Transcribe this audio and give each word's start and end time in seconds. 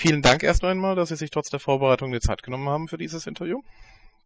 Vielen 0.00 0.22
Dank 0.22 0.42
erst 0.42 0.64
einmal, 0.64 0.94
dass 0.96 1.10
Sie 1.10 1.16
sich 1.16 1.30
trotz 1.30 1.50
der 1.50 1.60
Vorbereitung 1.60 2.10
die 2.10 2.20
Zeit 2.20 2.42
genommen 2.42 2.70
haben 2.70 2.88
für 2.88 2.96
dieses 2.96 3.26
Interview 3.26 3.60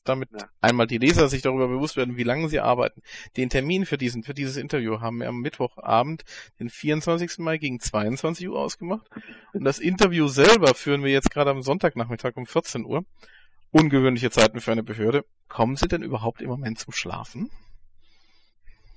damit 0.05 0.29
ja. 0.33 0.47
einmal 0.61 0.87
die 0.87 0.99
Leser 0.99 1.29
sich 1.29 1.43
darüber 1.43 1.67
bewusst 1.67 1.97
werden, 1.97 2.17
wie 2.17 2.23
lange 2.23 2.49
sie 2.49 2.61
arbeiten. 2.61 3.03
Den 3.37 3.49
Termin 3.49 3.87
für 3.87 3.99
diesen, 3.99 4.23
für 4.23 4.35
dieses 4.35 4.57
Interview 4.57 5.01
haben 5.01 5.19
wir 5.19 5.29
am 5.29 5.41
Mittwochabend, 5.41 6.25
den 6.61 6.71
24. 6.71 7.39
Mai 7.39 7.59
gegen 7.59 7.81
22 7.81 8.49
Uhr 8.49 8.59
ausgemacht. 8.59 9.09
Und 9.53 9.65
das 9.65 9.79
Interview 9.79 10.29
selber 10.29 10.75
führen 10.75 11.03
wir 11.03 11.11
jetzt 11.11 11.31
gerade 11.31 11.51
am 11.51 11.63
Sonntagnachmittag 11.63 12.37
um 12.37 12.47
14 12.47 12.85
Uhr. 12.85 13.05
Ungewöhnliche 13.71 14.31
Zeiten 14.31 14.61
für 14.61 14.73
eine 14.73 14.85
Behörde. 14.85 15.25
Kommen 15.49 15.77
Sie 15.77 15.89
denn 15.89 16.03
überhaupt 16.03 16.41
im 16.43 16.51
Moment 16.51 16.79
zum 16.79 16.93
Schlafen? 16.93 17.51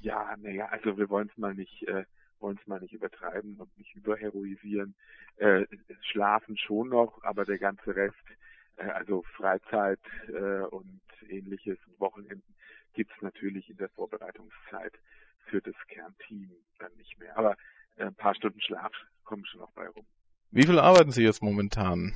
Ja, 0.02 0.36
naja, 0.38 0.68
also 0.68 0.98
wir 0.98 1.09
wollen 1.09 1.30
es 1.32 1.38
mal 1.38 1.55
nicht, 1.55 1.88
äh, 1.88 2.04
wollen 2.40 2.58
es 2.62 2.68
mal 2.68 2.80
nicht 2.80 2.94
übertreiben 2.94 3.58
und 3.58 3.78
nicht 3.78 3.96
überheroisieren. 3.96 4.96
Äh, 5.38 5.66
schlafen 6.02 6.58
schon 6.58 6.90
noch, 6.90 7.24
aber 7.24 7.46
der 7.46 7.58
ganze 7.58 7.96
Rest 7.96 8.16
äh, 8.78 8.89
also 8.89 9.24
Freizeit 9.36 10.00
äh, 10.28 10.61
und 10.70 11.02
ähnliches 11.30 11.78
Wochenenden 11.97 12.56
gibt 12.94 13.11
es 13.16 13.21
natürlich 13.21 13.70
in 13.70 13.78
der 13.78 13.89
Vorbereitungszeit 13.89 14.94
für 15.50 15.61
das 15.61 15.75
Kernteam 15.88 16.52
dann 16.80 16.94
nicht 16.96 17.20
mehr. 17.20 17.38
Aber 17.38 17.56
äh, 17.97 18.06
ein 18.06 18.16
paar 18.16 18.36
Stunden 18.36 18.61
Schlaf 18.61 18.92
kommen 19.24 19.46
schon 19.46 19.61
noch 19.61 19.72
bei 19.72 19.88
rum. 19.88 20.06
Wie 20.52 20.64
viel 20.64 20.80
arbeiten 20.80 21.11
Sie 21.11 21.24
jetzt 21.24 21.44
momentan? 21.44 22.14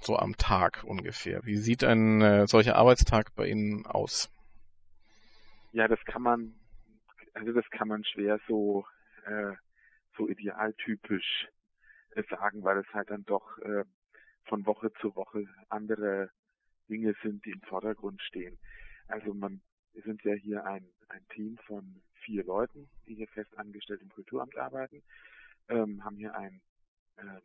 So 0.00 0.16
am 0.16 0.36
Tag 0.36 0.84
ungefähr. 0.84 1.44
Wie 1.44 1.56
sieht 1.56 1.82
ein 1.82 2.22
äh, 2.22 2.46
solcher 2.46 2.76
Arbeitstag 2.76 3.34
bei 3.34 3.48
Ihnen 3.48 3.84
aus? 3.84 4.30
Ja, 5.72 5.88
das 5.88 5.98
kann 6.04 6.22
man, 6.22 6.54
also 7.34 7.52
das 7.52 7.68
kann 7.70 7.88
man 7.88 8.04
schwer 8.04 8.38
so, 8.46 8.86
äh, 9.28 9.56
so 10.16 10.28
idealtypisch 10.28 11.48
äh, 12.10 12.22
sagen, 12.28 12.64
weil 12.64 12.78
es 12.78 12.86
halt 12.92 13.10
dann 13.10 13.24
doch 13.24 13.58
äh, 13.58 13.84
von 14.44 14.66
Woche 14.66 14.92
zu 15.00 15.14
Woche 15.14 15.46
andere 15.68 16.30
Dinge 16.88 17.14
sind, 17.22 17.44
die 17.44 17.50
im 17.50 17.60
Vordergrund 17.62 18.20
stehen. 18.22 18.58
Also 19.06 19.34
man, 19.34 19.60
wir 19.92 20.02
sind 20.02 20.22
ja 20.24 20.34
hier 20.34 20.64
ein, 20.64 20.86
ein 21.08 21.26
Team 21.34 21.58
von 21.66 22.02
vier 22.24 22.44
Leuten, 22.44 22.88
die 23.06 23.14
hier 23.14 23.28
fest 23.28 23.56
angestellt 23.58 24.02
im 24.02 24.08
Kulturamt 24.10 24.56
arbeiten, 24.56 25.02
ähm, 25.68 26.04
haben 26.04 26.16
hier 26.16 26.34
ein 26.34 26.60
ähm, 27.18 27.42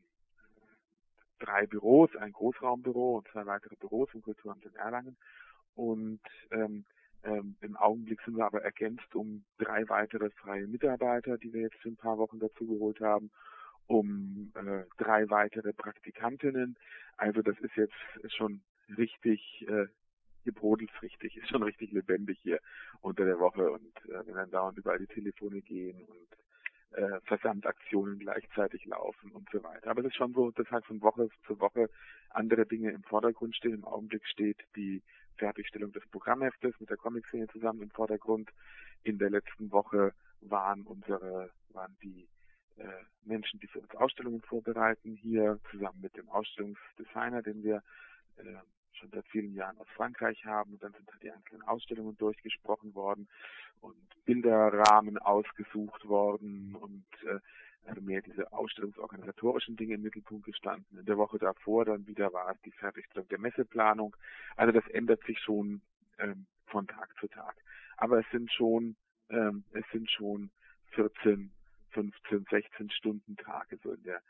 drei 1.40 1.68
Büros, 1.68 2.16
ein 2.16 2.32
Großraumbüro 2.32 3.18
und 3.18 3.28
zwei 3.30 3.46
weitere 3.46 3.76
Büros 3.76 4.10
im 4.14 4.22
Kulturamt 4.22 4.66
in 4.66 4.76
Erlangen. 4.76 5.18
Und 5.76 6.22
ähm, 6.52 6.86
ähm, 7.24 7.56
im 7.62 7.76
Augenblick 7.78 8.22
sind 8.24 8.38
wir 8.38 8.46
aber 8.46 8.64
ergänzt 8.64 9.16
um 9.16 9.44
drei 9.58 9.88
weitere 9.90 10.30
freie 10.32 10.68
Mitarbeiter, 10.68 11.38
die 11.38 11.54
wir 11.54 11.62
jetzt 11.62 11.78
für 11.78 11.90
ein 11.90 11.98
paar 11.98 12.18
Wochen 12.18 12.40
dazu 12.40 12.66
geholt 12.66 13.00
haben 13.00 13.32
um 13.88 14.52
äh, 14.56 14.86
drei 14.98 15.30
weitere 15.30 15.74
Praktikantinnen. 15.74 16.78
Also 17.18 17.42
das 17.42 17.58
ist 17.60 17.76
jetzt 17.76 18.34
schon 18.36 18.62
richtig, 18.98 19.66
äh, 19.68 19.88
hier 20.44 20.54
brodelt's 20.54 21.02
richtig, 21.02 21.38
ist 21.38 21.50
schon 21.50 21.64
richtig 21.64 21.92
lebendig 21.92 22.40
hier 22.42 22.60
unter 23.02 23.26
der 23.26 23.40
Woche 23.40 23.72
und 23.72 23.96
äh, 24.06 24.26
wenn 24.26 24.36
dann 24.36 24.52
dauernd 24.52 24.78
überall 24.78 25.00
die 25.00 25.08
Telefone 25.08 25.62
gehen 25.62 26.02
und 26.04 26.98
äh, 26.98 27.20
Versandaktionen 27.26 28.20
gleichzeitig 28.20 28.86
laufen 28.86 29.32
und 29.32 29.50
so 29.52 29.64
weiter. 29.64 29.90
Aber 29.90 30.02
es 30.02 30.08
ist 30.08 30.16
schon 30.16 30.34
so, 30.34 30.52
dass 30.52 30.70
halt 30.70 30.86
von 30.86 31.02
Woche 31.02 31.30
zu 31.48 31.60
Woche 31.60 31.90
andere 32.30 32.66
Dinge 32.66 32.92
im 32.92 33.04
Vordergrund 33.04 33.56
stehen. 33.56 33.74
Im 33.74 33.86
Augenblick 33.86 34.26
steht 34.28 34.58
die 34.76 35.02
Fertigstellung 35.38 35.92
des 35.92 36.06
Programmheftes 36.10 36.74
mit 36.80 36.90
der 36.90 36.98
Comic-Szene 36.98 37.48
zusammen 37.48 37.82
im 37.82 37.92
Vordergrund. 37.92 38.50
In 39.04 39.18
der 39.18 39.30
letzten 39.30 39.72
Woche 39.72 40.14
waren 40.42 40.84
unsere, 40.84 41.50
waren 41.70 41.96
die 42.02 42.28
äh, 42.78 42.88
Menschen, 43.24 43.60
die 43.60 43.68
für 43.68 43.80
uns 43.80 43.94
Ausstellungen 43.96 44.42
vorbereiten, 44.42 45.16
hier 45.16 45.60
zusammen 45.72 46.02
mit 46.02 46.16
dem 46.18 46.30
Ausstellungsdesigner, 46.30 47.42
den 47.42 47.64
wir 47.64 47.84
äh, 48.38 48.44
schon 48.94 49.10
seit 49.12 49.28
vielen 49.28 49.54
Jahren 49.54 49.78
aus 49.78 49.88
Frankreich 49.96 50.44
haben. 50.46 50.74
Und 50.74 50.84
dann 50.84 50.94
sind 50.94 51.10
halt 51.12 51.24
die 51.24 51.32
einzelnen 51.32 51.62
Ausstellungen 51.64 52.18
durchgesprochen 52.18 52.94
worden 52.96 53.28
und 53.82 53.98
Bilderrahmen 54.26 55.18
ausgesucht 55.18 56.08
worden 56.08 56.76
und 56.76 57.06
äh, 57.24 57.40
also 57.86 58.02
mehr 58.02 58.22
diese 58.22 58.52
ausstellungsorganisatorischen 58.54 59.76
Dinge 59.76 59.96
im 59.96 60.02
Mittelpunkt 60.02 60.46
gestanden. 60.46 60.98
In 60.98 61.06
der 61.06 61.18
Woche 61.18 61.38
davor 61.38 61.86
dann 61.86 62.08
wieder 62.08 62.32
war 62.34 62.52
es 62.52 62.62
die 62.62 62.72
Fertigstellung 62.72 63.28
der 63.28 63.40
Messeplanung. 63.40 64.16
Also 64.56 64.72
das 64.72 64.88
ändert 64.90 65.24
sich 65.26 65.40
schon 65.40 65.82
ähm, 66.18 66.46
von 66.68 66.88
Tag 66.88 67.14
zu 67.20 67.28
Tag. 67.28 67.56
Aber 67.98 68.20
es 68.20 68.26
sind 68.32 68.52
schon 68.52 68.96
ähm, 69.30 69.64
es 69.72 69.86
sind 69.92 70.10
schon 70.10 70.50
14 70.92 71.52
15, 71.94 72.46
16 72.50 72.90
Stunden 72.92 73.38
Tage 73.38 73.78
so 73.84 73.92
in 73.92 74.04
der 74.04 74.22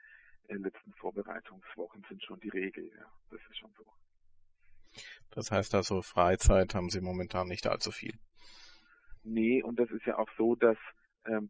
in 0.50 0.62
letzten 0.62 0.94
Vorbereitungswochen 0.94 2.04
sind 2.10 2.22
schon 2.24 2.40
die 2.42 2.50
Regel. 2.50 2.92
Ja, 2.98 3.06
das 3.32 3.40
ist 3.50 3.58
schon 3.58 3.72
so. 3.78 3.86
Das 5.32 5.52
heißt 5.52 5.74
also, 5.74 6.02
Freizeit 6.02 6.76
haben 6.76 6.90
Sie 6.90 7.02
momentan 7.02 7.48
nicht 7.48 7.66
allzu 7.66 7.92
viel. 7.92 8.20
Nee, 9.24 9.64
und 9.64 9.80
das 9.80 9.90
ist 9.90 10.06
ja 10.06 10.18
auch 10.18 10.30
so, 10.38 10.56
dass 10.56 10.78
ähm, 11.26 11.50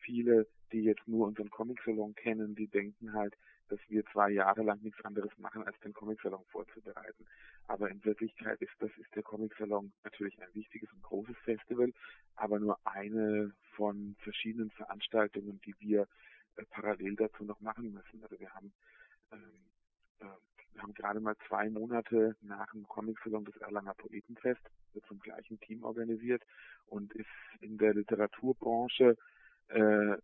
viele, 0.00 0.46
die 0.72 0.82
jetzt 0.82 1.06
nur 1.06 1.26
unseren 1.26 1.50
Comic-Salon 1.50 2.14
kennen, 2.14 2.54
die 2.54 2.68
denken 2.68 3.12
halt, 3.12 3.36
dass 3.68 3.78
wir 3.88 4.04
zwei 4.06 4.30
Jahre 4.30 4.62
lang 4.62 4.80
nichts 4.82 5.04
anderes 5.04 5.30
machen, 5.38 5.62
als 5.62 5.78
den 5.80 5.92
Comic-Salon 5.92 6.44
vorzubereiten. 6.48 7.26
Aber 7.68 7.88
in 7.88 8.04
Wirklichkeit 8.04 8.60
ist 8.60 8.72
das 8.80 8.90
ist 8.98 9.14
der 9.14 9.22
Comic-Salon 9.22 9.92
natürlich 10.02 10.40
ein 10.42 10.54
wichtiges 10.54 10.92
und 10.92 11.02
großes 11.02 11.36
Festival, 11.44 11.92
aber 12.34 12.58
nur 12.58 12.78
eine 12.84 13.52
von 13.76 14.16
verschiedenen 14.20 14.70
Veranstaltungen, 14.70 15.60
die 15.64 15.74
wir 15.78 16.08
äh, 16.56 16.64
parallel 16.70 17.14
dazu 17.16 17.44
noch 17.44 17.60
machen 17.60 17.92
müssen. 17.92 18.22
Also 18.22 18.38
wir 18.40 18.52
haben 18.52 18.72
ähm, 19.32 19.38
äh, 20.20 20.24
wir 20.72 20.82
haben 20.82 20.94
gerade 20.94 21.20
mal 21.20 21.36
zwei 21.48 21.68
Monate 21.68 22.36
nach 22.40 22.72
dem 22.72 22.86
Comic-Salon 22.88 23.44
des 23.44 23.56
Erlanger 23.56 23.94
Poetenfest, 23.94 24.62
wird 24.92 25.06
vom 25.06 25.20
gleichen 25.20 25.60
Team 25.60 25.84
organisiert 25.84 26.42
und 26.86 27.12
ist 27.12 27.28
in 27.60 27.78
der 27.78 27.94
Literaturbranche 27.94 29.16
äh, 29.68 30.16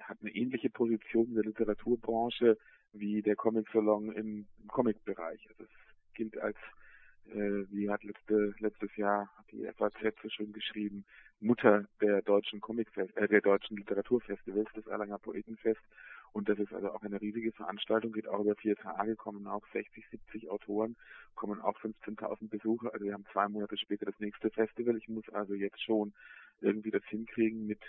hat 0.00 0.18
eine 0.20 0.34
ähnliche 0.34 0.70
Position 0.70 1.26
in 1.28 1.34
der 1.34 1.44
Literaturbranche 1.44 2.56
wie 2.92 3.22
der 3.22 3.36
Comic 3.36 3.68
Salon 3.72 4.12
im, 4.12 4.46
im 4.60 4.68
Comic-Bereich. 4.68 5.48
Also 5.50 5.64
es 5.64 6.14
gilt 6.14 6.38
als, 6.38 6.56
äh, 7.26 7.64
wie 7.70 7.90
hat 7.90 8.02
letzte, 8.02 8.54
letztes 8.58 8.94
Jahr 8.96 9.30
die 9.50 9.66
FAZ 9.76 9.94
so 10.22 10.28
schön 10.28 10.52
geschrieben, 10.52 11.04
Mutter 11.40 11.86
der 12.00 12.22
deutschen 12.22 12.60
Comic 12.60 12.88
äh, 12.96 13.28
der 13.28 13.40
deutschen 13.40 13.76
Literaturfestivals, 13.76 14.68
das 14.74 14.86
Erlanger 14.86 15.18
Poetenfest. 15.18 15.80
Und 16.32 16.48
das 16.48 16.58
ist 16.58 16.72
also 16.72 16.90
auch 16.90 17.02
eine 17.02 17.20
riesige 17.20 17.52
Veranstaltung, 17.52 18.12
geht 18.12 18.28
auch 18.28 18.40
über 18.40 18.54
vier 18.56 18.76
Tage, 18.76 19.16
kommen 19.16 19.46
auch 19.46 19.66
60, 19.72 20.04
70 20.10 20.50
Autoren, 20.50 20.96
kommen 21.34 21.60
auch 21.60 21.78
15.000 21.80 22.48
Besucher. 22.48 22.92
Also 22.92 23.06
wir 23.06 23.14
haben 23.14 23.24
zwei 23.32 23.48
Monate 23.48 23.78
später 23.78 24.06
das 24.06 24.18
nächste 24.18 24.50
Festival. 24.50 24.96
Ich 24.96 25.08
muss 25.08 25.28
also 25.30 25.54
jetzt 25.54 25.82
schon 25.82 26.12
irgendwie 26.60 26.90
das 26.90 27.04
hinkriegen 27.06 27.66
mit 27.66 27.80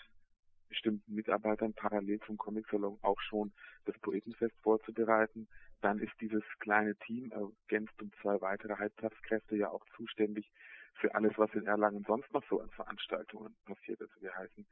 bestimmten 0.69 1.13
Mitarbeitern 1.13 1.73
parallel 1.73 2.19
zum 2.21 2.37
Comic-Salon 2.37 2.97
auch 3.01 3.19
schon 3.21 3.51
das 3.85 3.97
Poetenfest 3.99 4.55
vorzubereiten. 4.61 5.47
Dann 5.81 5.99
ist 5.99 6.13
dieses 6.21 6.43
kleine 6.59 6.95
Team, 6.95 7.31
ergänzt 7.31 8.01
um 8.01 8.11
zwei 8.21 8.39
weitere 8.41 8.75
Halbtagskräfte, 8.75 9.55
ja 9.55 9.69
auch 9.69 9.85
zuständig 9.95 10.51
für 10.95 11.15
alles, 11.15 11.33
was 11.37 11.53
in 11.53 11.65
Erlangen 11.65 12.03
sonst 12.05 12.31
noch 12.33 12.43
so 12.49 12.59
an 12.61 12.69
Veranstaltungen 12.71 13.55
passiert. 13.65 14.01
Also 14.01 14.13
wir 14.21 14.35
heißen 14.35 14.65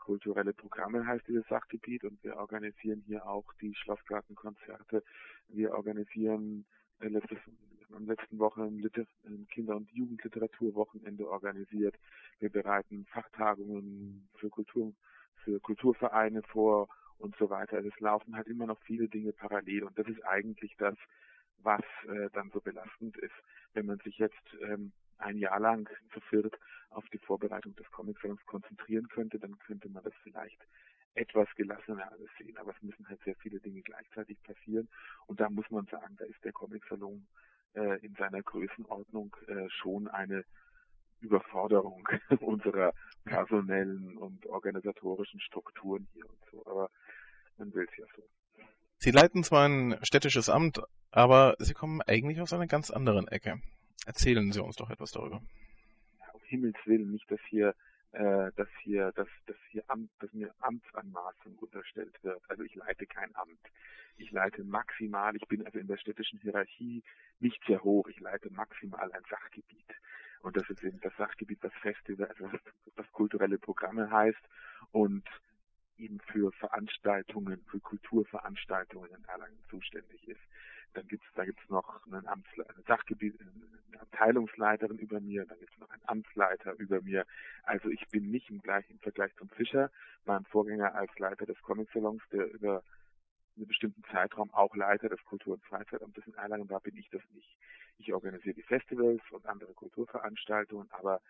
kulturelle 0.00 0.52
Programme 0.52 1.06
heißt 1.06 1.28
dieses 1.28 1.46
Sachgebiet 1.46 2.04
und 2.04 2.22
wir 2.24 2.36
organisieren 2.36 3.02
hier 3.06 3.24
auch 3.26 3.52
die 3.60 3.74
Schlossgartenkonzerte. 3.74 5.04
Wir 5.48 5.72
organisieren 5.72 6.64
äh, 7.00 7.08
letztes, 7.08 7.38
am 7.94 8.06
letzten 8.06 8.38
Woche 8.38 8.62
ein, 8.62 8.78
Liter 8.78 9.04
Kinder- 9.50 9.76
und 9.76 9.90
Jugendliteraturwochenende 9.92 11.28
organisiert. 11.28 11.96
Wir 12.40 12.50
bereiten 12.50 13.06
Fachtagungen 13.06 14.28
für 14.36 14.48
Kultur 14.48 14.92
für 15.44 15.60
Kulturvereine 15.60 16.42
vor 16.42 16.88
und 17.18 17.36
so 17.36 17.50
weiter. 17.50 17.76
Also 17.76 17.88
es 17.88 18.00
laufen 18.00 18.36
halt 18.36 18.46
immer 18.48 18.66
noch 18.66 18.80
viele 18.82 19.08
Dinge 19.08 19.32
parallel 19.32 19.84
und 19.84 19.98
das 19.98 20.06
ist 20.06 20.24
eigentlich 20.24 20.74
das, 20.78 20.96
was 21.62 21.82
äh, 22.08 22.30
dann 22.32 22.50
so 22.50 22.60
belastend 22.60 23.16
ist, 23.18 23.34
wenn 23.74 23.86
man 23.86 23.98
sich 23.98 24.18
jetzt 24.18 24.56
ähm, 24.62 24.92
ein 25.18 25.36
Jahr 25.36 25.60
lang 25.60 25.88
zu 26.12 26.20
viert 26.20 26.58
auf 26.90 27.06
die 27.10 27.18
Vorbereitung 27.18 27.76
des 27.76 27.90
Comic-Salons 27.90 28.44
konzentrieren 28.46 29.08
könnte, 29.08 29.38
dann 29.38 29.58
könnte 29.58 29.88
man 29.88 30.02
das 30.02 30.14
vielleicht 30.22 30.58
etwas 31.14 31.48
gelassener 31.56 32.10
alles 32.10 32.30
sehen. 32.38 32.56
Aber 32.56 32.72
es 32.74 32.82
müssen 32.82 33.08
halt 33.08 33.20
sehr 33.24 33.36
viele 33.36 33.60
Dinge 33.60 33.82
gleichzeitig 33.82 34.42
passieren. 34.42 34.88
Und 35.26 35.40
da 35.40 35.50
muss 35.50 35.70
man 35.70 35.86
sagen, 35.86 36.16
da 36.18 36.24
ist 36.24 36.42
der 36.44 36.52
Comic-Salon 36.52 37.26
äh, 37.74 38.04
in 38.04 38.14
seiner 38.14 38.42
Größenordnung 38.42 39.36
äh, 39.46 39.68
schon 39.68 40.08
eine 40.08 40.44
Überforderung 41.20 42.08
unserer 42.40 42.92
personellen 43.24 44.16
und 44.16 44.46
organisatorischen 44.46 45.40
Strukturen 45.40 46.06
hier 46.12 46.28
und 46.28 46.38
so. 46.50 46.66
Aber 46.66 46.90
man 47.58 47.72
will 47.74 47.86
es 47.90 47.96
ja 47.96 48.06
so. 48.16 48.22
Sie 48.98 49.10
leiten 49.10 49.44
zwar 49.44 49.66
ein 49.66 49.98
städtisches 50.02 50.48
Amt, 50.48 50.82
aber 51.10 51.56
Sie 51.58 51.74
kommen 51.74 52.02
eigentlich 52.02 52.40
aus 52.40 52.52
einer 52.52 52.66
ganz 52.66 52.90
anderen 52.90 53.28
Ecke. 53.28 53.60
Erzählen 54.06 54.52
Sie 54.52 54.62
uns 54.62 54.76
doch 54.76 54.90
etwas 54.90 55.12
darüber. 55.12 55.40
Um 56.32 56.40
Himmels 56.44 56.76
Willen, 56.84 57.10
nicht, 57.10 57.30
dass 57.30 57.40
hier 57.48 57.74
äh, 58.12 58.50
dass 58.56 58.68
hier, 58.82 59.12
dass, 59.12 59.28
dass 59.46 59.56
hier 59.70 59.84
Amt, 59.86 60.10
dass 60.18 60.32
mir 60.32 60.52
Amtsanmaßung 60.60 61.56
unterstellt 61.58 62.16
wird. 62.22 62.42
Also 62.48 62.64
ich 62.64 62.74
leite 62.74 63.06
kein 63.06 63.34
Amt. 63.36 63.60
Ich 64.16 64.32
leite 64.32 64.64
maximal, 64.64 65.34
ich 65.36 65.46
bin 65.46 65.64
also 65.64 65.78
in 65.78 65.86
der 65.86 65.96
städtischen 65.96 66.40
Hierarchie 66.40 67.02
nicht 67.38 67.62
sehr 67.66 67.82
hoch. 67.82 68.08
Ich 68.08 68.18
leite 68.20 68.50
maximal 68.50 69.12
ein 69.12 69.22
Sachgebiet. 69.30 69.86
Und 70.40 70.56
das 70.56 70.68
ist 70.70 70.82
eben 70.82 71.00
das 71.00 71.14
Sachgebiet, 71.16 71.58
was 71.62 71.72
Festival, 71.82 72.26
also 72.26 72.50
was 72.96 73.12
kulturelle 73.12 73.58
Programme 73.58 74.10
heißt 74.10 74.40
und 74.92 75.28
eben 75.98 76.18
für 76.20 76.50
Veranstaltungen, 76.52 77.62
für 77.70 77.80
Kulturveranstaltungen 77.80 79.10
in 79.10 79.24
Erlangen 79.26 79.62
zuständig 79.68 80.26
ist. 80.28 80.40
Dann 80.94 81.06
gibt's, 81.06 81.26
da 81.34 81.44
gibt's 81.44 81.68
noch 81.68 82.04
einen 82.06 82.26
Amtsleiter, 82.26 82.74
eine 82.74 82.82
Sachgebiet, 82.84 83.38
eine 83.40 84.00
Abteilungsleiterin 84.00 84.98
über 84.98 85.20
mir, 85.20 85.44
dann 85.44 85.58
gibt's 85.58 85.78
noch 85.78 85.90
einen 85.90 86.02
Amtsleiter 86.06 86.72
über 86.78 87.00
mir. 87.02 87.26
Also 87.62 87.90
ich 87.90 88.08
bin 88.08 88.30
nicht 88.30 88.50
im 88.50 88.60
gleichen 88.60 88.98
Vergleich 88.98 89.34
zum 89.36 89.48
Fischer, 89.50 89.90
meinem 90.24 90.44
Vorgänger 90.46 90.94
als 90.94 91.16
Leiter 91.18 91.46
des 91.46 91.60
Comic-Salons, 91.62 92.22
der 92.32 92.50
über 92.52 92.82
einen 93.56 93.68
bestimmten 93.68 94.02
Zeitraum 94.10 94.52
auch 94.52 94.74
Leiter 94.74 95.08
des 95.08 95.22
Kultur- 95.24 95.54
und 95.54 95.64
Freizeitamtes 95.64 96.26
in 96.26 96.34
Erlangen 96.34 96.68
war, 96.70 96.80
bin 96.80 96.96
ich 96.96 97.08
das 97.10 97.22
nicht. 97.34 97.56
Ich 98.00 98.12
organisiere 98.12 98.54
die 98.54 98.62
Festivals 98.62 99.20
und 99.30 99.46
andere 99.46 99.74
Kulturveranstaltungen, 99.74 100.90
aber 100.90 101.20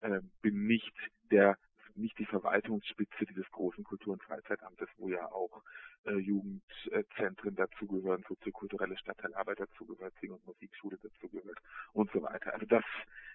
äh, 0.00 0.20
bin 0.42 0.66
nicht 0.66 0.94
der 1.30 1.56
nicht 1.96 2.18
die 2.18 2.26
Verwaltungsspitze 2.26 3.26
dieses 3.26 3.50
großen 3.50 3.84
Kultur- 3.84 4.12
und 4.12 4.22
Freizeitamtes, 4.22 4.88
wo 4.96 5.08
ja 5.08 5.26
auch 5.32 5.62
äh, 6.04 6.14
Jugendzentren 6.14 7.56
dazugehören, 7.56 8.24
soziokulturelle 8.28 8.96
Stadtteilarbeit 8.96 9.60
dazugehört, 9.60 10.14
Sing- 10.20 10.32
und 10.32 10.46
Musikschule 10.46 10.98
dazugehört 10.98 11.58
und 11.92 12.10
so 12.12 12.22
weiter. 12.22 12.54
Also 12.54 12.66
das, 12.66 12.84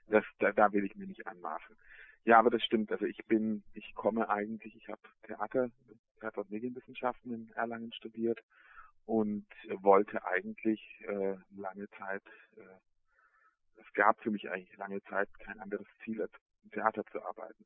das, 0.07 0.23
da, 0.39 0.51
da 0.53 0.71
will 0.71 0.85
ich 0.85 0.95
mir 0.95 1.07
nicht 1.07 1.27
anmaßen. 1.27 1.75
Ja, 2.23 2.39
aber 2.39 2.49
das 2.49 2.63
stimmt. 2.63 2.91
Also 2.91 3.05
ich 3.05 3.23
bin, 3.25 3.63
ich 3.73 3.93
komme 3.93 4.29
eigentlich, 4.29 4.75
ich 4.75 4.87
habe 4.87 5.01
Theater, 5.23 5.69
Theater- 6.19 6.41
und 6.41 6.49
Medienwissenschaften 6.51 7.33
in 7.33 7.51
Erlangen 7.55 7.93
studiert 7.93 8.39
und 9.05 9.45
wollte 9.81 10.25
eigentlich 10.25 10.81
äh, 11.07 11.35
lange 11.55 11.87
Zeit, 11.91 12.23
gab 13.95 14.21
für 14.21 14.31
mich 14.31 14.49
eigentlich 14.49 14.77
lange 14.77 15.01
Zeit 15.03 15.29
kein 15.39 15.59
anderes 15.59 15.87
Ziel, 16.03 16.21
als 16.21 16.31
im 16.63 16.71
Theater 16.71 17.03
zu 17.11 17.23
arbeiten. 17.23 17.65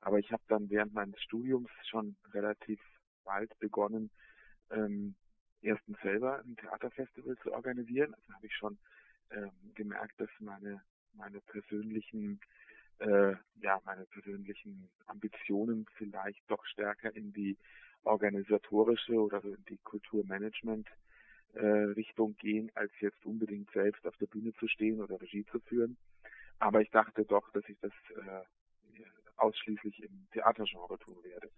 Aber 0.00 0.18
ich 0.18 0.32
habe 0.32 0.42
dann 0.48 0.70
während 0.70 0.94
meines 0.94 1.20
Studiums 1.22 1.70
schon 1.88 2.16
relativ 2.32 2.80
bald 3.24 3.56
begonnen, 3.58 4.10
ähm, 4.70 5.14
erstens 5.62 5.98
selber 6.00 6.40
ein 6.40 6.56
Theaterfestival 6.56 7.36
zu 7.42 7.52
organisieren. 7.52 8.14
Also 8.14 8.32
habe 8.32 8.46
ich 8.46 8.54
schon 8.54 8.78
ähm, 9.30 9.50
gemerkt, 9.74 10.18
dass 10.20 10.30
meine 10.40 10.82
meine 11.12 11.40
persönlichen 11.40 12.40
äh, 12.98 13.34
ja 13.60 13.80
meine 13.84 14.06
persönlichen 14.06 14.88
Ambitionen 15.06 15.86
vielleicht 15.96 16.42
doch 16.48 16.64
stärker 16.66 17.14
in 17.14 17.32
die 17.32 17.58
organisatorische 18.04 19.14
oder 19.14 19.44
in 19.44 19.64
die 19.68 19.78
Kulturmanagement 19.78 20.88
äh, 21.54 21.66
Richtung 21.66 22.36
gehen, 22.36 22.70
als 22.74 22.92
jetzt 23.00 23.24
unbedingt 23.24 23.70
selbst 23.72 24.06
auf 24.06 24.16
der 24.18 24.26
Bühne 24.26 24.52
zu 24.54 24.68
stehen 24.68 25.00
oder 25.00 25.20
Regie 25.20 25.44
zu 25.46 25.60
führen. 25.60 25.96
Aber 26.58 26.80
ich 26.80 26.90
dachte 26.90 27.24
doch, 27.24 27.50
dass 27.52 27.68
ich 27.68 27.78
das 27.80 27.92
äh, 28.16 28.44
ausschließlich 29.36 30.02
im 30.02 30.28
Theatergenre 30.32 30.98
tun 30.98 31.16
werde. 31.24 31.50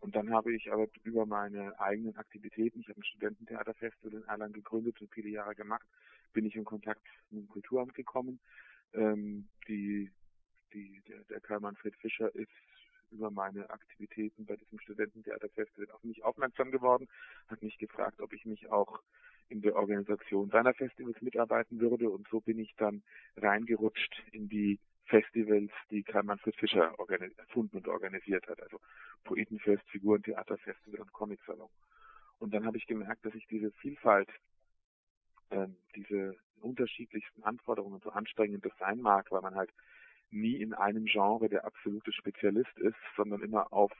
Und 0.00 0.16
dann 0.16 0.30
habe 0.30 0.54
ich 0.54 0.72
aber 0.72 0.88
über 1.04 1.26
meine 1.26 1.78
eigenen 1.78 2.16
Aktivitäten, 2.16 2.80
ich 2.80 2.88
habe 2.88 3.00
ein 3.00 3.04
Studententheaterfestival 3.04 4.14
in 4.14 4.26
Erlangen 4.26 4.54
gegründet 4.54 5.00
und 5.00 5.12
viele 5.12 5.28
Jahre 5.28 5.54
gemacht, 5.54 5.86
bin 6.32 6.46
ich 6.46 6.56
in 6.56 6.64
Kontakt 6.64 7.06
mit 7.30 7.42
dem 7.42 7.48
Kulturamt 7.48 7.94
gekommen. 7.94 8.40
Ähm, 8.94 9.48
die, 9.68 10.10
die, 10.72 11.02
der, 11.06 11.22
der 11.24 11.40
Karl 11.40 11.60
Manfred 11.60 11.94
Fischer 11.96 12.34
ist 12.34 12.48
über 13.10 13.30
meine 13.30 13.68
Aktivitäten 13.70 14.46
bei 14.46 14.56
diesem 14.56 14.78
Studententheaterfestival 14.80 15.90
auf 15.90 16.02
mich 16.04 16.24
aufmerksam 16.24 16.70
geworden, 16.70 17.08
hat 17.48 17.62
mich 17.62 17.78
gefragt, 17.78 18.20
ob 18.20 18.32
ich 18.32 18.44
mich 18.44 18.70
auch 18.70 19.00
in 19.48 19.62
der 19.62 19.76
Organisation 19.76 20.48
seiner 20.50 20.74
Festivals 20.74 21.20
mitarbeiten 21.20 21.80
würde. 21.80 22.08
Und 22.08 22.28
so 22.28 22.40
bin 22.40 22.58
ich 22.58 22.74
dann 22.76 23.02
reingerutscht 23.36 24.22
in 24.32 24.48
die 24.48 24.78
Festivals, 25.06 25.72
die 25.90 26.04
Karl 26.04 26.22
Manfred 26.22 26.54
Fischer 26.56 26.94
erfunden 27.36 27.78
und 27.78 27.88
organisiert 27.88 28.46
hat, 28.46 28.62
also 28.62 28.80
Poetenfest, 29.24 29.82
Figurentheaterfestival 29.90 31.00
und 31.00 31.12
Comicsalon. 31.12 31.68
Und 32.38 32.54
dann 32.54 32.64
habe 32.64 32.78
ich 32.78 32.86
gemerkt, 32.86 33.24
dass 33.26 33.34
ich 33.34 33.46
diese 33.48 33.72
Vielfalt, 33.72 34.28
äh, 35.50 35.66
diese 35.96 36.36
unterschiedlichsten 36.60 37.42
Anforderungen 37.42 38.00
so 38.00 38.10
anstrengend 38.10 38.64
das 38.64 38.72
sein 38.78 39.00
mag, 39.00 39.30
weil 39.32 39.42
man 39.42 39.56
halt 39.56 39.70
nie 40.30 40.56
in 40.56 40.74
einem 40.74 41.04
Genre 41.04 41.48
der 41.48 41.64
absolute 41.64 42.12
Spezialist 42.12 42.76
ist, 42.78 42.96
sondern 43.16 43.42
immer 43.42 43.72
auf 43.72 43.92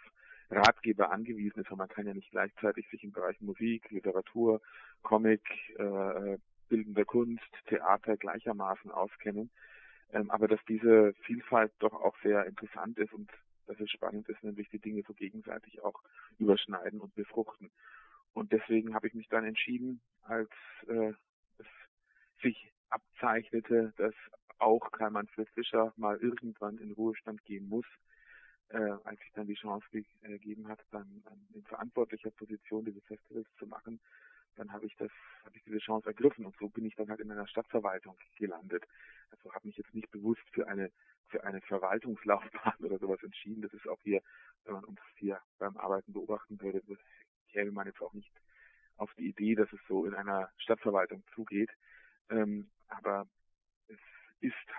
Ratgeber 0.51 1.13
angewiesen 1.13 1.61
ist, 1.61 1.71
weil 1.71 1.79
man 1.79 1.89
kann 1.89 2.07
ja 2.07 2.15
nicht 2.15 2.31
gleichzeitig 2.31 2.89
sich 2.91 3.05
im 3.05 3.13
Bereich 3.13 3.41
Musik, 3.41 3.89
Literatur, 3.91 4.61
Comic, 5.03 5.43
äh, 5.79 6.39
bildender 6.69 7.05
Kunst, 7.05 7.51
Theater 7.67 8.17
gleichermaßen 8.17 8.91
auskennen. 8.91 9.51
Ähm, 10.13 10.31
aber 10.31 10.49
dass 10.49 10.61
diese 10.69 11.15
Vielfalt 11.23 11.73
doch 11.79 11.93
auch 11.93 12.17
sehr 12.23 12.47
interessant 12.47 12.99
ist 12.99 13.13
und 13.13 13.31
dass 13.67 13.79
es 13.79 13.91
spannend 13.91 14.29
ist, 14.29 14.43
nämlich 14.43 14.69
die 14.71 14.81
Dinge 14.81 15.03
so 15.07 15.15
gegenseitig 15.15 15.83
auch 15.83 16.03
überschneiden 16.39 17.01
und 17.01 17.15
befruchten. 17.15 17.71
Und 18.33 18.53
deswegen 18.53 18.95
habe 18.95 19.07
ich 19.07 19.15
mich 19.15 19.29
dann 19.29 19.45
entschieden, 19.45 20.01
als 20.23 20.51
äh, 20.89 21.13
es 21.59 21.67
sich 22.43 22.73
abzeichnete, 22.89 23.93
dass 23.97 24.15
auch 24.61 24.91
Karl 24.93 25.11
Manfred 25.11 25.49
Fischer 25.51 25.93
mal 25.97 26.17
irgendwann 26.19 26.79
in 26.79 26.93
Ruhestand 26.93 27.45
gehen 27.45 27.69
muss, 27.69 27.87
äh, 28.69 28.79
als 29.05 29.21
ich 29.27 29.33
dann 29.33 29.47
die 29.47 29.55
Chance 29.55 29.87
gegeben 30.23 30.69
hat, 30.69 30.81
dann 30.91 31.23
in 31.55 31.65
verantwortlicher 31.65 32.31
Position 32.31 32.85
diese 32.85 33.01
Festivals 33.03 33.49
zu 33.59 33.67
machen, 33.67 34.01
dann 34.57 34.73
habe 34.73 34.87
ich 34.87 34.95
das, 34.97 35.11
habe 35.45 35.57
ich 35.57 35.65
diese 35.65 35.79
Chance 35.79 36.09
ergriffen 36.09 36.45
und 36.45 36.57
so 36.59 36.69
bin 36.69 36.85
ich 36.85 36.95
dann 36.95 37.09
halt 37.09 37.21
in 37.21 37.31
einer 37.31 37.47
Stadtverwaltung 37.47 38.17
gelandet. 38.37 38.85
Also 39.31 39.53
habe 39.55 39.67
mich 39.67 39.77
jetzt 39.77 39.95
nicht 39.95 40.11
bewusst 40.11 40.43
für 40.53 40.67
eine 40.69 40.91
für 41.31 41.45
eine 41.45 41.61
Verwaltungslaufbahn 41.63 42.75
oder 42.81 42.99
sowas 42.99 43.23
entschieden. 43.23 43.63
Das 43.63 43.73
ist 43.73 43.89
auch 43.89 44.01
hier, 44.03 44.21
wenn 44.65 44.75
man 44.75 44.85
uns 44.85 45.01
hier 45.17 45.41
beim 45.59 45.77
Arbeiten 45.77 46.13
beobachten 46.13 46.61
würde, 46.61 46.83
käme 47.49 47.71
man 47.71 47.87
jetzt 47.87 48.01
auch 48.01 48.13
nicht 48.13 48.33
auf 48.97 49.13
die 49.15 49.29
Idee, 49.29 49.55
dass 49.55 49.73
es 49.73 49.81
so 49.89 50.05
in 50.05 50.15
einer 50.15 50.51
Stadtverwaltung 50.59 51.23
zugeht. 51.35 51.71
Ähm, 52.29 52.71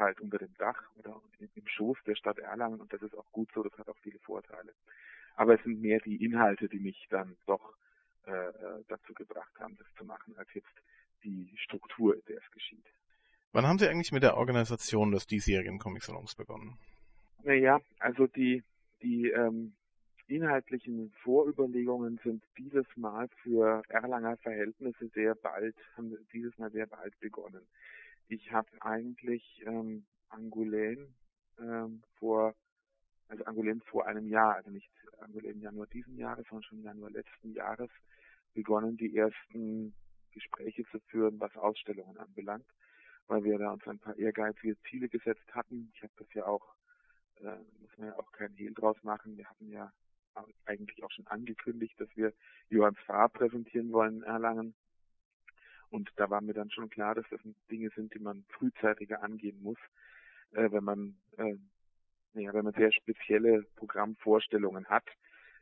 halt 0.02 0.20
unter 0.20 0.38
dem 0.38 0.54
Dach 0.58 0.84
oder 0.98 1.22
im 1.40 1.68
Schoß 1.68 1.98
der 2.06 2.16
Stadt 2.16 2.40
Erlangen 2.40 2.82
und 2.82 2.92
das 2.92 3.02
ist 3.02 3.16
auch 3.18 3.32
gut 3.32 3.50
so, 3.54 3.64
das 3.64 3.78
hat 3.78 3.88
auch 3.88 3.98
viele 4.02 4.20
Vorteile. 4.20 4.74
Aber 5.36 5.56
es 5.56 5.64
sind 5.64 5.82
mehr 5.82 6.00
die 6.00 6.24
Inhalte, 6.24 6.68
die 6.68 6.80
mich 6.80 7.08
dann 7.10 7.38
doch 7.46 7.74
äh, 8.28 8.32
äh, 8.32 8.84
dazu 8.88 9.14
gebracht 9.14 9.52
haben, 9.60 9.78
das 9.78 9.88
zu 9.98 10.06
machen, 10.06 10.36
als 10.38 10.54
jetzt 10.54 10.68
die 11.24 11.52
Struktur, 11.58 12.16
in 12.16 12.22
der 12.28 12.38
es 12.38 12.52
geschieht. 12.52 12.86
Wann 13.54 13.66
haben 13.66 13.80
Sie 13.80 13.88
eigentlich 13.88 14.12
mit 14.12 14.24
der 14.24 14.38
Organisation 14.38 15.12
des 15.12 15.28
diesjährigen 15.28 15.80
Comic-Salons 15.80 16.36
begonnen? 16.36 16.78
Naja, 17.44 17.80
also 18.00 18.28
die, 18.28 18.64
die 19.02 19.30
ähm, 19.30 19.74
inhaltlichen 20.28 21.12
Vorüberlegungen 21.24 22.20
sind 22.24 22.44
dieses 22.58 22.86
Mal 22.96 23.28
für 23.44 23.84
Erlanger 23.90 24.38
Verhältnisse 24.38 25.10
sehr 25.14 25.36
bald, 25.36 25.76
haben 25.98 26.16
dieses 26.32 26.58
Mal 26.58 26.72
sehr 26.72 26.88
bald 26.88 27.20
begonnen. 27.20 27.68
Ich 28.32 28.50
habe 28.54 28.70
eigentlich 28.80 29.62
ähm, 29.66 30.06
Angoulême 30.30 31.10
ähm, 31.60 32.02
vor 32.18 32.56
also 33.28 33.44
Angoulême 33.44 33.82
vor 33.84 34.08
einem 34.08 34.30
Jahr, 34.30 34.56
also 34.56 34.70
nicht 34.70 34.90
Angoulême 35.20 35.60
Januar 35.60 35.88
diesen 35.88 36.18
Jahres, 36.18 36.46
sondern 36.48 36.64
schon 36.64 36.82
Januar 36.82 37.10
letzten 37.12 37.54
Jahres, 37.54 37.90
begonnen, 38.54 38.96
die 38.96 39.18
ersten 39.18 39.94
Gespräche 40.32 40.86
zu 40.92 41.00
führen, 41.08 41.42
was 41.42 41.54
Ausstellungen 41.58 42.18
anbelangt, 42.18 42.66
weil 43.28 43.44
wir 43.44 43.58
da 43.58 43.72
uns 43.72 43.86
ein 43.86 44.00
paar 44.00 44.18
ehrgeizige 44.18 44.78
Ziele 44.90 45.10
gesetzt 45.10 45.54
hatten. 45.54 45.92
Ich 45.94 46.02
habe 46.02 46.14
das 46.18 46.34
ja 46.34 46.46
auch, 46.46 46.74
äh, 47.36 47.58
muss 47.82 47.98
man 47.98 48.08
ja 48.08 48.18
auch 48.18 48.32
keinen 48.32 48.56
Hehl 48.56 48.74
draus 48.74 48.98
machen. 49.04 49.36
Wir 49.36 49.50
hatten 49.50 49.70
ja 49.70 49.92
eigentlich 50.66 51.04
auch 51.04 51.12
schon 51.12 51.28
angekündigt, 51.28 52.00
dass 52.00 52.10
wir 52.16 52.34
Johanns 52.70 53.00
Fahr 53.00 53.28
präsentieren 53.28 53.92
wollen 53.92 54.18
in 54.18 54.24
Erlangen. 54.24 54.74
Und 55.92 56.10
da 56.16 56.30
war 56.30 56.42
mir 56.42 56.54
dann 56.54 56.72
schon 56.72 56.90
klar, 56.90 57.14
dass 57.16 57.26
das 57.30 57.42
Dinge 57.70 57.90
sind, 57.96 58.14
die 58.14 58.20
man 58.20 58.44
frühzeitiger 58.50 59.22
angehen 59.22 59.62
muss, 59.62 59.78
äh, 60.54 60.72
wenn 60.72 60.84
man 60.84 61.16
äh, 61.38 61.56
ja, 62.34 62.54
wenn 62.54 62.64
man 62.64 62.74
sehr 62.74 62.92
spezielle 62.92 63.64
Programmvorstellungen 63.76 64.86
hat, 64.88 65.06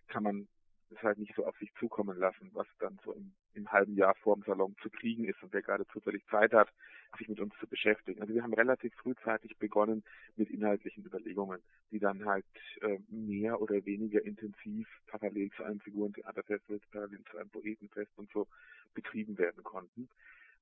kann 0.07 0.23
man 0.23 0.47
es 0.91 1.01
halt 1.03 1.19
nicht 1.19 1.35
so 1.35 1.45
auf 1.45 1.57
sich 1.57 1.71
zukommen 1.75 2.17
lassen, 2.17 2.49
was 2.53 2.67
dann 2.79 2.99
so 3.03 3.13
im, 3.13 3.31
im 3.53 3.71
halben 3.71 3.95
Jahr 3.95 4.15
vor 4.15 4.35
dem 4.35 4.43
Salon 4.43 4.75
zu 4.81 4.89
kriegen 4.89 5.25
ist 5.25 5.41
und 5.43 5.53
wer 5.53 5.61
gerade 5.61 5.85
zufällig 5.87 6.25
Zeit 6.27 6.51
hat, 6.53 6.69
sich 7.17 7.27
mit 7.27 7.39
uns 7.39 7.53
zu 7.59 7.67
beschäftigen. 7.67 8.21
Also 8.21 8.33
wir 8.33 8.43
haben 8.43 8.53
relativ 8.53 8.93
frühzeitig 8.95 9.57
begonnen 9.57 10.03
mit 10.35 10.49
inhaltlichen 10.49 11.05
Überlegungen, 11.05 11.61
die 11.91 11.99
dann 11.99 12.25
halt 12.25 12.45
äh, 12.81 12.99
mehr 13.09 13.61
oder 13.61 13.85
weniger 13.85 14.23
intensiv 14.23 14.87
parallel 15.07 15.51
zu 15.51 15.63
einem 15.63 15.79
Figurentheaterfestival, 15.79 16.79
parallel 16.91 17.23
zu 17.29 17.37
einem 17.37 17.49
Poetenfest 17.49 18.11
und 18.17 18.31
so 18.31 18.47
betrieben 18.93 19.37
werden 19.37 19.63
konnten. 19.63 20.09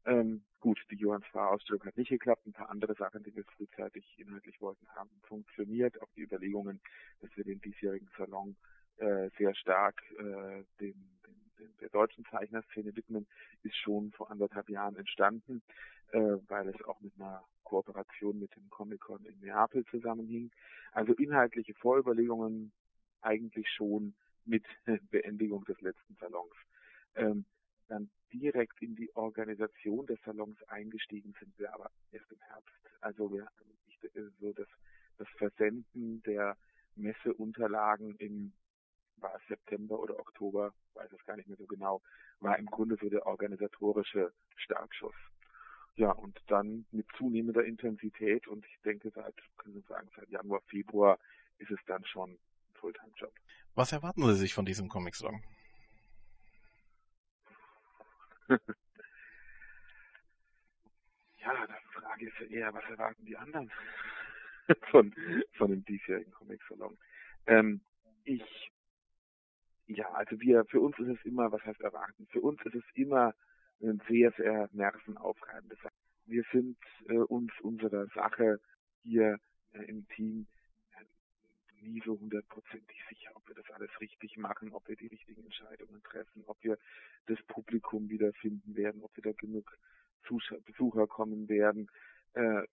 Ähm, 0.05 0.41
gut, 0.62 0.79
die 0.89 0.96
Johanns 0.96 1.25
Fahrausstellung 1.27 1.84
hat 1.84 1.98
nicht 1.98 2.10
geklappt. 2.10 2.46
Ein 2.46 2.53
paar 2.53 2.69
andere 2.69 2.96
Sachen, 2.96 3.24
die 3.24 3.36
wir 3.36 3.43
frühzeitig 3.43 4.05
inhaltlich 4.17 4.62
wollten, 4.62 4.88
haben 4.96 5.10
funktioniert. 5.24 6.01
Auch 6.01 6.10
die 6.15 6.22
Überlegungen, 6.22 6.79
dass 7.19 7.29
wir 7.36 7.43
den 7.43 7.60
diesjährigen 7.60 8.10
Salon 8.17 8.55
äh, 8.98 9.29
sehr 9.38 9.53
stark 9.55 10.01
äh, 10.17 10.63
dem, 10.79 10.96
dem, 11.60 11.77
der 11.81 11.89
deutschen 11.89 12.25
Zeichnerszene 12.25 12.96
widmen, 12.96 13.27
ist 13.63 13.75
schon 13.75 14.12
vor 14.13 14.31
anderthalb 14.31 14.69
Jahren 14.69 14.96
entstanden, 14.96 15.62
äh, 16.12 16.38
weil 16.48 16.69
es 16.69 16.81
auch 16.86 17.01
mit 17.01 17.13
einer 17.19 17.43
Kooperation 17.63 18.39
mit 18.39 18.55
dem 18.55 18.69
Comic-Con 18.69 19.25
in 19.25 19.39
Neapel 19.39 19.84
zusammenhing. 19.86 20.51
Also 20.93 21.13
inhaltliche 21.15 21.74
Vorüberlegungen 21.74 22.72
eigentlich 23.22 23.67
schon 23.69 24.15
mit 24.46 24.63
Beendigung 25.12 25.65
des 25.65 25.81
letzten 25.81 26.15
Salons. 26.15 26.53
Ähm, 27.15 27.46
dann 27.88 28.10
direkt 28.34 28.82
in 28.82 28.96
die 28.96 29.15
Organisation 29.15 30.06
des 30.06 30.20
Salons 30.24 30.62
eingestiegen 30.67 31.34
sind 31.39 31.58
wir 31.58 31.74
aber 31.74 31.91
erst 32.12 32.32
im 32.32 32.41
Herbst. 32.41 32.74
Also 33.01 33.32
wir 33.32 33.48
ich, 33.88 34.00
so 34.39 34.53
das, 34.53 34.67
das 35.17 35.27
Versenden 35.38 36.22
der 36.24 36.58
Messeunterlagen 36.96 38.15
im 38.17 38.53
war 39.20 39.34
es 39.36 39.41
September 39.48 40.00
oder 40.00 40.20
Oktober, 40.20 40.74
weiß 40.94 41.12
es 41.12 41.25
gar 41.25 41.38
nicht 41.38 41.48
mehr 41.48 41.58
so 41.58 41.65
genau, 41.65 42.01
war 42.39 42.58
im 42.60 42.67
Grunde 42.67 42.98
so 43.01 43.10
der 43.10 43.25
organisatorische 43.25 44.32
Startschuss. 44.56 45.15
Ja, 45.96 46.12
und 46.12 46.39
dann 46.48 46.86
mit 46.91 47.08
zunehmender 47.17 47.65
Intensität 47.65 48.48
und 48.48 48.63
ich 48.65 48.79
denke 48.86 49.10
seit, 49.10 49.34
können 49.58 49.82
Sie 49.82 49.88
sagen, 49.88 50.08
seit 50.15 50.29
Januar, 50.29 50.62
Februar 50.67 51.17
ist 51.58 51.72
es 51.72 51.79
dann 51.88 52.06
schon 52.06 52.29
ein 52.32 52.75
Fulltime-Job. 52.75 53.34
Was 53.74 53.91
erwarten 53.91 54.24
Sie 54.27 54.36
sich 54.36 54.53
von 54.53 54.65
diesem 54.65 54.89
Comic-Song? 54.89 55.41
Ja, 61.38 61.68
die 61.68 61.94
Frage 61.94 62.27
ist 62.27 62.42
eher, 62.51 62.74
was 62.74 62.84
erwarten 62.86 63.25
die 63.25 63.38
anderen 63.38 63.72
von, 64.92 65.13
von 65.58 65.72
dem 65.72 65.84
diesjährigen 65.86 66.34
Comic-Salon? 66.34 66.98
Ähm, 67.48 67.82
ich, 68.24 68.72
ja, 69.88 70.10
also 70.12 70.39
wir, 70.39 70.66
für 70.66 70.82
uns 70.82 70.98
ist 71.00 71.20
es 71.20 71.25
immer, 71.25 71.51
was 71.51 71.63
heißt 71.63 71.82
erwarten? 71.82 72.27
Für 72.32 72.42
uns 72.42 72.62
ist 72.66 72.75
es 72.75 72.86
immer 72.94 73.34
ein 73.82 74.01
sehr, 74.08 74.32
sehr 74.32 74.70
nervenaufreibendes. 74.72 75.80
Wir 76.25 76.44
sind 76.51 76.77
äh, 77.08 77.18
uns 77.18 77.51
unserer 77.62 78.08
Sache 78.08 78.60
hier 79.04 79.39
äh, 79.74 79.84
im 79.84 80.08
Team 80.10 80.48
nie 81.88 82.01
so 82.06 82.20
hundertprozentig 82.20 82.98
sicher, 83.10 83.32
ob 83.36 83.48
wir 83.48 83.56
das 83.56 83.70
alles 83.72 83.89
richtig 84.00 84.38
machen, 84.38 84.74
ob 84.74 84.88
wir 84.88 84.96
die 84.96 85.08
richtigen 85.08 85.44
Entscheidungen 85.44 86.01
treffen, 86.03 86.44
ob 86.46 86.58
wir 86.63 86.77
das 87.27 87.41
Publikum 87.48 88.10
wiederfinden 88.10 88.75
werden, 88.75 89.01
ob 89.03 89.15
wieder 89.17 89.34
genug 89.34 89.77
Besucher 90.65 91.08
kommen 91.08 91.48
werden, 91.48 91.89
äh, 92.34 92.63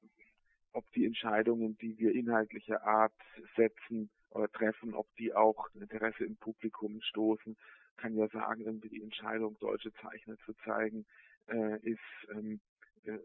ob 0.73 0.91
die 0.93 1.07
Entscheidungen, 1.07 1.79
die 1.79 1.97
wir 1.99 2.13
inhaltlicher 2.13 2.83
Art 2.85 3.15
setzen 3.57 4.11
oder 4.31 4.51
treffen, 4.51 4.95
ob 4.95 5.07
die 5.17 5.33
auch 5.33 5.69
Interesse 5.75 6.25
im 6.25 6.37
Publikum 6.37 7.01
stoßen. 7.01 7.57
Kann 7.97 8.17
ja 8.17 8.27
sagen, 8.29 8.63
irgendwie 8.63 8.89
die 8.89 9.03
Entscheidung, 9.03 9.57
deutsche 9.61 9.93
Zeichner 9.95 10.37
zu 10.45 10.53
zeigen, 10.65 11.07
äh, 11.47 11.79
ist 11.89 12.01
ähm, 12.33 12.61
äh, 13.05 13.19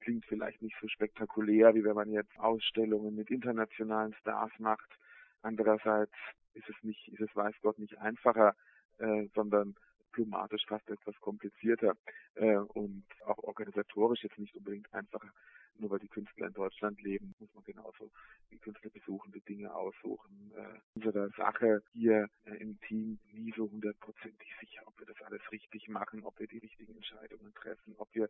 klingt 0.00 0.24
vielleicht 0.26 0.62
nicht 0.62 0.75
so 0.86 0.88
spektakulär, 0.88 1.74
wie 1.74 1.84
wenn 1.84 1.94
man 1.94 2.10
jetzt 2.10 2.38
Ausstellungen 2.38 3.14
mit 3.14 3.30
internationalen 3.30 4.14
Stars 4.20 4.52
macht. 4.58 4.88
Andererseits 5.42 6.12
ist 6.54 6.68
es 6.68 6.76
nicht, 6.82 7.08
ist 7.08 7.20
es 7.20 7.34
weiß 7.34 7.54
Gott 7.62 7.78
nicht 7.78 7.98
einfacher, 7.98 8.54
äh, 8.98 9.26
sondern 9.34 9.74
diplomatisch 10.16 10.64
fast 10.66 10.88
etwas 10.90 11.14
komplizierter 11.20 11.94
äh, 12.34 12.56
und 12.56 13.04
auch 13.26 13.38
organisatorisch 13.38 14.22
jetzt 14.22 14.38
nicht 14.38 14.54
unbedingt 14.54 14.92
einfacher 14.92 15.32
nur 15.78 15.90
weil 15.90 15.98
die 15.98 16.08
Künstler 16.08 16.46
in 16.46 16.52
Deutschland 16.52 17.00
leben, 17.02 17.34
muss 17.38 17.52
man 17.54 17.64
genauso 17.64 18.10
die 18.50 18.58
Künstler 18.58 18.90
besuchen, 18.90 19.32
die 19.32 19.40
Dinge 19.40 19.74
aussuchen. 19.74 20.52
Äh, 20.56 20.78
unserer 20.94 21.28
Sache 21.30 21.82
hier 21.92 22.28
äh, 22.44 22.56
im 22.56 22.78
Team 22.80 23.18
nie 23.32 23.52
so 23.56 23.70
hundertprozentig 23.70 24.48
sicher, 24.60 24.82
ob 24.86 24.98
wir 24.98 25.06
das 25.06 25.20
alles 25.22 25.40
richtig 25.52 25.88
machen, 25.88 26.24
ob 26.24 26.38
wir 26.38 26.46
die 26.46 26.58
richtigen 26.58 26.94
Entscheidungen 26.94 27.52
treffen, 27.54 27.94
ob 27.98 28.08
wir 28.14 28.28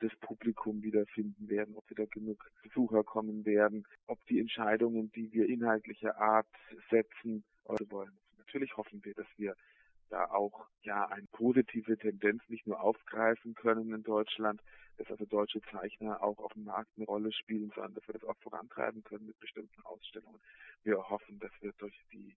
das 0.00 0.14
Publikum 0.20 0.82
wiederfinden 0.82 1.48
werden, 1.48 1.76
ob 1.76 1.88
wieder 1.90 2.06
genug 2.06 2.50
Besucher 2.62 3.04
kommen 3.04 3.44
werden, 3.44 3.86
ob 4.06 4.24
die 4.26 4.40
Entscheidungen, 4.40 5.10
die 5.12 5.32
wir 5.32 5.48
inhaltlicher 5.48 6.18
Art 6.18 6.46
setzen, 6.90 7.44
wollen. 7.90 8.18
Natürlich 8.38 8.74
hoffen 8.78 9.04
wir, 9.04 9.12
dass 9.12 9.26
wir 9.36 9.54
da 10.08 10.26
auch 10.26 10.66
ja 10.82 11.06
eine 11.08 11.26
positive 11.32 11.96
Tendenz 11.98 12.42
nicht 12.48 12.66
nur 12.66 12.80
aufgreifen 12.80 13.54
können 13.54 13.92
in 13.92 14.02
Deutschland, 14.02 14.60
dass 14.96 15.10
also 15.10 15.24
deutsche 15.26 15.60
Zeichner 15.70 16.22
auch 16.22 16.38
auf 16.38 16.52
dem 16.54 16.64
Markt 16.64 16.90
eine 16.96 17.06
Rolle 17.06 17.32
spielen, 17.32 17.70
sondern 17.74 17.94
dass 17.94 18.06
wir 18.08 18.14
das 18.14 18.24
auch 18.24 18.36
vorantreiben 18.38 19.04
können 19.04 19.26
mit 19.26 19.38
bestimmten 19.38 19.80
Ausstellungen. 19.82 20.40
Wir 20.82 21.08
hoffen, 21.08 21.38
dass 21.38 21.52
wir 21.60 21.72
durch 21.78 21.98
die 22.12 22.36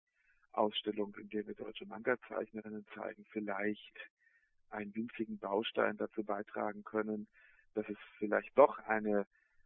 Ausstellung, 0.53 1.15
in 1.15 1.29
der 1.29 1.47
wir 1.47 1.55
deutsche 1.55 1.85
Manga-Zeichnerinnen 1.85 2.85
zeigen, 2.93 3.25
vielleicht 3.29 3.97
einen 4.69 4.93
winzigen 4.95 5.37
Baustein 5.39 5.97
dazu 5.97 6.23
beitragen 6.23 6.83
können, 6.83 7.27
dass 7.73 7.87
es 7.89 7.97
vielleicht 8.17 8.57
doch 8.57 8.77
eine, 8.79 9.25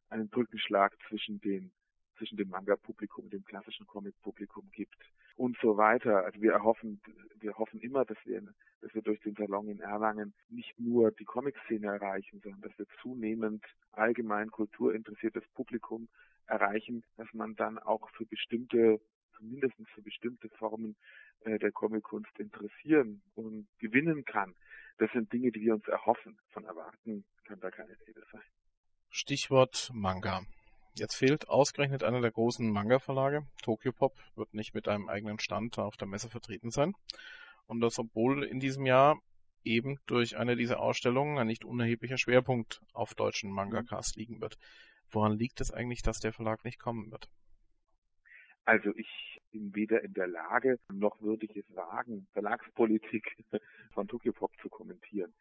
einen 0.10 0.30
Brückenschlag 0.30 0.96
zwischen 1.08 1.40
den 1.42 1.72
zwischen 2.18 2.38
dem 2.38 2.50
Manga-Publikum 2.50 3.26
und 3.26 3.34
dem 3.34 3.44
klassischen 3.44 3.88
Comic-Publikum 3.88 4.70
gibt 4.72 4.98
und 5.36 5.58
so 5.62 5.78
weiter. 5.78 6.26
Also 6.26 6.42
wir 6.42 6.54
erhoffen, 6.54 7.02
wir 7.40 7.58
hoffen 7.58 7.80
immer, 7.82 8.06
dass 8.06 8.18
wir, 8.26 8.42
dass 8.82 8.94
wir 8.94 9.02
durch 9.02 9.20
den 9.22 9.36
Salon 9.36 9.68
in 9.68 9.80
Erlangen 9.80 10.34
nicht 10.50 10.80
nur 10.80 11.12
die 11.12 11.26
Comic-Szene 11.26 11.88
erreichen, 11.88 12.42
sondern 12.42 12.62
dass 12.62 12.78
wir 12.78 12.86
zunehmend 13.02 13.64
allgemein 13.92 14.52
kulturinteressiertes 14.52 15.44
Publikum 15.54 16.08
erreichen, 16.48 17.04
dass 17.18 17.32
man 17.34 17.56
dann 17.56 17.80
auch 17.80 18.10
für 18.12 18.26
bestimmte, 18.26 19.00
zumindest 19.38 19.76
für 19.94 20.02
bestimmte 20.02 20.50
Formen 20.50 20.96
äh, 21.42 21.60
der 21.60 21.72
Comic-Kunst 21.72 22.38
interessieren 22.40 23.22
und 23.36 23.68
gewinnen 23.80 24.26
kann. 24.26 24.56
Das 24.98 25.12
sind 25.12 25.32
Dinge, 25.34 25.52
die 25.52 25.62
wir 25.62 25.74
uns 25.74 25.88
erhoffen. 25.88 26.38
Von 26.50 26.64
erwarten 26.66 27.26
kann 27.44 27.60
da 27.60 27.70
keine 27.72 27.98
Rede 28.08 28.24
sein. 28.32 28.42
Stichwort 29.10 29.92
Manga. 29.94 30.42
Jetzt 30.98 31.16
fehlt 31.16 31.50
ausgerechnet 31.50 32.04
einer 32.04 32.22
der 32.22 32.32
großen 32.32 32.72
Manga-Verlage. 32.72 33.46
Tokyo 33.62 33.92
Pop 33.92 34.14
wird 34.36 34.54
nicht 34.54 34.74
mit 34.74 34.88
einem 34.88 35.10
eigenen 35.10 35.40
Stand 35.40 35.78
auf 35.78 35.98
der 35.98 36.08
Messe 36.08 36.30
vertreten 36.30 36.72
sein. 36.72 36.94
Und 37.68 37.82
das, 37.82 38.00
obwohl 38.00 38.46
in 38.46 38.62
diesem 38.62 38.86
Jahr 38.86 39.20
eben 39.66 40.00
durch 40.06 40.38
eine 40.38 40.56
dieser 40.56 40.80
Ausstellungen 40.80 41.38
ein 41.38 41.48
nicht 41.48 41.66
unerheblicher 41.66 42.18
Schwerpunkt 42.18 42.82
auf 42.94 43.14
deutschen 43.14 43.52
Mangakas 43.52 44.16
liegen 44.16 44.40
wird. 44.40 44.58
Woran 45.12 45.38
liegt 45.38 45.60
es 45.60 45.72
eigentlich, 45.72 46.02
dass 46.02 46.20
der 46.20 46.32
Verlag 46.32 46.64
nicht 46.64 46.80
kommen 46.80 47.12
wird? 47.12 47.30
Also 48.64 48.96
ich 48.96 49.42
bin 49.52 49.76
weder 49.76 50.02
in 50.02 50.14
der 50.14 50.28
Lage, 50.28 50.80
noch 50.94 51.22
würde 51.22 51.46
ich 51.46 51.58
es 51.58 51.76
wagen, 51.76 52.26
Verlagspolitik 52.32 53.36
von 53.94 54.08
Tokyo 54.08 54.32
Pop 54.32 54.52
zu 54.62 54.70
kommentieren. 54.70 55.34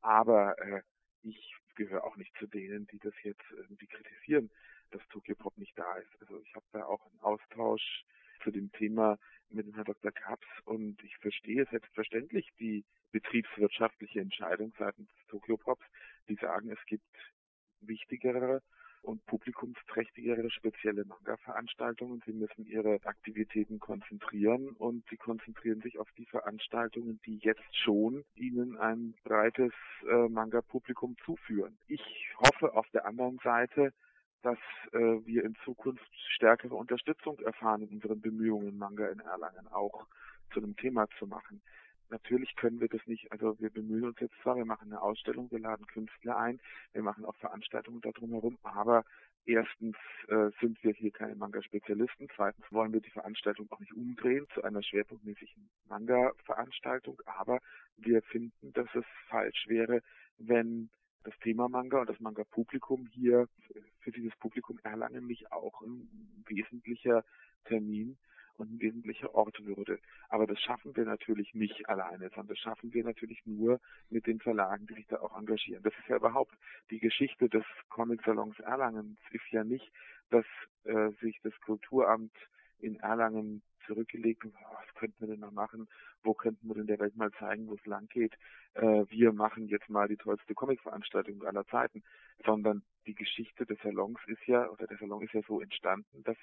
Aber 0.00 0.58
äh, 0.58 0.82
ich 1.22 1.54
gehöre 1.76 2.02
auch 2.02 2.16
nicht 2.16 2.34
zu 2.38 2.48
denen, 2.48 2.88
die 2.88 2.98
das 2.98 3.14
jetzt 3.22 3.44
irgendwie 3.52 3.86
kritisieren 3.86 4.50
dass 4.90 5.06
Tokyo 5.08 5.34
Pop 5.34 5.56
nicht 5.58 5.78
da 5.78 5.96
ist. 5.96 6.20
Also 6.20 6.40
ich 6.40 6.54
habe 6.54 6.66
da 6.72 6.84
auch 6.84 7.04
einen 7.06 7.20
Austausch 7.20 8.04
zu 8.42 8.50
dem 8.50 8.70
Thema 8.72 9.18
mit 9.50 9.66
dem 9.66 9.74
Herrn 9.74 9.86
Dr. 9.86 10.12
Kaps 10.12 10.46
und 10.64 11.02
ich 11.02 11.16
verstehe 11.18 11.66
selbstverständlich 11.70 12.48
die 12.58 12.84
betriebswirtschaftliche 13.12 14.20
Entscheidung 14.20 14.72
seitens 14.78 15.08
des 15.08 15.26
Tokyo 15.28 15.56
Pops, 15.56 15.84
die 16.28 16.36
sagen, 16.36 16.70
es 16.70 16.84
gibt 16.86 17.04
wichtigere 17.80 18.62
und 19.02 19.24
publikumsträchtigere 19.26 20.50
spezielle 20.50 21.04
Manga-Veranstaltungen. 21.04 22.22
Sie 22.26 22.32
müssen 22.32 22.66
ihre 22.66 23.00
Aktivitäten 23.04 23.78
konzentrieren 23.78 24.70
und 24.70 25.04
sie 25.08 25.16
konzentrieren 25.16 25.80
sich 25.80 25.98
auf 25.98 26.08
die 26.18 26.26
Veranstaltungen, 26.26 27.20
die 27.24 27.38
jetzt 27.38 27.76
schon 27.76 28.24
ihnen 28.34 28.76
ein 28.76 29.14
breites 29.24 29.72
äh, 30.10 30.28
Manga-Publikum 30.28 31.16
zuführen. 31.24 31.78
Ich 31.86 32.02
hoffe 32.38 32.74
auf 32.74 32.88
der 32.90 33.06
anderen 33.06 33.38
Seite, 33.42 33.92
dass 34.42 34.58
äh, 34.92 34.98
wir 34.98 35.44
in 35.44 35.54
Zukunft 35.64 36.08
stärkere 36.34 36.74
Unterstützung 36.74 37.38
erfahren 37.40 37.82
in 37.82 37.88
unseren 37.88 38.20
Bemühungen, 38.20 38.78
Manga 38.78 39.08
in 39.08 39.20
Erlangen 39.20 39.66
auch 39.68 40.06
zu 40.52 40.60
einem 40.60 40.76
Thema 40.76 41.08
zu 41.18 41.26
machen. 41.26 41.60
Natürlich 42.10 42.56
können 42.56 42.80
wir 42.80 42.88
das 42.88 43.06
nicht, 43.06 43.30
also 43.32 43.58
wir 43.60 43.70
bemühen 43.70 44.04
uns 44.04 44.18
jetzt 44.20 44.34
zwar, 44.42 44.56
wir 44.56 44.64
machen 44.64 44.90
eine 44.90 45.02
Ausstellung, 45.02 45.50
wir 45.50 45.58
laden 45.58 45.86
Künstler 45.86 46.38
ein, 46.38 46.58
wir 46.92 47.02
machen 47.02 47.26
auch 47.26 47.36
Veranstaltungen 47.36 48.00
darum 48.00 48.30
herum, 48.30 48.58
aber 48.62 49.04
erstens 49.44 49.96
äh, 50.28 50.50
sind 50.60 50.82
wir 50.82 50.92
hier 50.94 51.10
keine 51.10 51.34
Manga-Spezialisten, 51.34 52.28
zweitens 52.34 52.64
wollen 52.70 52.94
wir 52.94 53.00
die 53.00 53.10
Veranstaltung 53.10 53.70
auch 53.70 53.80
nicht 53.80 53.92
umdrehen 53.92 54.46
zu 54.54 54.62
einer 54.62 54.82
schwerpunktmäßigen 54.82 55.68
Manga-Veranstaltung, 55.88 57.20
aber 57.26 57.58
wir 57.98 58.22
finden, 58.22 58.72
dass 58.72 58.88
es 58.94 59.04
falsch 59.28 59.66
wäre, 59.68 60.00
wenn 60.38 60.88
das 61.28 61.38
Thema 61.40 61.68
Manga 61.68 62.00
und 62.00 62.08
das 62.08 62.20
Manga-Publikum 62.20 63.06
hier 63.12 63.48
für 64.00 64.10
dieses 64.10 64.34
Publikum 64.36 64.78
Erlangen 64.82 65.26
nicht 65.26 65.52
auch 65.52 65.82
ein 65.82 66.08
wesentlicher 66.46 67.22
Termin 67.66 68.16
und 68.56 68.72
ein 68.72 68.80
wesentlicher 68.80 69.34
Ort 69.34 69.62
würde. 69.64 69.98
Aber 70.30 70.46
das 70.46 70.58
schaffen 70.60 70.96
wir 70.96 71.04
natürlich 71.04 71.54
nicht 71.54 71.86
alleine, 71.86 72.30
sondern 72.30 72.48
das 72.48 72.58
schaffen 72.58 72.94
wir 72.94 73.04
natürlich 73.04 73.44
nur 73.44 73.78
mit 74.08 74.26
den 74.26 74.40
Verlagen, 74.40 74.86
die 74.86 74.94
sich 74.94 75.06
da 75.06 75.20
auch 75.20 75.36
engagieren. 75.38 75.82
Das 75.82 75.92
ist 75.98 76.08
ja 76.08 76.16
überhaupt 76.16 76.54
die 76.90 76.98
Geschichte 76.98 77.50
des 77.50 77.64
Comic-Salons 77.90 78.58
Erlangens 78.60 79.18
ist 79.30 79.50
ja 79.50 79.64
nicht, 79.64 79.92
dass 80.30 80.46
äh, 80.84 81.10
sich 81.20 81.38
das 81.42 81.52
Kulturamt 81.60 82.32
in 82.80 82.96
Erlangen 82.96 83.62
zurückgelegt 83.86 84.44
und 84.44 84.54
was 84.54 84.94
könnten 84.94 85.20
wir 85.20 85.28
denn 85.28 85.40
noch 85.40 85.52
machen? 85.52 85.88
Wo 86.22 86.34
könnten 86.34 86.68
wir 86.68 86.74
denn 86.74 86.86
der 86.86 86.98
Welt 87.00 87.16
mal 87.16 87.30
zeigen, 87.32 87.68
wo 87.68 87.74
es 87.74 87.86
lang 87.86 88.06
geht? 88.08 88.34
Äh, 88.74 89.04
wir 89.08 89.32
machen 89.32 89.66
jetzt 89.66 89.88
mal 89.88 90.08
die 90.08 90.16
tollste 90.16 90.54
Comic-Veranstaltung 90.54 91.42
aller 91.44 91.66
Zeiten, 91.66 92.02
sondern 92.44 92.82
die 93.06 93.14
Geschichte 93.14 93.64
des 93.64 93.78
Salons 93.82 94.18
ist 94.26 94.46
ja, 94.46 94.68
oder 94.68 94.86
der 94.86 94.98
Salon 94.98 95.22
ist 95.22 95.32
ja 95.32 95.40
so 95.46 95.60
entstanden, 95.60 96.22
dass 96.24 96.36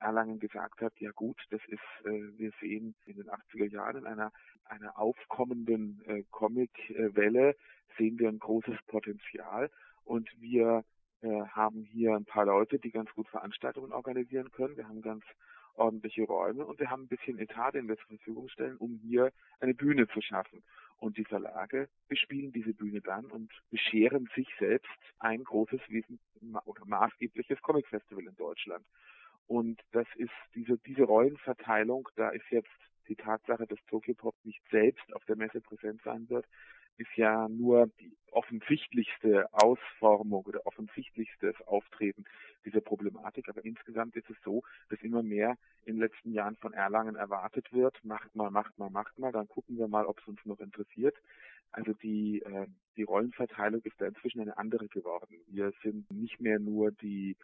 Erlangen 0.00 0.38
gesagt 0.38 0.80
hat, 0.80 0.92
ja 0.98 1.10
gut, 1.12 1.40
das 1.50 1.60
ist, 1.66 1.80
äh, 2.04 2.38
wir 2.38 2.52
sehen 2.60 2.94
in 3.06 3.16
den 3.16 3.28
80er 3.28 3.66
Jahren 3.66 3.96
in 3.96 4.06
einer, 4.06 4.32
einer 4.64 4.98
aufkommenden 4.98 6.02
äh, 6.06 6.22
Comic-Welle, 6.30 7.56
sehen 7.98 8.18
wir 8.18 8.28
ein 8.28 8.38
großes 8.38 8.76
Potenzial 8.86 9.70
und 10.04 10.28
wir 10.40 10.84
äh, 11.22 11.46
haben 11.46 11.84
hier 11.84 12.14
ein 12.14 12.24
paar 12.24 12.44
Leute, 12.44 12.78
die 12.78 12.90
ganz 12.90 13.10
gut 13.14 13.28
Veranstaltungen 13.28 13.92
organisieren 13.92 14.50
können. 14.50 14.76
Wir 14.76 14.88
haben 14.88 15.00
ganz 15.00 15.24
ordentliche 15.76 16.24
Räume 16.24 16.64
und 16.64 16.78
wir 16.78 16.90
haben 16.90 17.02
ein 17.04 17.08
bisschen 17.08 17.38
Etat, 17.38 17.72
den 17.72 17.88
wir 17.88 17.96
zur 17.96 18.16
Verfügung 18.16 18.48
stellen, 18.48 18.76
um 18.76 18.98
hier 19.02 19.32
eine 19.60 19.74
Bühne 19.74 20.08
zu 20.08 20.20
schaffen. 20.20 20.62
Und 20.98 21.18
die 21.18 21.24
Verlage 21.24 21.88
bespielen 22.08 22.52
diese 22.52 22.72
Bühne 22.72 23.00
dann 23.00 23.26
und 23.26 23.52
bescheren 23.70 24.28
sich 24.34 24.48
selbst 24.58 24.88
ein 25.18 25.44
großes 25.44 25.80
Wesen 25.88 26.18
oder 26.64 26.84
maßgebliches 26.86 27.60
Comic-Festival 27.62 28.24
in 28.24 28.36
Deutschland. 28.36 28.84
Und 29.46 29.82
das 29.92 30.06
ist 30.16 30.32
diese, 30.54 30.78
diese 30.78 31.02
Rollenverteilung, 31.02 32.08
da 32.16 32.30
ist 32.30 32.48
jetzt 32.50 32.70
die 33.08 33.16
Tatsache, 33.16 33.66
dass 33.66 33.78
Tokyo 33.86 34.14
Pop 34.14 34.34
nicht 34.44 34.62
selbst 34.70 35.12
auf 35.14 35.24
der 35.26 35.36
Messe 35.36 35.60
präsent 35.60 36.00
sein 36.04 36.28
wird, 36.30 36.46
ist 36.96 37.16
ja 37.16 37.48
nur 37.48 37.88
die 38.00 38.16
offensichtlichste 38.30 39.46
Ausformung 39.52 40.44
oder 40.44 40.66
offensichtlichstes 40.66 41.54
Auftreten 41.66 42.24
dieser 42.64 42.80
Problematik. 42.80 43.48
Aber 43.48 43.64
insgesamt 43.64 44.16
ist 44.16 44.28
es 44.28 44.36
so, 44.44 44.62
dass 44.90 45.00
immer 45.02 45.22
mehr 45.22 45.56
in 45.84 45.94
den 45.94 46.00
letzten 46.00 46.32
Jahren 46.32 46.56
von 46.56 46.72
Erlangen 46.72 47.16
erwartet 47.16 47.72
wird, 47.72 47.96
macht 48.04 48.34
mal, 48.34 48.50
macht 48.50 48.76
mal, 48.78 48.90
macht 48.90 49.18
mal, 49.18 49.32
dann 49.32 49.48
gucken 49.48 49.78
wir 49.78 49.88
mal, 49.88 50.06
ob 50.06 50.18
es 50.20 50.26
uns 50.26 50.44
noch 50.44 50.60
interessiert. 50.60 51.16
Also 51.70 51.92
die, 51.92 52.42
äh, 52.42 52.66
die 52.96 53.02
Rollenverteilung 53.02 53.82
ist 53.82 54.00
da 54.00 54.06
inzwischen 54.06 54.40
eine 54.40 54.58
andere 54.58 54.88
geworden. 54.88 55.36
Wir 55.48 55.72
sind 55.82 56.10
nicht 56.10 56.40
mehr 56.40 56.58
nur 56.58 56.92
die 56.92 57.36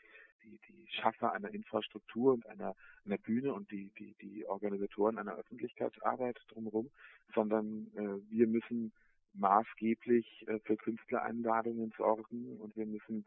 die, 0.42 0.58
die 0.68 0.86
Schaffer 0.88 1.32
einer 1.32 1.52
Infrastruktur 1.52 2.32
und 2.32 2.46
einer, 2.46 2.74
einer 3.04 3.18
Bühne 3.18 3.52
und 3.52 3.70
die, 3.70 3.90
die, 3.98 4.14
die 4.20 4.46
Organisatoren 4.46 5.18
einer 5.18 5.36
Öffentlichkeitsarbeit 5.36 6.38
drumherum, 6.48 6.90
sondern 7.34 7.88
äh, 7.94 8.30
wir 8.30 8.46
müssen 8.46 8.92
maßgeblich 9.34 10.46
äh, 10.48 10.58
für 10.60 10.76
Künstlereinladungen 10.76 11.92
sorgen 11.96 12.56
und 12.58 12.76
wir 12.76 12.86
müssen 12.86 13.24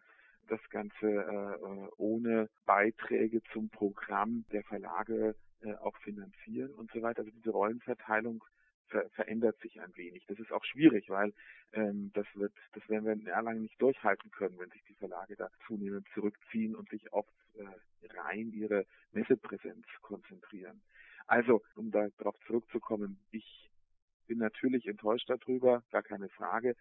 das 0.48 0.60
Ganze 0.70 1.08
äh, 1.08 1.88
ohne 1.98 2.50
Beiträge 2.66 3.42
zum 3.54 3.70
Programm 3.70 4.46
der 4.52 4.64
Verlage 4.64 5.36
äh, 5.62 5.74
auch 5.76 5.98
finanzieren 6.00 6.74
und 6.74 6.92
so 6.92 7.02
weiter. 7.02 7.20
Also 7.20 7.32
diese 7.32 7.52
Rollenverteilung 7.52 8.44
ver 8.88 9.10
verändert 9.12 9.60
sich 9.62 9.80
ein 9.80 9.96
wenig. 9.96 10.26
Das 10.28 10.40
ist 10.40 10.52
auch 10.52 10.64
schwierig, 10.66 11.10
weil 11.10 11.34
ähm, 11.72 12.12
das 12.14 12.28
wird, 12.36 12.54
das 12.74 12.88
werden 12.90 13.06
wir 13.06 13.14
in 13.14 13.28
Erlangen 13.28 13.62
nicht 13.62 13.82
durchhalten 13.82 14.30
können, 14.32 14.60
wenn 14.60 14.70
sich 14.72 14.84
die 14.84 14.96
Verlage 14.96 15.36
da 15.36 15.50
zunehmend 15.66 16.08
zurückziehen 16.14 16.76
und 16.76 16.90
sich 16.90 17.12
auf 17.14 17.26
äh, 17.56 17.64
rein 18.18 18.52
ihre 18.52 18.86
Messepräsenz 19.14 19.86
konzentrieren. 20.02 20.82
Also, 21.28 21.62
um 21.76 21.92
darauf 21.92 22.36
zurückzukommen, 22.46 23.18
ich 23.32 23.72
bin 24.28 24.40
natürlich 24.40 24.88
enttäuscht 24.88 25.30
darüber, 25.30 25.84
gar 25.92 26.04
keine 26.04 26.30
Frage, 26.30 26.76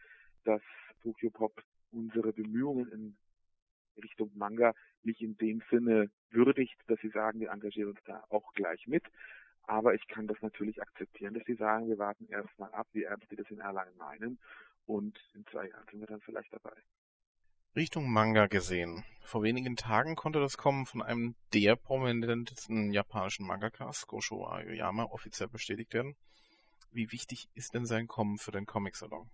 dass 0.45 0.63
Tokyo 1.03 1.31
Pop 1.31 1.63
unsere 1.91 2.33
Bemühungen 2.33 2.91
in 2.91 3.17
Richtung 4.03 4.31
Manga 4.35 4.75
nicht 5.03 5.21
in 5.21 5.37
dem 5.37 5.63
Sinne 5.71 6.11
würdigt, 6.31 6.77
dass 6.87 7.01
sie 7.01 7.11
sagen, 7.11 7.41
wir 7.41 7.51
engagieren 7.51 7.91
uns 7.91 8.01
da 8.05 8.25
auch 8.31 8.53
gleich 8.55 8.87
mit. 8.87 9.05
Aber 9.65 9.95
ich 9.95 10.07
kann 10.09 10.27
das 10.27 10.41
natürlich 10.41 10.81
akzeptieren, 10.83 11.35
dass 11.35 11.45
sie 11.45 11.55
sagen, 11.55 11.89
wir 11.89 11.99
warten 11.99 12.27
erstmal 12.29 12.73
ab, 12.73 12.89
wie 12.93 13.05
ernst 13.05 13.29
sie 13.29 13.37
das 13.37 13.51
in 13.51 13.61
Erlangen 13.61 13.97
meinen. 13.97 14.39
Und 14.87 15.19
in 15.35 15.47
zwei 15.47 15.69
Jahren 15.69 15.87
sind 15.91 16.01
wir 16.01 16.07
dann 16.07 16.21
vielleicht 16.21 16.53
dabei. 16.53 16.75
Richtung 17.77 18.11
Manga 18.11 18.49
gesehen. 18.49 19.05
Vor 19.23 19.43
wenigen 19.43 19.77
Tagen 19.77 20.17
konnte 20.17 20.41
das 20.41 20.59
Kommen 20.59 20.85
von 20.85 21.01
einem 21.01 21.37
der 21.55 21.77
prominentesten 21.77 22.93
japanischen 22.93 23.47
Mangakas, 23.47 24.07
Gosho 24.07 24.47
Aoyama, 24.47 25.05
offiziell 25.05 25.49
bestätigt 25.49 25.95
werden. 25.95 26.17
Wie 26.93 27.11
wichtig 27.11 27.49
ist 27.55 27.73
denn 27.73 27.87
sein 27.87 28.07
Kommen 28.07 28.37
für 28.37 28.53
den 28.53 28.67
Comic-Salon? 28.67 29.31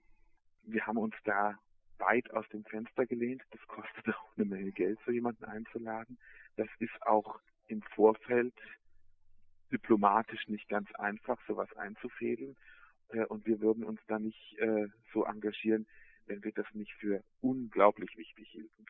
Wir 0.62 0.86
haben 0.86 0.98
uns 0.98 1.16
da 1.24 1.58
weit 1.98 2.30
aus 2.30 2.48
dem 2.50 2.64
Fenster 2.64 3.04
gelehnt. 3.04 3.42
Das 3.50 3.60
kostet 3.66 4.08
auch 4.14 4.36
eine 4.36 4.46
Menge 4.46 4.70
Geld, 4.70 4.98
so 5.04 5.10
jemanden 5.10 5.44
einzuladen. 5.44 6.18
Das 6.56 6.68
ist 6.78 7.02
auch 7.02 7.40
im 7.66 7.82
Vorfeld 7.82 8.54
diplomatisch 9.72 10.46
nicht 10.46 10.68
ganz 10.68 10.88
einfach, 10.94 11.38
sowas 11.48 11.68
einzufädeln. 11.76 12.56
Äh, 13.08 13.24
und 13.24 13.44
wir 13.44 13.60
würden 13.60 13.82
uns 13.82 14.00
da 14.06 14.20
nicht 14.20 14.56
äh, 14.58 14.86
so 15.12 15.24
engagieren, 15.24 15.86
wenn 16.26 16.44
wir 16.44 16.52
das 16.52 16.66
nicht 16.74 16.92
für 16.94 17.24
unglaublich 17.40 18.16
wichtig 18.16 18.48
hielten. 18.50 18.86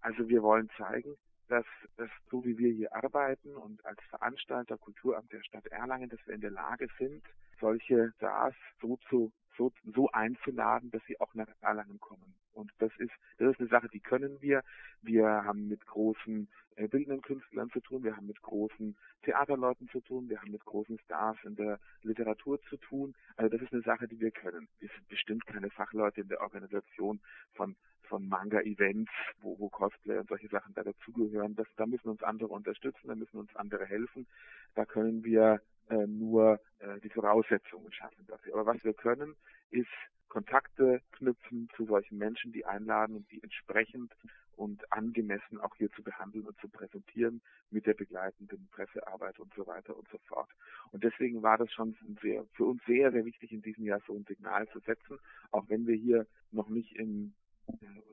Also 0.00 0.28
wir 0.28 0.42
wollen 0.42 0.70
zeigen, 0.78 1.16
dass, 1.48 1.66
dass 1.96 2.10
so 2.30 2.44
wie 2.44 2.56
wir 2.56 2.72
hier 2.72 2.94
arbeiten 2.94 3.56
und 3.56 3.84
als 3.84 4.00
Veranstalter 4.10 4.78
Kulturamt 4.78 5.32
der 5.32 5.42
Stadt 5.42 5.66
Erlangen, 5.66 6.08
dass 6.08 6.24
wir 6.26 6.34
in 6.34 6.40
der 6.40 6.52
Lage 6.52 6.86
sind, 6.98 7.24
solche 7.62 8.12
Stars 8.16 8.54
so 8.82 8.98
zu 9.08 9.32
so, 9.56 9.72
so 9.94 10.10
einzuladen, 10.12 10.90
dass 10.90 11.02
sie 11.06 11.18
auch 11.20 11.34
nach 11.34 11.48
Erlangen 11.60 12.00
kommen. 12.00 12.34
Und 12.52 12.70
das 12.78 12.92
ist, 12.98 13.12
das 13.38 13.52
ist 13.52 13.60
eine 13.60 13.68
Sache, 13.68 13.88
die 13.88 14.00
können 14.00 14.40
wir. 14.40 14.62
Wir 15.00 15.26
haben 15.26 15.68
mit 15.68 15.86
großen 15.86 16.48
äh, 16.76 16.88
bildenden 16.88 17.22
Künstlern 17.22 17.70
zu 17.70 17.80
tun, 17.80 18.04
wir 18.04 18.16
haben 18.16 18.26
mit 18.26 18.42
großen 18.42 18.96
Theaterleuten 19.22 19.88
zu 19.88 20.00
tun, 20.00 20.28
wir 20.28 20.40
haben 20.40 20.50
mit 20.50 20.64
großen 20.64 20.98
Stars 21.00 21.38
in 21.44 21.56
der 21.56 21.78
Literatur 22.02 22.60
zu 22.68 22.76
tun. 22.76 23.14
Also 23.36 23.56
das 23.56 23.62
ist 23.62 23.72
eine 23.72 23.82
Sache, 23.82 24.06
die 24.06 24.20
wir 24.20 24.30
können. 24.30 24.68
Wir 24.80 24.88
sind 24.88 25.08
bestimmt 25.08 25.46
keine 25.46 25.70
Fachleute 25.70 26.20
in 26.20 26.28
der 26.28 26.40
Organisation 26.40 27.20
von 27.54 27.76
von 28.08 28.28
Manga-Events, 28.28 29.10
wo, 29.40 29.58
wo 29.58 29.70
Cosplay 29.70 30.18
und 30.18 30.28
solche 30.28 30.48
Sachen 30.48 30.74
da 30.74 30.82
dazugehören. 30.82 31.54
Das, 31.54 31.66
da 31.76 31.86
müssen 31.86 32.10
uns 32.10 32.22
andere 32.22 32.48
unterstützen, 32.48 33.08
da 33.08 33.14
müssen 33.14 33.38
uns 33.38 33.56
andere 33.56 33.86
helfen. 33.86 34.26
Da 34.74 34.84
können 34.84 35.24
wir 35.24 35.62
äh, 35.92 36.06
nur 36.06 36.58
äh, 36.78 36.98
die 37.00 37.10
Voraussetzungen 37.10 37.92
schaffen 37.92 38.26
dafür. 38.26 38.54
Aber 38.54 38.66
was 38.66 38.82
wir 38.82 38.94
können, 38.94 39.36
ist 39.70 39.88
Kontakte 40.28 41.02
knüpfen 41.12 41.68
zu 41.76 41.84
solchen 41.84 42.16
Menschen, 42.16 42.52
die 42.52 42.64
einladen 42.64 43.16
und 43.16 43.30
die 43.30 43.42
entsprechend 43.42 44.10
und 44.56 44.90
angemessen 44.90 45.58
auch 45.60 45.74
hier 45.76 45.90
zu 45.92 46.02
behandeln 46.02 46.46
und 46.46 46.58
zu 46.60 46.68
präsentieren 46.68 47.42
mit 47.70 47.86
der 47.86 47.94
begleitenden 47.94 48.68
Pressearbeit 48.70 49.38
und 49.38 49.52
so 49.54 49.66
weiter 49.66 49.94
und 49.96 50.08
so 50.08 50.18
fort. 50.26 50.48
Und 50.92 51.04
deswegen 51.04 51.42
war 51.42 51.58
das 51.58 51.70
schon 51.72 51.94
sehr, 52.22 52.44
für 52.54 52.64
uns 52.64 52.82
sehr, 52.86 53.12
sehr 53.12 53.24
wichtig 53.24 53.52
in 53.52 53.60
diesem 53.60 53.84
Jahr 53.84 54.00
so 54.06 54.14
ein 54.14 54.24
Signal 54.24 54.66
zu 54.68 54.78
setzen, 54.80 55.18
auch 55.50 55.68
wenn 55.68 55.86
wir 55.86 55.96
hier 55.96 56.26
noch 56.50 56.68
nicht 56.68 56.96
im 56.96 57.34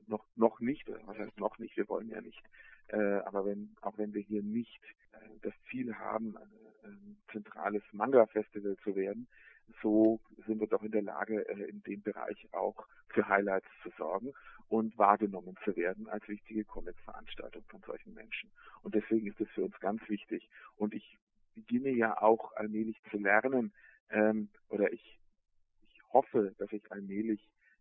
noch 0.06 0.24
noch 0.36 0.60
nicht, 0.60 0.88
was 1.06 1.18
heißt 1.18 1.38
noch 1.38 1.58
nicht, 1.58 1.76
wir 1.76 1.88
wollen 1.88 2.08
ja 2.08 2.20
nicht, 2.20 2.42
äh, 2.88 2.96
aber 2.96 3.44
wenn 3.46 3.74
auch 3.80 3.98
wenn 3.98 4.14
wir 4.14 4.22
hier 4.22 4.42
nicht 4.42 4.82
äh, 5.12 5.18
das 5.42 5.54
Ziel 5.70 5.94
haben, 5.94 6.36
äh, 6.36 6.86
ein 6.86 7.16
zentrales 7.30 7.82
Manga-Festival 7.92 8.76
zu 8.82 8.96
werden, 8.96 9.28
so 9.82 10.20
sind 10.46 10.60
wir 10.60 10.66
doch 10.66 10.82
in 10.82 10.92
der 10.92 11.02
Lage, 11.02 11.48
äh, 11.48 11.68
in 11.68 11.82
dem 11.82 12.02
Bereich 12.02 12.48
auch 12.52 12.86
für 13.08 13.28
Highlights 13.28 13.68
zu 13.82 13.90
sorgen 13.96 14.32
und 14.68 14.96
wahrgenommen 14.98 15.56
zu 15.64 15.76
werden 15.76 16.08
als 16.08 16.26
wichtige 16.28 16.64
Comic-Veranstaltung 16.64 17.64
von 17.68 17.80
solchen 17.82 18.14
Menschen. 18.14 18.50
Und 18.82 18.94
deswegen 18.94 19.26
ist 19.26 19.40
es 19.40 19.48
für 19.50 19.64
uns 19.64 19.78
ganz 19.80 20.00
wichtig. 20.08 20.48
Und 20.76 20.94
ich 20.94 21.18
beginne 21.54 21.90
ja 21.90 22.20
auch 22.20 22.54
allmählich 22.56 22.96
zu 23.10 23.18
lernen, 23.18 23.72
ähm, 24.10 24.48
oder 24.68 24.92
ich, 24.92 25.18
ich 25.88 26.02
hoffe, 26.12 26.54
dass 26.58 26.72
ich 26.72 26.90
allmählich 26.92 27.40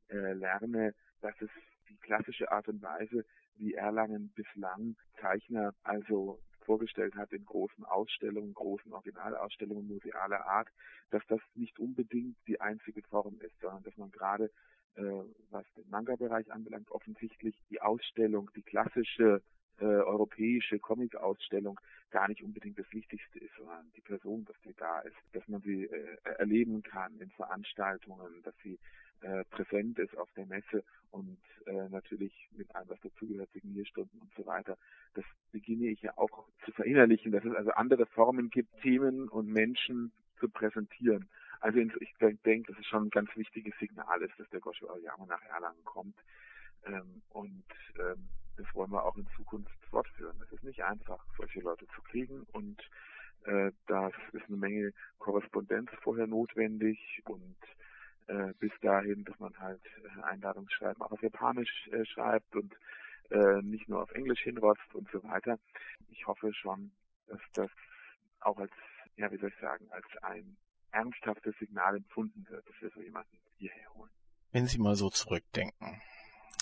äh, 0.10 0.34
lerne, 0.34 0.94
dass 1.22 1.36
es 1.42 1.50
die 1.90 1.98
klassische 1.98 2.52
Art 2.52 2.68
und 2.68 2.82
Weise, 2.82 3.26
wie 3.56 3.74
Erlangen 3.74 4.30
bislang 4.36 4.96
Zeichner 5.20 5.74
also 5.84 6.40
vorgestellt 6.62 7.16
hat 7.16 7.34
in 7.34 7.46
großen 7.46 7.84
Ausstellungen, 7.86 8.54
großen 8.54 8.94
Originalausstellungen 8.94 9.88
musealer 9.88 10.46
Art, 10.46 10.70
dass 11.10 11.24
das 11.28 11.42
nicht 11.56 11.80
unbedingt 11.80 12.38
die 12.48 12.62
einzige 12.62 13.02
Form 13.02 13.40
ist, 13.42 13.60
sondern 13.60 13.84
dass 13.84 13.98
man 13.98 14.12
gerade, 14.12 14.52
äh, 14.96 15.02
was 15.50 15.66
den 15.76 15.90
Manga-Bereich 15.90 16.52
anbelangt, 16.52 16.92
offensichtlich 16.92 17.56
die 17.70 17.82
Ausstellung, 17.82 18.52
die 18.56 18.62
klassische 18.62 19.42
äh, 19.80 19.86
europäische 19.86 20.78
Comic-Ausstellung 20.78 21.80
gar 22.12 22.28
nicht 22.28 22.44
unbedingt 22.44 22.78
das 22.78 22.92
Wichtigste 22.92 23.40
ist, 23.40 23.56
sondern 23.58 23.92
die 23.96 24.02
Person, 24.02 24.46
dass 24.46 24.58
sie 24.64 24.74
da 24.78 25.00
ist, 25.00 25.16
dass 25.34 25.48
man 25.48 25.62
sie 25.62 25.86
äh, 25.86 26.18
erleben 26.38 26.84
kann 26.84 27.18
in 27.20 27.32
Veranstaltungen, 27.32 28.44
dass 28.44 28.54
sie 28.62 28.78
äh, 29.22 29.44
präsent 29.46 30.00
ist 30.00 30.18
auf 30.18 30.30
der 30.34 30.46
Messe 30.46 30.84
und 31.12 31.40
äh, 31.66 31.90
natürlich 31.90 32.34
mit 32.52 32.74
allem, 32.76 32.90
was 32.90 33.00
dazugehört, 33.02 33.52
Signierstunden 33.52 34.20
und 34.22 34.34
so 34.36 34.46
weiter. 34.46 34.78
Das 35.14 35.26
beginne 35.52 35.88
ich 35.88 36.02
ja 36.02 36.18
auch 36.18 36.48
zu 36.66 36.72
verinnerlichen, 36.72 37.32
dass 37.32 37.44
es 37.44 37.54
also 37.54 37.72
andere 37.72 38.06
Formen 38.06 38.50
gibt, 38.50 38.82
Themen 38.82 39.28
und 39.30 39.48
Menschen 39.48 40.12
zu 40.40 40.50
präsentieren. 40.50 41.30
Also 41.60 41.80
ich 41.80 42.14
denke, 42.46 42.72
dass 42.72 42.80
es 42.80 42.88
schon 42.88 43.08
ein 43.08 43.10
ganz 43.10 43.30
wichtiges 43.36 43.74
Signal 43.80 44.22
ist, 44.22 44.40
dass 44.40 44.50
der 44.50 44.62
Gosho 44.62 44.88
Aoyama 44.88 45.26
nach 45.26 45.44
Erlangen 45.44 45.84
kommt. 45.84 46.16
Ähm, 46.86 47.22
und 47.30 47.66
ähm, 48.00 48.30
das 48.56 48.68
wollen 48.74 48.92
wir 48.92 49.04
auch 49.04 49.18
in 49.18 49.28
Zukunft 49.36 49.78
fortführen. 49.90 50.42
Es 50.46 50.52
ist 50.54 50.64
nicht 50.64 50.84
einfach, 50.84 51.26
solche 51.38 51.60
Leute 51.62 51.86
zu 51.96 52.02
kriegen 52.02 52.46
und 52.54 52.82
Äh, 53.46 53.72
das 53.88 54.14
ist 54.34 54.46
eine 54.48 54.58
Menge 54.58 54.92
Korrespondenz 55.18 55.90
vorher 56.04 56.28
notwendig 56.28 57.22
und 57.26 57.56
äh, 58.30 58.54
bis 58.60 58.72
dahin, 58.82 59.26
dass 59.26 59.40
man 59.40 59.58
halt 59.60 59.82
äh, 60.04 60.22
Einladungsschreiben 60.22 61.02
auch 61.02 61.12
auf 61.12 61.22
Japanisch 61.22 61.88
äh, 61.92 62.06
schreibt 62.06 62.56
und 62.56 62.74
äh, 63.32 63.62
nicht 63.64 63.90
nur 63.90 64.04
auf 64.04 64.12
Englisch 64.12 64.42
hinrotzt 64.42 64.94
und 64.94 65.10
so 65.12 65.24
weiter. 65.24 65.60
Ich 66.10 66.28
hoffe 66.28 66.54
schon, 66.54 66.92
dass 67.28 67.42
das 67.54 67.72
auch 68.42 68.58
als, 68.58 68.72
ja, 69.18 69.32
wie 69.32 69.38
soll 69.38 69.50
ich 69.50 69.60
sagen, 69.60 69.88
als 69.92 70.06
ein 70.22 70.58
ernsthaftes 70.92 71.58
Signal 71.58 71.98
empfunden 71.98 72.46
wird, 72.50 72.68
dass 72.68 72.82
wir 72.82 72.90
so 72.92 73.02
jemanden 73.02 73.38
hierher 73.58 73.94
holen. 73.96 74.12
Wenn 74.52 74.68
Sie 74.68 74.80
mal 74.80 74.96
so 74.96 75.10
zurückdenken, 75.10 76.02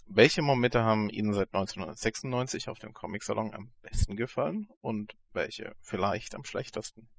welche 0.08 0.42
Momente 0.42 0.84
haben 0.84 1.10
Ihnen 1.10 1.34
seit 1.34 1.54
1996 1.54 2.70
auf 2.70 2.80
dem 2.80 2.94
Comic-Salon 2.94 3.54
am 3.54 3.72
besten 3.82 4.16
gefallen 4.16 4.70
und 4.82 5.18
welche 5.34 5.76
vielleicht 5.82 6.34
am 6.34 6.46
schlechtesten? 6.46 7.10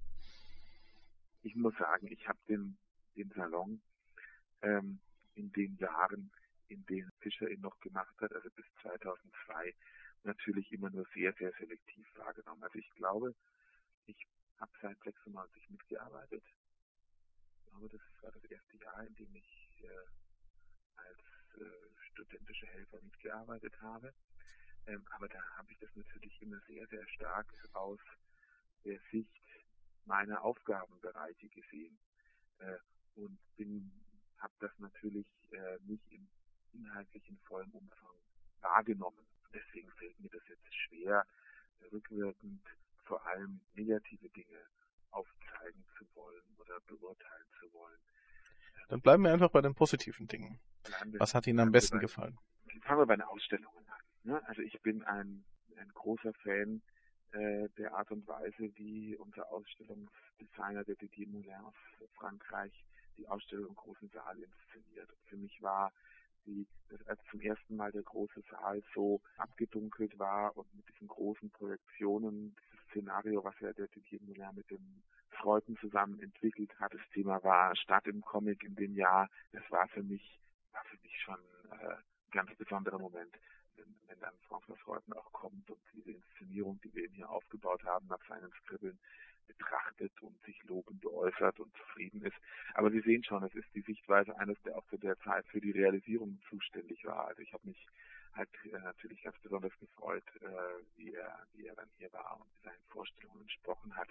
Ich 1.42 1.54
muss 1.54 1.74
sagen, 1.76 2.08
ich 2.08 2.26
habe 2.26 2.38
den, 2.48 2.78
den 3.14 3.30
Salon 3.30 3.80
ähm, 4.62 5.00
in 5.34 5.52
den 5.52 5.76
Jahren, 5.76 6.30
in 6.68 6.84
denen 6.86 7.10
Fischer 7.20 7.48
ihn 7.48 7.60
noch 7.60 7.78
gemacht 7.80 8.14
hat, 8.20 8.32
also 8.32 8.50
bis 8.50 8.66
2002, 8.82 9.74
natürlich 10.24 10.70
immer 10.72 10.90
nur 10.90 11.06
sehr, 11.14 11.32
sehr 11.34 11.52
selektiv 11.52 12.06
wahrgenommen. 12.16 12.62
Also 12.62 12.78
ich 12.78 12.90
glaube, 12.90 13.34
ich 14.06 14.26
habe 14.58 14.72
seit 14.82 14.98
96 15.00 15.70
mitgearbeitet. 15.70 16.42
Ich 16.44 17.70
glaube, 17.70 17.88
das 17.88 18.00
war 18.22 18.32
das 18.32 18.44
erste 18.44 18.76
Jahr, 18.78 19.06
in 19.06 19.14
dem 19.14 19.34
ich 19.36 19.82
äh, 19.82 19.88
als 20.96 21.60
äh, 21.60 22.10
studentische 22.10 22.66
Helfer 22.66 23.00
mitgearbeitet 23.02 23.80
habe. 23.80 24.12
Ähm, 24.86 25.06
aber 25.10 25.28
da 25.28 25.40
habe 25.56 25.70
ich 25.70 25.78
das 25.78 25.94
natürlich 25.94 26.40
immer 26.42 26.60
sehr, 26.66 26.86
sehr 26.88 27.06
stark 27.08 27.46
aus 27.74 28.00
der 28.84 28.98
Sicht 29.10 29.42
meiner 30.04 30.42
Aufgabenbereiche 30.42 31.48
gesehen 31.48 31.98
äh, 32.58 32.78
und 33.16 33.38
bin 33.56 33.92
habe 34.38 34.52
das 34.60 34.70
natürlich 34.78 35.26
äh, 35.52 35.78
nicht 35.86 36.04
im 36.10 36.28
inhaltlichen 36.72 37.38
vollen 37.44 37.70
Umfang 37.72 38.14
wahrgenommen. 38.60 39.26
Deswegen 39.52 39.90
fällt 39.92 40.18
mir 40.20 40.28
das 40.28 40.42
jetzt 40.48 40.74
schwer, 40.74 41.26
rückwirkend 41.92 42.62
vor 43.04 43.24
allem 43.26 43.60
negative 43.74 44.28
Dinge 44.30 44.60
aufzeigen 45.10 45.84
zu 45.96 46.04
wollen 46.14 46.44
oder 46.58 46.78
beurteilen 46.86 47.46
zu 47.60 47.72
wollen. 47.72 47.98
Dann 48.88 49.00
bleiben 49.00 49.24
wir 49.24 49.32
einfach 49.32 49.50
bei 49.50 49.60
den 49.60 49.74
positiven 49.74 50.28
Dingen. 50.28 50.60
Was 51.18 51.34
hat 51.34 51.46
Ihnen 51.46 51.60
am 51.60 51.72
besten 51.72 51.96
bei, 51.96 52.02
gefallen? 52.02 52.38
Fangen 52.82 53.00
wir 53.00 53.06
bei 53.06 53.16
den 53.16 53.22
Ausstellungen 53.22 53.86
an. 53.88 54.00
Ne? 54.24 54.46
Also 54.46 54.62
ich 54.62 54.80
bin 54.82 55.02
ein, 55.04 55.44
ein 55.76 55.88
großer 55.94 56.32
Fan 56.34 56.82
äh, 57.32 57.68
der 57.76 57.94
Art 57.94 58.10
und 58.10 58.26
Weise, 58.26 58.74
wie 58.76 59.16
unser 59.16 59.50
Ausstellungsdesigner, 59.50 60.84
der 60.84 60.96
Didier 60.96 61.28
Moulin 61.28 61.54
aus 61.56 61.74
Frankreich, 62.14 62.72
die 63.18 63.28
Ausstellung 63.28 63.68
im 63.68 63.76
großen 63.76 64.08
Saal 64.08 64.38
inszeniert. 64.38 65.10
Und 65.10 65.28
für 65.28 65.36
mich 65.36 65.60
war 65.60 65.92
die, 66.46 66.66
dass 66.88 67.06
als 67.06 67.20
zum 67.30 67.40
ersten 67.40 67.76
Mal 67.76 67.92
der 67.92 68.02
große 68.02 68.42
Saal 68.50 68.82
so 68.94 69.20
abgedunkelt 69.36 70.18
war 70.18 70.56
und 70.56 70.72
mit 70.74 70.88
diesen 70.88 71.08
großen 71.08 71.50
Projektionen, 71.50 72.56
dieses 72.72 72.86
Szenario, 72.90 73.44
was 73.44 73.58
ja 73.60 73.72
der 73.72 73.88
Didier 73.88 74.20
Moulin 74.22 74.54
mit 74.54 74.70
dem 74.70 75.02
Freuden 75.30 75.76
zusammen 75.78 76.18
entwickelt 76.20 76.72
hat. 76.80 76.94
Das 76.94 77.08
Thema 77.12 77.42
war 77.44 77.76
Stadt 77.76 78.06
im 78.06 78.22
Comic 78.22 78.64
in 78.64 78.74
dem 78.74 78.94
Jahr. 78.94 79.28
Das 79.52 79.62
war 79.70 79.86
für 79.88 80.02
mich, 80.02 80.40
war 80.72 80.84
für 80.84 80.98
mich 81.02 81.20
schon 81.20 81.38
äh, 81.70 81.94
ein 81.94 82.30
ganz 82.30 82.54
besonderer 82.56 82.98
Moment, 82.98 83.34
wenn, 83.76 83.94
wenn 84.06 84.20
dann 84.20 84.34
François 84.48 84.76
Freuden 84.78 85.12
auch 85.12 85.32
kommt 85.32 85.70
und 85.70 85.80
diese 85.92 86.12
Inszenierung, 86.12 86.80
die 86.82 86.92
wir 86.94 87.04
eben 87.04 87.14
hier 87.14 87.30
aufgebaut 87.30 87.84
haben, 87.84 88.06
nach 88.06 88.24
seinen 88.26 88.50
Skribbeln 88.62 88.98
betrachtet 89.46 90.12
und 90.22 90.40
sich 90.42 90.57
äußert 91.38 91.60
und 91.60 91.74
zufrieden 91.76 92.22
ist. 92.22 92.36
Aber 92.74 92.90
Sie 92.90 93.00
sehen 93.00 93.24
schon, 93.24 93.42
es 93.42 93.54
ist 93.54 93.68
die 93.74 93.80
Sichtweise 93.82 94.38
eines, 94.38 94.60
der 94.62 94.76
auch 94.76 94.86
zu 94.86 94.96
der 94.96 95.18
Zeit 95.20 95.46
für 95.46 95.60
die 95.60 95.70
Realisierung 95.70 96.40
zuständig 96.48 97.04
war. 97.04 97.28
Also 97.28 97.42
ich 97.42 97.52
habe 97.52 97.66
mich 97.66 97.86
halt 98.34 98.48
äh, 98.64 98.78
natürlich 98.78 99.22
ganz 99.22 99.38
besonders 99.40 99.76
gefreut, 99.78 100.24
äh, 100.40 100.46
wie, 100.96 101.14
er, 101.14 101.46
wie 101.54 101.66
er 101.66 101.74
dann 101.74 101.88
hier 101.98 102.12
war 102.12 102.38
und 102.40 102.50
seinen 102.62 102.82
Vorstellungen 102.88 103.44
gesprochen 103.44 103.96
hat. 103.96 104.08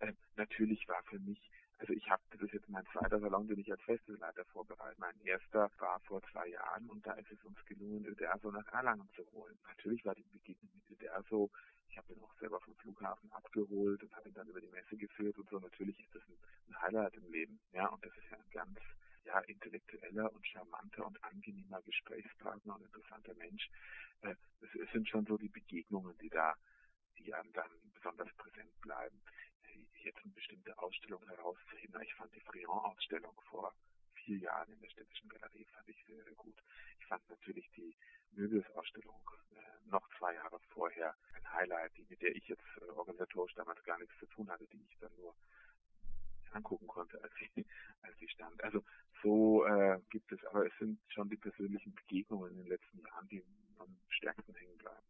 Äh, 0.00 0.12
natürlich 0.36 0.86
war 0.88 1.02
für 1.04 1.18
mich, 1.18 1.50
also 1.78 1.92
ich 1.92 2.10
habe, 2.10 2.22
das 2.30 2.42
ist 2.42 2.52
jetzt 2.52 2.68
mein 2.68 2.84
zweiter 2.92 3.20
Salon, 3.20 3.46
den 3.46 3.58
ich 3.58 3.70
als 3.70 3.80
Festivalleiter 3.82 4.44
vorbereite. 4.46 4.96
Mein 4.98 5.18
erster 5.24 5.70
war 5.78 6.00
vor 6.00 6.20
zwei 6.32 6.48
Jahren 6.48 6.90
und 6.90 7.06
da 7.06 7.12
ist 7.12 7.30
es 7.30 7.42
uns 7.44 7.64
gelungen, 7.64 8.06
Uderso 8.06 8.50
nach 8.50 8.66
Erlangen 8.72 9.08
zu 9.14 9.24
holen. 9.32 9.58
Natürlich 9.66 10.04
war 10.04 10.14
die 10.14 10.26
Begegnung 10.32 10.70
mit 10.74 10.98
Uderso 10.98 11.50
ich 11.90 11.98
habe 11.98 12.12
ihn 12.12 12.22
auch 12.22 12.34
selber 12.38 12.60
vom 12.60 12.74
Flughafen 12.76 13.30
abgeholt 13.32 14.02
und 14.02 14.14
habe 14.14 14.28
ihn 14.28 14.34
dann 14.34 14.48
über 14.48 14.60
die 14.60 14.68
Messe 14.68 14.96
geführt 14.96 15.36
und 15.38 15.48
so. 15.50 15.58
Natürlich 15.58 15.98
ist 16.00 16.14
das 16.14 16.22
ein, 16.28 16.38
ein 16.68 16.80
Highlight 16.82 17.14
im 17.14 17.30
Leben. 17.30 17.60
Ja, 17.72 17.86
und 17.88 18.04
das 18.04 18.16
ist 18.16 18.30
ja 18.30 18.36
ein 18.36 18.50
ganz 18.50 18.78
ja, 19.24 19.40
intellektueller 19.40 20.32
und 20.32 20.46
charmanter 20.46 21.06
und 21.06 21.22
angenehmer 21.24 21.82
Gesprächspartner 21.82 22.76
und 22.76 22.82
interessanter 22.82 23.34
Mensch. 23.34 23.68
Äh, 24.22 24.34
es, 24.60 24.68
es 24.80 24.90
sind 24.92 25.08
schon 25.08 25.26
so 25.26 25.36
die 25.36 25.48
Begegnungen, 25.48 26.16
die 26.18 26.30
da, 26.30 26.54
die 27.18 27.34
einem 27.34 27.52
dann 27.52 27.70
besonders 27.94 28.32
präsent 28.36 28.80
bleiben. 28.80 29.20
Jetzt 30.02 30.24
eine 30.24 30.32
bestimmte 30.32 30.78
Ausstellung 30.78 31.22
herauszuheben. 31.28 32.00
Ich 32.02 32.14
fand 32.14 32.34
die 32.34 32.40
Friand-Ausstellung 32.40 33.38
vor 33.50 33.74
vier 34.30 34.38
Jahren 34.38 34.72
in 34.72 34.80
der 34.80 34.90
Städtischen 34.90 35.28
Galerie 35.28 35.66
fand 35.74 35.88
ich 35.88 35.96
sehr, 36.06 36.22
sehr 36.22 36.34
gut. 36.34 36.54
Ich 37.00 37.06
fand 37.06 37.28
natürlich 37.28 37.68
die 37.76 37.96
Möbius-Ausstellung 38.32 39.18
äh, 39.56 39.90
noch 39.90 40.08
zwei 40.18 40.34
Jahre 40.34 40.60
vorher 40.68 41.16
ein 41.34 41.52
Highlight, 41.52 41.96
die, 41.96 42.06
mit 42.08 42.22
der 42.22 42.36
ich 42.36 42.46
jetzt 42.46 42.62
äh, 42.80 42.84
organisatorisch 42.92 43.54
damals 43.54 43.82
gar 43.82 43.98
nichts 43.98 44.16
zu 44.20 44.26
tun 44.26 44.48
hatte, 44.48 44.68
die 44.68 44.86
ich 44.88 44.96
dann 45.00 45.10
nur 45.16 45.34
angucken 46.52 46.86
konnte, 46.86 47.20
als 47.20 47.32
sie, 47.40 47.66
als 48.02 48.16
sie 48.18 48.28
stand. 48.28 48.62
Also 48.62 48.84
so 49.20 49.64
äh, 49.64 49.98
gibt 50.10 50.30
es, 50.30 50.44
aber 50.44 50.64
es 50.64 50.72
sind 50.78 51.00
schon 51.08 51.28
die 51.28 51.36
persönlichen 51.36 51.92
Begegnungen 51.92 52.52
in 52.52 52.58
den 52.58 52.68
letzten 52.68 53.00
Jahren, 53.00 53.26
die 53.28 53.42
am 53.78 53.96
stärksten 54.10 54.54
hängen 54.54 54.78
bleiben. 54.78 55.02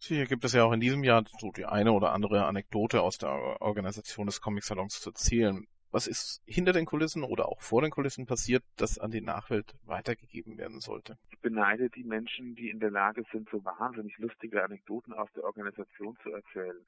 Sicher 0.00 0.24
gibt 0.24 0.44
es 0.44 0.54
ja 0.54 0.64
auch 0.64 0.72
in 0.72 0.80
diesem 0.80 1.04
Jahr 1.04 1.22
so 1.38 1.52
die 1.52 1.66
eine 1.66 1.92
oder 1.92 2.12
andere 2.12 2.46
Anekdote 2.46 3.02
aus 3.02 3.18
der 3.18 3.30
Organisation 3.60 4.26
des 4.26 4.40
Comic-Salons 4.40 5.00
zu 5.00 5.10
erzählen. 5.10 5.68
Was 5.90 6.06
ist 6.06 6.42
hinter 6.46 6.72
den 6.72 6.86
Kulissen 6.86 7.24
oder 7.24 7.48
auch 7.48 7.60
vor 7.60 7.82
den 7.82 7.90
Kulissen 7.90 8.26
passiert, 8.26 8.62
das 8.76 8.98
an 8.98 9.10
die 9.10 9.20
Nachwelt 9.20 9.74
weitergegeben 9.84 10.56
werden 10.56 10.80
sollte? 10.80 11.18
Ich 11.30 11.40
beneide 11.40 11.90
die 11.90 12.04
Menschen, 12.04 12.54
die 12.54 12.70
in 12.70 12.80
der 12.80 12.90
Lage 12.90 13.24
sind, 13.32 13.48
so 13.50 13.64
wahnsinnig 13.64 14.16
lustige 14.18 14.62
Anekdoten 14.62 15.12
aus 15.12 15.28
der 15.34 15.44
Organisation 15.44 16.16
zu 16.22 16.30
erzählen. 16.32 16.86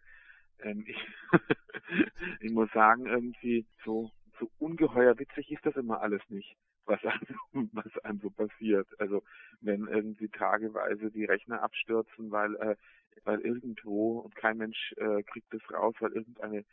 Ähm, 0.60 0.84
ich, 0.86 0.96
ich 2.40 2.52
muss 2.52 2.70
sagen, 2.72 3.06
irgendwie 3.06 3.66
so, 3.84 4.10
so 4.38 4.50
ungeheuer 4.58 5.18
witzig 5.18 5.50
ist 5.50 5.66
das 5.66 5.76
immer 5.76 6.00
alles 6.00 6.22
nicht 6.28 6.56
was 6.84 7.00
einem, 7.04 7.38
was 7.72 7.98
einem 8.04 8.20
so 8.20 8.30
passiert. 8.30 8.88
Also 8.98 9.22
wenn 9.60 9.86
irgendwie 9.86 10.28
tageweise 10.28 11.10
die 11.10 11.24
Rechner 11.24 11.62
abstürzen, 11.62 12.30
weil 12.30 12.54
äh, 12.56 12.76
weil 13.24 13.40
irgendwo 13.40 14.20
und 14.20 14.34
kein 14.36 14.56
Mensch 14.56 14.94
äh, 14.96 15.22
kriegt 15.22 15.52
es 15.54 15.62
raus, 15.72 15.94
weil 16.00 16.12
irgendeine 16.12 16.64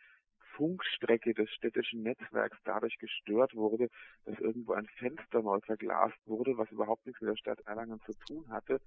Funkstrecke 0.59 1.33
des 1.33 1.49
städtischen 1.51 2.03
Netzwerks 2.03 2.57
dadurch 2.65 2.97
gestört 2.99 3.55
wurde, 3.55 3.87
dass 4.25 4.37
irgendwo 4.39 4.73
ein 4.73 4.87
Fenster 4.97 5.41
neu 5.41 5.61
verglast 5.61 6.19
wurde, 6.25 6.57
was 6.57 6.69
überhaupt 6.69 7.05
nichts 7.05 7.21
mit 7.21 7.29
der 7.29 7.37
Stadt 7.37 7.61
Erlangen 7.61 8.01
zu 8.01 8.11
tun 8.27 8.45
hatte, 8.49 8.81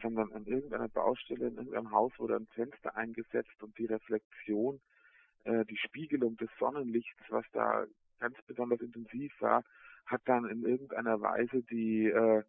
sondern 0.00 0.32
an 0.32 0.46
irgendeiner 0.46 0.86
Baustelle 0.86 1.48
in 1.48 1.56
irgendeinem 1.56 1.90
Haus 1.90 2.12
wurde 2.18 2.36
ein 2.36 2.46
Fenster 2.54 2.96
eingesetzt 2.96 3.60
und 3.60 3.76
die 3.76 3.86
Reflexion, 3.86 4.80
äh, 5.42 5.64
die 5.64 5.76
Spiegelung 5.76 6.36
des 6.36 6.48
Sonnenlichts, 6.60 7.20
was 7.28 7.44
da 7.52 7.86
ganz 8.20 8.36
besonders 8.46 8.80
intensiv 8.80 9.32
war, 9.40 9.64
hat 10.06 10.22
dann 10.26 10.48
in 10.48 10.64
irgendeiner 10.64 11.20
Weise 11.20 11.60
die 11.62 12.06
äh, 12.06 12.44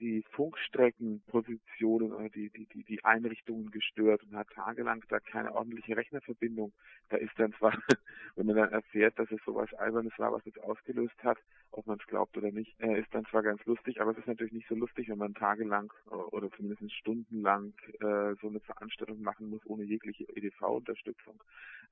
die 0.00 0.24
Funkstreckenpositionen 0.30 2.12
oder 2.12 2.28
die, 2.28 2.50
die, 2.50 2.66
die, 2.66 2.84
die 2.84 3.04
Einrichtungen 3.04 3.70
gestört 3.70 4.22
und 4.24 4.36
hat 4.36 4.48
tagelang 4.50 5.04
da 5.08 5.20
keine 5.20 5.54
ordentliche 5.54 5.96
Rechnerverbindung. 5.96 6.72
Da 7.08 7.16
ist 7.16 7.32
dann 7.38 7.52
zwar, 7.54 7.72
wenn 8.36 8.46
man 8.46 8.56
dann 8.56 8.72
erfährt, 8.72 9.18
dass 9.18 9.30
es 9.30 9.40
sowas 9.44 9.72
Albernes 9.74 10.12
war, 10.18 10.32
was 10.32 10.46
es 10.46 10.58
ausgelöst 10.58 11.22
hat, 11.22 11.38
ob 11.70 11.86
man 11.86 11.98
es 12.00 12.06
glaubt 12.06 12.36
oder 12.36 12.50
nicht, 12.50 12.74
äh, 12.80 13.00
ist 13.00 13.12
dann 13.12 13.24
zwar 13.26 13.42
ganz 13.42 13.64
lustig, 13.64 14.00
aber 14.00 14.12
es 14.12 14.18
ist 14.18 14.26
natürlich 14.26 14.52
nicht 14.52 14.68
so 14.68 14.74
lustig, 14.74 15.08
wenn 15.08 15.18
man 15.18 15.34
tagelang 15.34 15.92
oder 16.06 16.50
zumindest 16.50 16.92
stundenlang 16.94 17.74
äh, 18.00 18.34
so 18.40 18.48
eine 18.48 18.60
Veranstaltung 18.60 19.22
machen 19.22 19.50
muss, 19.50 19.60
ohne 19.66 19.84
jegliche 19.84 20.24
EDV-Unterstützung. 20.24 21.42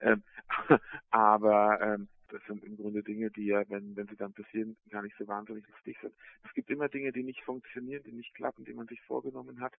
Ähm, 0.01 0.23
aber 1.11 1.81
ähm, 1.81 2.09
das 2.29 2.43
sind 2.47 2.65
im 2.65 2.77
Grunde 2.77 3.03
Dinge, 3.03 3.31
die 3.31 3.47
ja, 3.47 3.63
wenn, 3.69 3.95
wenn 3.97 4.09
sie 4.09 4.17
dann 4.17 4.33
passieren, 4.33 4.77
gar 4.91 5.03
nicht 5.03 5.17
so 5.17 5.27
wahnsinnig 5.29 5.67
lustig 5.69 5.97
sind. 6.01 6.13
Es 6.45 6.53
gibt 6.55 6.71
immer 6.71 6.89
Dinge, 6.89 7.13
die 7.13 7.23
nicht 7.23 7.43
funktionieren, 7.43 8.03
die 8.05 8.13
nicht 8.13 8.35
klappen, 8.35 8.65
die 8.65 8.75
man 8.75 8.87
sich 8.89 9.01
vorgenommen 9.03 9.61
hat. 9.61 9.75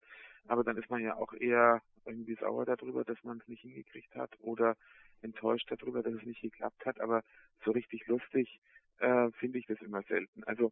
Aber 0.47 0.63
dann 0.63 0.77
ist 0.77 0.89
man 0.89 1.01
ja 1.01 1.15
auch 1.15 1.33
eher 1.33 1.81
irgendwie 2.05 2.35
sauer 2.35 2.65
darüber, 2.65 3.03
dass 3.03 3.21
man 3.23 3.39
es 3.39 3.47
nicht 3.47 3.61
hingekriegt 3.61 4.15
hat 4.15 4.31
oder 4.39 4.77
enttäuscht 5.21 5.69
darüber, 5.69 6.03
dass 6.03 6.13
es 6.13 6.23
nicht 6.23 6.41
geklappt 6.41 6.85
hat. 6.85 7.01
Aber 7.01 7.23
so 7.65 7.71
richtig 7.71 8.07
lustig 8.07 8.59
äh, 8.99 9.31
finde 9.39 9.59
ich 9.59 9.65
das 9.65 9.81
immer 9.81 10.01
selten. 10.03 10.43
Also 10.43 10.71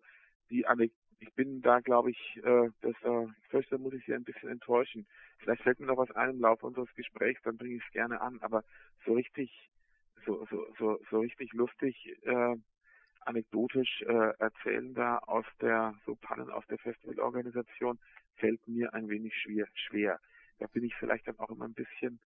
die 0.50 0.66
Anek 0.66 0.92
ich 1.20 1.34
bin 1.34 1.62
da, 1.62 1.80
glaube 1.80 2.12
ich, 2.12 2.38
äh, 2.44 2.70
dass 2.82 2.96
äh, 3.04 3.28
fürchte, 3.50 3.72
da 3.72 3.78
muss 3.78 3.94
ich 3.94 4.06
Sie 4.06 4.14
ein 4.14 4.26
bisschen 4.26 4.50
enttäuschen. 4.50 5.08
Vielleicht 5.40 5.64
fällt 5.64 5.80
mir 5.80 5.86
noch 5.88 5.98
was 5.98 6.12
ein 6.12 6.32
im 6.32 6.40
Laufe 6.40 6.66
unseres 6.66 6.94
Gesprächs, 6.94 7.42
dann 7.44 7.58
bringe 7.58 7.76
ich 7.76 7.84
es 7.86 7.92
gerne 7.94 8.20
an. 8.22 8.38
Aber 8.42 8.64
so 9.06 9.14
richtig 9.14 9.70
so, 10.26 10.46
so, 10.50 10.68
so, 10.78 11.00
so 11.10 11.20
richtig 11.20 11.54
lustig 11.54 11.96
äh, 12.24 12.56
anekdotisch 13.22 14.02
äh, 14.04 14.34
erzählen 14.40 14.94
da 14.94 15.18
aus 15.20 15.46
der 15.62 15.96
so 16.06 16.16
Pannen 16.16 16.50
aus 16.50 16.66
der 16.68 16.78
Festivalorganisation 16.78 18.00
fällt 18.36 18.68
mir 18.68 18.94
ein 18.94 19.10
wenig 19.10 19.34
schwer 19.36 19.68
schwer. 19.74 20.20
Da 20.60 20.68
bin 20.68 20.84
ich 20.84 20.96
vielleicht 20.96 21.28
dann 21.28 21.40
auch 21.40 21.50
immer 21.50 21.66
ein 21.66 21.74
bisschen 21.74 22.20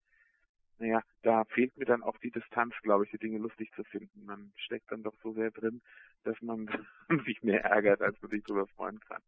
naja, 0.80 1.02
da 1.22 1.44
fehlt 1.44 1.76
mir 1.76 1.84
dann 1.84 2.02
auch 2.02 2.16
die 2.18 2.30
Distanz, 2.30 2.74
glaube 2.82 3.04
ich, 3.04 3.10
die 3.10 3.18
Dinge 3.18 3.38
lustig 3.38 3.70
zu 3.76 3.84
finden. 3.84 4.24
Man 4.24 4.52
steckt 4.56 4.90
dann 4.90 5.02
doch 5.02 5.14
so 5.22 5.32
sehr 5.34 5.50
drin, 5.50 5.82
dass 6.24 6.40
man 6.40 6.68
sich 7.26 7.42
mehr 7.42 7.62
ärgert, 7.64 8.00
als 8.00 8.20
man 8.22 8.30
sich 8.30 8.42
darüber 8.44 8.66
freuen 8.66 8.98
kann. 9.00 9.22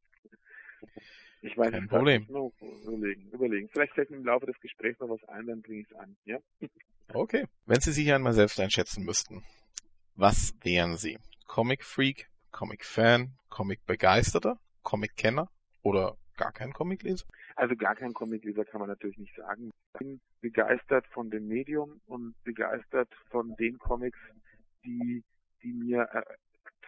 Ich 1.43 1.57
weiß 1.57 1.71
Kein 1.71 1.89
Problem. 1.89 2.27
Nur 2.29 2.53
überlegen, 2.85 3.29
überlegen. 3.33 3.69
Vielleicht 3.69 3.95
fällt 3.95 4.11
mir 4.11 4.17
im 4.17 4.25
Laufe 4.25 4.47
des 4.47 4.59
Gesprächs 4.61 4.99
noch 5.01 5.11
was 5.11 5.23
ein, 5.29 5.47
dann 5.47 5.63
bringe 5.63 5.81
ich 5.81 5.91
es 5.91 5.97
an, 5.97 6.17
ja? 6.25 6.39
Okay. 7.13 7.47
Wenn 7.67 7.81
Sie 7.81 7.93
sich 7.93 8.13
einmal 8.13 8.33
selbst 8.33 8.59
einschätzen 8.59 9.05
müssten, 9.05 9.45
was 10.15 10.55
wären 10.63 10.97
Sie? 10.97 11.19
Comic 11.47 11.85
Freak, 11.85 12.31
Comic 12.51 12.85
Fan, 12.85 13.33
Comic 13.51 13.85
Begeisterter, 13.87 14.59
Comic 14.83 15.17
Kenner 15.17 15.51
oder 15.83 16.17
gar 16.43 16.53
kein 16.53 16.73
Comicleser? 16.73 17.25
Also 17.57 17.77
gar 17.77 17.95
kein 17.95 18.13
Comicleser 18.13 18.65
kann 18.65 18.81
man 18.81 18.89
natürlich 18.89 19.19
nicht 19.19 19.35
sagen. 19.37 19.71
Ich 19.95 19.99
bin 19.99 20.21
begeistert 20.41 21.07
von 21.09 21.31
dem 21.31 21.47
Medium 21.47 22.01
und 22.07 22.35
begeistert 22.45 23.09
von 23.31 23.55
den 23.57 23.79
Comics, 23.79 24.19
die, 24.85 25.23
die 25.63 25.73
mir 25.73 26.09
äh, 26.13 26.23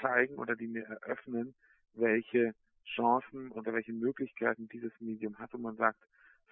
zeigen 0.01 0.37
oder 0.37 0.57
die 0.57 0.67
mir 0.67 0.85
eröffnen, 0.85 1.55
welche 1.95 2.55
Chancen 2.85 3.53
oder 3.53 3.73
welche 3.73 3.93
Möglichkeiten 3.93 4.69
dieses 4.69 4.93
Medium 5.01 5.39
hat 5.39 5.55
und 5.55 5.63
man 5.63 5.77
sagt, 5.77 6.01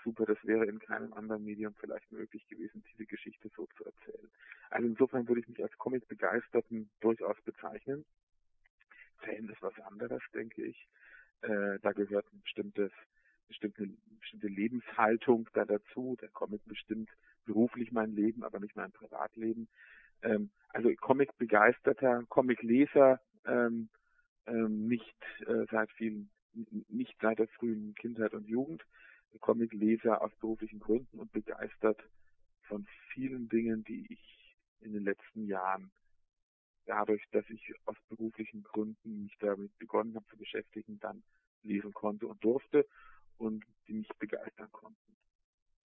super, 0.04 0.24
das 0.24 0.38
wäre 0.44 0.66
in 0.66 0.78
keinem 0.78 1.12
anderen 1.12 1.44
Medium 1.44 1.74
vielleicht 1.74 2.10
möglich 2.12 2.46
gewesen, 2.48 2.84
diese 2.92 3.06
Geschichte 3.06 3.50
so 3.56 3.66
zu 3.76 3.84
erzählen. 3.84 4.30
Also 4.70 4.86
insofern 4.86 5.26
würde 5.28 5.40
ich 5.40 5.48
mich 5.48 5.62
als 5.62 5.76
Comic-Begeisterten 5.78 6.90
durchaus 7.00 7.40
bezeichnen. 7.42 8.04
Fan 9.18 9.48
ist 9.48 9.62
was 9.62 9.78
anderes, 9.80 10.22
denke 10.34 10.64
ich. 10.64 10.88
Äh, 11.42 11.78
da 11.82 11.92
gehört 11.92 12.26
ein 12.32 12.40
bestimmtes, 12.42 12.92
bestimmte, 13.48 13.88
bestimmte 14.20 14.48
Lebenshaltung 14.48 15.48
da 15.54 15.64
dazu. 15.64 16.16
Der 16.20 16.28
Comic 16.28 16.64
bestimmt 16.66 17.10
beruflich 17.44 17.92
mein 17.92 18.14
Leben, 18.14 18.44
aber 18.44 18.60
nicht 18.60 18.76
mein 18.76 18.92
Privatleben. 18.92 19.68
Ähm, 20.22 20.50
also 20.70 20.90
Comic-begeisterter, 21.00 22.24
Comic-Leser, 22.28 23.20
ähm, 23.46 23.88
ähm, 24.46 24.86
nicht 24.88 25.16
äh, 25.46 25.66
seit 25.70 25.90
vielen, 25.92 26.30
nicht 26.88 27.16
seit 27.20 27.38
der 27.38 27.48
frühen 27.48 27.94
Kindheit 27.96 28.34
und 28.34 28.46
Jugend. 28.46 28.84
Comic-Leser 29.40 30.22
aus 30.22 30.32
beruflichen 30.40 30.78
Gründen 30.78 31.18
und 31.18 31.32
begeistert 31.32 31.98
von 32.64 32.86
vielen 33.12 33.48
Dingen, 33.48 33.82
die 33.84 34.06
ich 34.12 34.56
in 34.80 34.92
den 34.92 35.04
letzten 35.04 35.46
Jahren 35.46 35.90
dadurch, 36.86 37.22
dass 37.30 37.48
ich 37.50 37.72
aus 37.86 37.96
beruflichen 38.08 38.62
Gründen 38.62 39.22
mich 39.22 39.36
damit 39.38 39.76
begonnen 39.78 40.14
habe 40.14 40.26
zu 40.26 40.36
beschäftigen, 40.36 40.98
dann 41.00 41.22
lesen 41.62 41.92
konnte 41.92 42.26
und 42.26 42.42
durfte 42.42 42.86
und 43.38 43.64
die 43.86 43.94
mich 43.94 44.08
begeistern 44.18 44.70
konnten. 44.72 44.98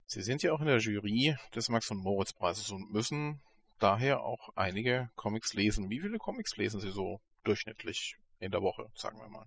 Sie 0.05 0.21
sind 0.21 0.41
ja 0.41 0.53
auch 0.53 0.62
in 0.62 0.67
der 0.67 0.77
Jury 0.77 1.36
des 1.53 1.69
Max 1.69 1.91
und 1.91 1.97
Moritz 1.97 2.33
Preises 2.33 2.71
und 2.71 2.91
müssen 2.91 3.41
daher 3.79 4.21
auch 4.21 4.55
einige 4.55 5.10
Comics 5.15 5.53
lesen. 5.53 5.89
Wie 5.89 5.99
viele 5.99 6.17
Comics 6.17 6.55
lesen 6.57 6.79
Sie 6.79 6.91
so 6.91 7.19
durchschnittlich 7.43 8.17
in 8.39 8.51
der 8.51 8.62
Woche, 8.62 8.89
sagen 8.95 9.19
wir 9.19 9.27
mal? 9.27 9.45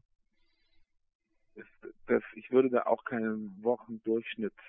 Das, 1.54 1.66
das, 2.06 2.22
ich 2.34 2.50
würde 2.50 2.70
da 2.70 2.82
auch 2.84 3.04
keinen 3.04 3.62
Wochendurchschnitts, 3.62 4.62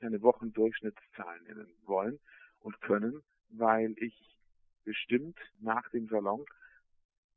keine 0.00 0.22
Wochendurchschnittszahlen 0.22 1.44
nennen 1.44 1.74
wollen 1.84 2.20
und 2.60 2.80
können, 2.80 3.22
weil 3.50 3.94
ich 3.98 4.33
bestimmt 4.84 5.38
nach 5.60 5.88
dem 5.90 6.08
Salon, 6.08 6.44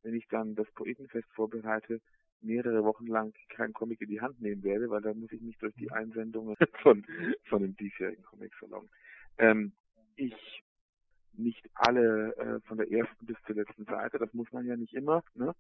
wenn 0.03 0.13
ich 0.13 0.27
dann 0.27 0.55
das 0.55 0.69
Poetenfest 0.71 1.27
vorbereite, 1.33 2.01
mehrere 2.41 2.83
Wochen 2.83 3.07
lang 3.07 3.33
kein 3.49 3.73
Comic 3.73 4.01
in 4.01 4.09
die 4.09 4.21
Hand 4.21 4.39
nehmen 4.41 4.63
werde, 4.63 4.89
weil 4.89 5.01
dann 5.01 5.19
muss 5.19 5.31
ich 5.31 5.41
mich 5.41 5.57
durch 5.57 5.73
die 5.75 5.91
Einsendungen 5.91 6.55
von, 6.83 7.05
von 7.45 7.61
dem 7.61 7.75
diesjährigen 7.75 8.23
Comic-Salon. 8.23 8.89
Ähm, 9.37 9.71
ich 10.15 10.63
nicht 11.33 11.69
alle 11.73 12.35
äh, 12.37 12.59
von 12.67 12.77
der 12.77 12.91
ersten 12.91 13.25
bis 13.25 13.37
zur 13.45 13.55
letzten 13.55 13.85
Seite, 13.85 14.17
das 14.17 14.33
muss 14.33 14.51
man 14.51 14.65
ja 14.65 14.75
nicht 14.75 14.93
immer, 14.93 15.23
ne? 15.35 15.55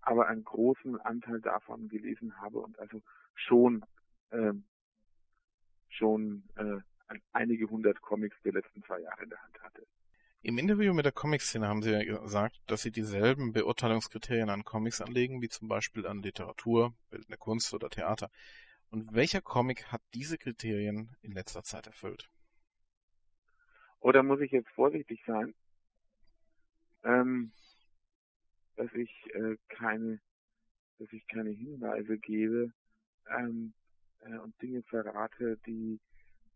aber 0.00 0.26
einen 0.28 0.44
großen 0.44 1.00
Anteil 1.00 1.40
davon 1.40 1.88
gelesen 1.88 2.40
habe 2.40 2.58
und 2.58 2.78
also 2.78 3.00
schon 3.34 3.84
ähm, 4.32 4.64
schon 5.88 6.44
äh, 6.56 6.80
einige 7.32 7.68
hundert 7.68 8.00
Comics 8.00 8.36
der 8.42 8.52
letzten 8.52 8.82
zwei 8.84 9.00
Jahre 9.00 9.22
in 9.24 9.30
der 9.30 9.42
Hand 9.42 9.62
hatte. 9.62 9.86
Im 10.44 10.58
Interview 10.58 10.92
mit 10.92 11.04
der 11.04 11.12
Comic-Szene 11.12 11.68
haben 11.68 11.82
Sie 11.82 11.92
ja 11.92 12.02
gesagt, 12.02 12.60
dass 12.66 12.82
Sie 12.82 12.90
dieselben 12.90 13.52
Beurteilungskriterien 13.52 14.50
an 14.50 14.64
Comics 14.64 15.00
anlegen, 15.00 15.40
wie 15.40 15.48
zum 15.48 15.68
Beispiel 15.68 16.04
an 16.04 16.20
Literatur, 16.20 16.92
bildende 17.10 17.36
Kunst 17.36 17.72
oder 17.74 17.88
Theater. 17.88 18.28
Und 18.90 19.14
welcher 19.14 19.40
Comic 19.40 19.92
hat 19.92 20.02
diese 20.14 20.38
Kriterien 20.38 21.14
in 21.22 21.30
letzter 21.30 21.62
Zeit 21.62 21.86
erfüllt? 21.86 22.28
Oder 24.00 24.24
muss 24.24 24.40
ich 24.40 24.50
jetzt 24.50 24.68
vorsichtig 24.70 25.22
sein, 25.28 25.54
ähm, 27.04 27.52
dass 28.74 28.92
ich 28.94 29.12
äh, 29.34 29.56
keine, 29.68 30.20
dass 30.98 31.12
ich 31.12 31.24
keine 31.28 31.50
Hinweise 31.50 32.18
gebe 32.18 32.72
ähm, 33.28 33.74
äh, 34.18 34.38
und 34.38 34.60
Dinge 34.60 34.82
verrate, 34.82 35.56
die 35.68 36.00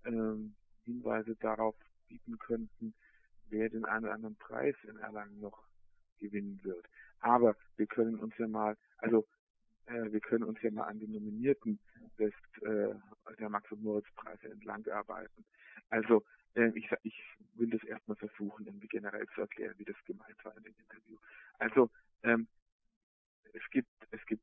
ähm, 0.04 0.56
Hinweise 0.82 1.36
darauf 1.36 1.76
bieten 2.08 2.36
könnten, 2.38 2.92
wer 3.50 3.68
den 3.68 3.84
einen 3.84 4.04
oder 4.04 4.14
anderen 4.14 4.36
Preis 4.36 4.74
in 4.84 4.96
Erlangen 4.98 5.40
noch 5.40 5.62
gewinnen 6.18 6.60
wird. 6.62 6.86
Aber 7.20 7.56
wir 7.76 7.86
können 7.86 8.18
uns 8.18 8.36
ja 8.38 8.48
mal, 8.48 8.76
also 8.98 9.26
äh, 9.86 10.12
wir 10.12 10.20
können 10.20 10.44
uns 10.44 10.60
ja 10.62 10.70
mal 10.70 10.84
an 10.84 10.98
den 10.98 11.12
Nominierten 11.12 11.78
des 12.18 12.32
äh, 12.62 12.94
der 13.38 13.48
Max 13.48 13.70
und 13.72 13.82
Moritz 13.82 14.06
Preise 14.16 14.48
entlang 14.50 14.86
arbeiten. 14.88 15.44
Also 15.90 16.24
äh, 16.54 16.70
ich, 16.74 16.90
ich 17.02 17.22
will 17.54 17.70
das 17.70 17.82
erstmal 17.84 18.16
versuchen, 18.16 18.66
irgendwie 18.66 18.88
generell 18.88 19.26
zu 19.34 19.42
erklären, 19.42 19.74
wie 19.78 19.84
das 19.84 19.96
gemeint 20.06 20.42
war 20.44 20.56
in 20.56 20.62
dem 20.62 20.74
Interview. 20.78 21.16
Also 21.58 21.90
ähm, 22.22 22.48
es 23.52 23.62
gibt, 23.70 23.88
es 24.10 24.24
gibt, 24.26 24.42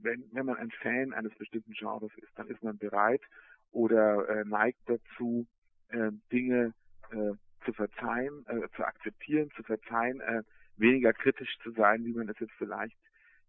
wenn, 0.00 0.24
wenn 0.32 0.46
man 0.46 0.56
ein 0.56 0.70
Fan 0.82 1.12
eines 1.12 1.34
bestimmten 1.36 1.72
Genres 1.72 2.12
ist, 2.16 2.32
dann 2.36 2.48
ist 2.48 2.62
man 2.62 2.78
bereit 2.78 3.22
oder 3.70 4.28
äh, 4.28 4.44
neigt 4.44 4.80
dazu, 4.86 5.46
äh, 5.88 6.10
Dinge 6.30 6.74
äh, 7.10 7.32
zu 7.64 7.72
verzeihen, 7.72 8.44
äh, 8.46 8.68
zu 8.76 8.84
akzeptieren, 8.84 9.50
zu 9.56 9.62
verzeihen, 9.62 10.20
äh, 10.20 10.42
weniger 10.76 11.12
kritisch 11.12 11.58
zu 11.62 11.70
sein, 11.72 12.04
wie 12.04 12.12
man 12.12 12.28
es 12.28 12.38
jetzt 12.38 12.54
vielleicht 12.58 12.96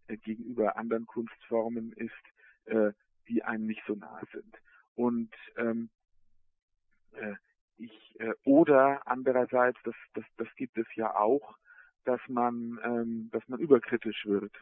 äh, 0.06 0.16
gegenüber 0.16 0.76
anderen 0.76 1.06
Kunstformen 1.06 1.92
ist, 1.92 2.12
äh, 2.66 2.92
die 3.28 3.42
einem 3.42 3.66
nicht 3.66 3.82
so 3.86 3.94
nahe 3.94 4.24
sind. 4.32 4.56
Und 4.94 5.34
ähm, 5.56 5.90
äh, 7.12 7.34
ich 7.76 8.20
äh, 8.20 8.32
oder 8.44 9.06
andererseits, 9.06 9.78
das, 9.84 9.94
das, 10.14 10.24
das 10.36 10.48
gibt 10.56 10.78
es 10.78 10.86
ja 10.94 11.14
auch, 11.14 11.56
dass 12.04 12.20
man, 12.28 12.78
ähm, 12.84 13.30
dass 13.32 13.46
man 13.48 13.60
überkritisch 13.60 14.26
wird 14.26 14.54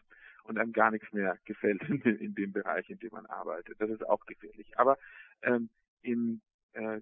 und 0.43 0.57
einem 0.57 0.73
gar 0.73 0.91
nichts 0.91 1.11
mehr 1.13 1.37
gefällt 1.45 1.81
in, 1.89 2.01
in 2.01 2.35
dem 2.35 2.51
Bereich, 2.51 2.89
in 2.89 2.99
dem 2.99 3.11
man 3.11 3.25
arbeitet. 3.25 3.79
Das 3.79 3.89
ist 3.89 4.07
auch 4.07 4.25
gefährlich. 4.25 4.77
Aber 4.77 4.97
ähm, 5.41 5.69
in 6.01 6.41
äh, 6.73 6.97
äh, 6.97 7.01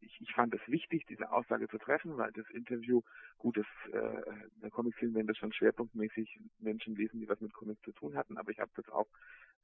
ich, 0.00 0.20
ich 0.20 0.32
fand 0.32 0.54
es 0.54 0.60
wichtig, 0.66 1.06
diese 1.06 1.30
Aussage 1.30 1.68
zu 1.68 1.78
treffen, 1.78 2.16
weil 2.16 2.32
das 2.32 2.48
Interview, 2.50 3.02
gut, 3.38 3.56
das, 3.56 3.66
äh, 3.92 4.22
der 4.62 4.70
Comicfilm 4.70 5.14
werden 5.14 5.26
das 5.26 5.38
schon 5.38 5.52
schwerpunktmäßig 5.52 6.40
Menschen 6.58 6.96
lesen, 6.96 7.20
die 7.20 7.28
was 7.28 7.40
mit 7.40 7.52
Comics 7.52 7.82
zu 7.82 7.92
tun 7.92 8.16
hatten, 8.16 8.38
aber 8.38 8.50
ich 8.50 8.58
habe 8.58 8.72
das 8.74 8.88
auch, 8.88 9.08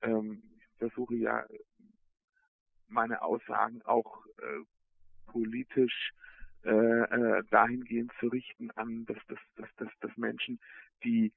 ähm, 0.02 0.42
versuche 0.78 1.14
ja 1.16 1.46
meine 2.88 3.22
Aussagen 3.22 3.82
auch 3.82 4.24
äh, 4.38 4.64
politisch 5.26 6.12
äh, 6.64 6.70
äh, 6.70 7.42
dahingehend 7.50 8.12
zu 8.20 8.28
richten 8.28 8.70
an, 8.72 9.06
dass, 9.06 9.18
dass, 9.28 9.38
dass, 9.56 9.68
dass, 9.76 9.88
dass 10.00 10.16
Menschen, 10.16 10.60
die 11.04 11.32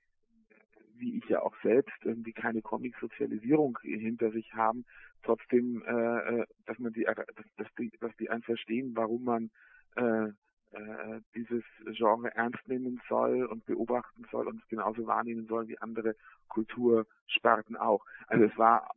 wie 1.04 1.18
ich 1.18 1.26
ja 1.30 1.42
auch 1.42 1.54
selbst 1.62 1.98
irgendwie 2.04 2.32
keine 2.32 2.62
Comic-Sozialisierung 2.62 3.78
hinter 3.82 4.32
sich 4.32 4.54
haben, 4.54 4.86
trotzdem, 5.22 5.84
äh, 5.86 6.40
äh 6.40 6.46
dass 6.66 6.80
man 6.80 6.94
die, 6.94 7.04
dass, 7.04 7.46
dass 7.58 7.68
die, 7.78 7.92
dass 8.00 8.16
die 8.16 8.30
einen 8.30 8.44
verstehen, 8.44 8.96
warum 8.96 9.26
man 9.26 9.52
äh, 9.96 10.30
äh, 10.72 11.22
dieses 11.36 11.64
Genre 11.98 12.34
ernst 12.34 12.66
nehmen 12.68 13.02
soll 13.10 13.46
und 13.46 13.66
beobachten 13.66 14.26
soll 14.32 14.48
und 14.48 14.68
genauso 14.70 15.06
wahrnehmen 15.06 15.46
soll 15.48 15.68
wie 15.68 15.78
andere 15.78 16.16
Kultursparten 16.48 17.76
auch. 17.76 18.06
Also 18.28 18.46
es 18.46 18.58
war 18.58 18.90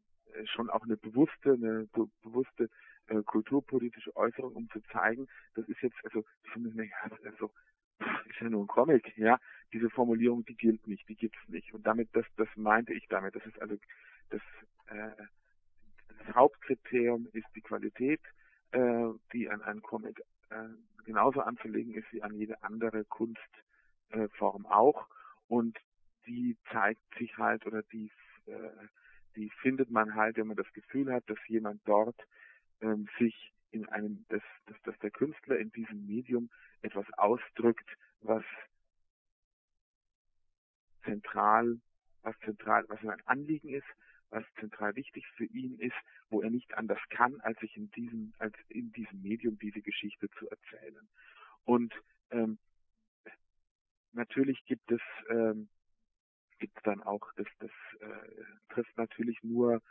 schon 0.45 0.71
auch 0.71 0.85
eine 0.85 0.97
bewusste, 0.97 1.55
eine 1.55 1.88
be 1.92 2.07
bewusste 2.23 2.69
äh, 3.09 3.23
kulturpolitische 3.23 4.14
Äußerung, 4.16 4.53
um 4.55 4.71
zu 4.71 4.81
zeigen, 4.92 5.27
das 5.55 5.69
ist 5.69 5.81
jetzt, 5.83 5.97
also 6.05 6.25
finde, 6.53 6.71
ja, 6.85 7.11
also 7.25 7.51
ist 8.29 8.41
ja 8.41 8.49
nur 8.49 8.65
ein 8.65 8.69
Comic, 8.69 9.17
ja. 9.17 9.39
Diese 9.73 9.91
Formulierung, 9.91 10.45
die 10.45 10.57
gilt 10.57 10.87
nicht, 10.87 11.09
die 11.09 11.17
gibt's 11.17 11.39
nicht. 11.49 11.73
Und 11.75 11.87
damit, 11.87 12.09
das, 12.13 12.25
das 12.37 12.49
meinte 12.57 12.93
ich 12.93 13.07
damit. 13.09 13.35
Das 13.35 13.45
ist 13.47 13.61
also 13.61 13.77
das, 14.31 14.41
äh, 14.87 15.11
das 16.09 16.35
Hauptkriterium 16.35 17.29
ist 17.33 17.47
die 17.55 17.63
Qualität, 17.63 18.21
äh, 18.73 19.09
die 19.33 19.49
an 19.49 19.63
einen 19.63 19.83
Comic 19.83 20.23
äh, 20.51 20.69
genauso 21.05 21.41
anzulegen 21.41 21.95
ist 21.95 22.13
wie 22.13 22.23
an 22.23 22.35
jede 22.35 22.63
andere 22.63 23.05
Kunst, 23.05 23.41
äh, 24.11 24.29
auch 24.41 25.07
und 25.49 25.79
die 26.27 26.57
zeigt 26.73 27.03
sich 27.19 27.37
halt 27.39 27.67
oder 27.67 27.83
die 27.83 28.11
äh, 28.47 28.87
die 29.37 29.51
findet 29.61 29.91
man 29.91 30.15
halt, 30.15 30.37
wenn 30.37 30.47
man 30.47 30.57
das 30.57 30.73
Gefühl 30.73 31.13
hat, 31.13 31.29
dass 31.29 31.39
jemand 31.47 31.81
dort 31.85 32.17
ähm, 32.81 33.09
sich 33.19 33.53
in 33.71 33.89
einem, 33.89 34.25
dass, 34.29 34.43
dass, 34.67 34.81
dass 34.83 34.99
der 35.01 35.11
Künstler 35.11 35.59
in 35.59 35.71
diesem 35.73 36.07
Medium 36.07 36.51
etwas 36.83 37.07
ausdrückt, 37.15 37.89
was 38.21 38.45
zentral, 41.05 41.81
was 42.23 42.39
zentral, 42.41 42.85
was 42.89 43.01
ein 43.01 43.21
Anliegen 43.27 43.69
ist, 43.71 43.87
was 44.31 44.45
zentral 44.59 44.95
wichtig 44.97 45.27
für 45.37 45.45
ihn 45.45 45.79
ist, 45.79 45.97
wo 46.31 46.43
er 46.43 46.51
nicht 46.51 46.75
anders 46.75 46.99
kann, 47.11 47.41
als 47.41 47.59
sich 47.61 47.77
in 47.77 47.91
diesem, 47.93 48.35
als 48.39 48.55
in 48.69 48.93
diesem 48.93 49.23
Medium 49.23 49.59
diese 49.59 49.81
Geschichte 49.81 50.29
zu 50.39 50.49
erzählen. 50.49 51.09
Und 51.65 51.95
ähm, 52.31 52.59
natürlich 54.12 54.65
gibt 54.65 54.91
es 54.91 55.01
ähm, 55.31 55.69
gibt 56.59 56.79
dann 56.85 57.03
auch 57.03 57.33
das 57.37 57.47
das 57.59 57.71
äh, 58.01 58.45
trifft 58.71 58.97
natürlich 58.97 59.43
nur 59.43 59.83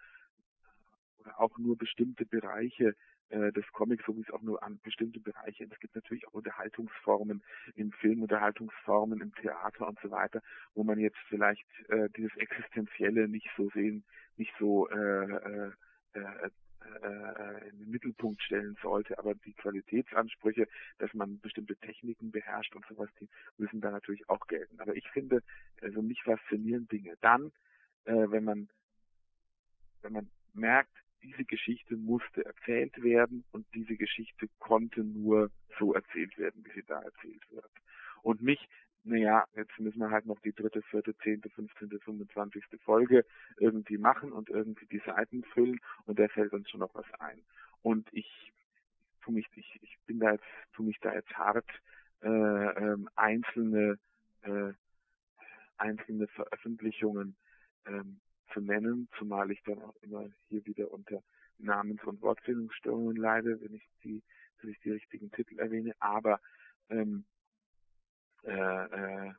auch 1.37 1.57
nur 1.57 1.77
bestimmte 1.77 2.25
Bereiche 2.25 2.95
äh, 3.29 3.51
des 3.51 3.65
Comics, 3.71 4.05
so 4.05 4.15
wie 4.15 4.21
es 4.21 4.31
auch 4.31 4.41
nur 4.41 4.61
an 4.61 4.79
bestimmte 4.83 5.19
Bereiche. 5.19 5.67
Es 5.71 5.79
gibt 5.79 5.95
natürlich 5.95 6.27
auch 6.27 6.33
Unterhaltungsformen 6.33 7.43
im 7.75 7.91
Film, 7.91 8.21
Unterhaltungsformen 8.21 9.21
im 9.21 9.33
Theater 9.35 9.87
und 9.87 9.99
so 10.01 10.11
weiter, 10.11 10.41
wo 10.73 10.83
man 10.83 10.99
jetzt 10.99 11.17
vielleicht 11.27 11.65
äh, 11.89 12.09
dieses 12.15 12.35
Existenzielle 12.37 13.27
nicht 13.27 13.49
so 13.57 13.69
sehen, 13.71 14.03
nicht 14.37 14.53
so 14.59 14.87
äh, 14.89 14.95
äh, 14.95 15.71
äh, 16.13 16.49
äh, 17.03 17.69
in 17.69 17.79
den 17.79 17.89
Mittelpunkt 17.89 18.41
stellen 18.43 18.77
sollte, 18.81 19.17
aber 19.17 19.33
die 19.33 19.53
Qualitätsansprüche, 19.53 20.67
dass 20.99 21.13
man 21.13 21.39
bestimmte 21.39 21.75
Techniken 21.77 22.31
beherrscht 22.31 22.75
und 22.75 22.85
sowas, 22.85 23.09
die 23.19 23.27
müssen 23.57 23.81
da 23.81 23.91
natürlich 23.91 24.29
auch 24.29 24.45
gelten. 24.47 24.79
Aber 24.79 24.95
ich 24.95 25.09
finde, 25.09 25.41
also 25.81 26.01
mich 26.01 26.21
faszinieren 26.23 26.87
Dinge 26.87 27.15
dann, 27.21 27.51
äh, 28.05 28.29
wenn 28.29 28.43
man 28.43 28.69
wenn 30.03 30.13
man 30.13 30.29
merkt, 30.53 30.95
diese 31.25 31.43
Geschichte 31.45 31.97
musste 31.97 32.45
erzählt 32.45 33.01
werden 33.01 33.43
und 33.51 33.65
diese 33.73 33.95
Geschichte 33.95 34.47
konnte 34.59 35.03
nur 35.03 35.49
so 35.79 35.93
erzählt 35.93 36.37
werden, 36.37 36.63
wie 36.65 36.71
sie 36.71 36.85
da 36.85 37.01
erzählt 37.01 37.43
wird. 37.49 37.71
Und 38.21 38.41
mich, 38.41 38.59
naja, 39.03 39.45
jetzt 39.55 39.77
müssen 39.79 39.99
wir 39.99 40.11
halt 40.11 40.25
noch 40.25 40.39
die 40.41 40.53
dritte, 40.53 40.81
vierte, 40.83 41.15
zehnte, 41.17 41.49
fünfzehnte, 41.49 41.99
fünfundzwanzigste 41.99 42.77
Folge 42.79 43.25
irgendwie 43.57 43.97
machen 43.97 44.31
und 44.31 44.49
irgendwie 44.49 44.87
die 44.87 45.01
Seiten 45.05 45.43
füllen 45.53 45.79
und 46.05 46.19
da 46.19 46.27
fällt 46.27 46.53
uns 46.53 46.69
schon 46.69 46.79
noch 46.79 46.95
was 46.95 47.11
ein. 47.19 47.41
Und 47.81 48.07
ich 48.11 48.29
tu 49.25 49.31
mich, 49.31 49.47
ich, 49.55 49.79
ich 49.81 49.97
bin 50.05 50.19
da 50.19 50.33
jetzt, 50.33 50.45
tu 50.73 50.83
mich 50.83 50.99
da 51.01 51.13
jetzt 51.13 51.33
hart, 51.33 51.69
äh, 52.21 52.27
ähm, 52.29 53.09
einzelne, 53.15 53.97
äh, 54.43 54.71
einzelne 55.77 56.27
Veröffentlichungen 56.27 57.35
ähm, 57.87 58.19
zu 58.55 58.61
nennen, 58.61 59.09
zumal 59.19 59.51
ich 59.51 59.61
dann 59.63 59.83
auch 59.83 59.95
immer 60.01 60.27
hier 60.47 60.65
wieder 60.65 60.89
unter 60.91 61.21
Namens- 61.59 62.03
und 62.05 62.21
Wortfindungsstörungen 62.21 63.17
leide, 63.17 63.59
wenn 63.61 63.75
ich 63.75 63.87
die, 64.03 64.23
wenn 64.61 64.71
ich 64.71 64.79
die 64.79 64.91
richtigen 64.91 65.29
Titel 65.31 65.59
erwähne, 65.59 65.93
aber 65.99 66.41
ähm, 66.89 67.25
äh, 68.43 68.51
äh, 69.29 69.33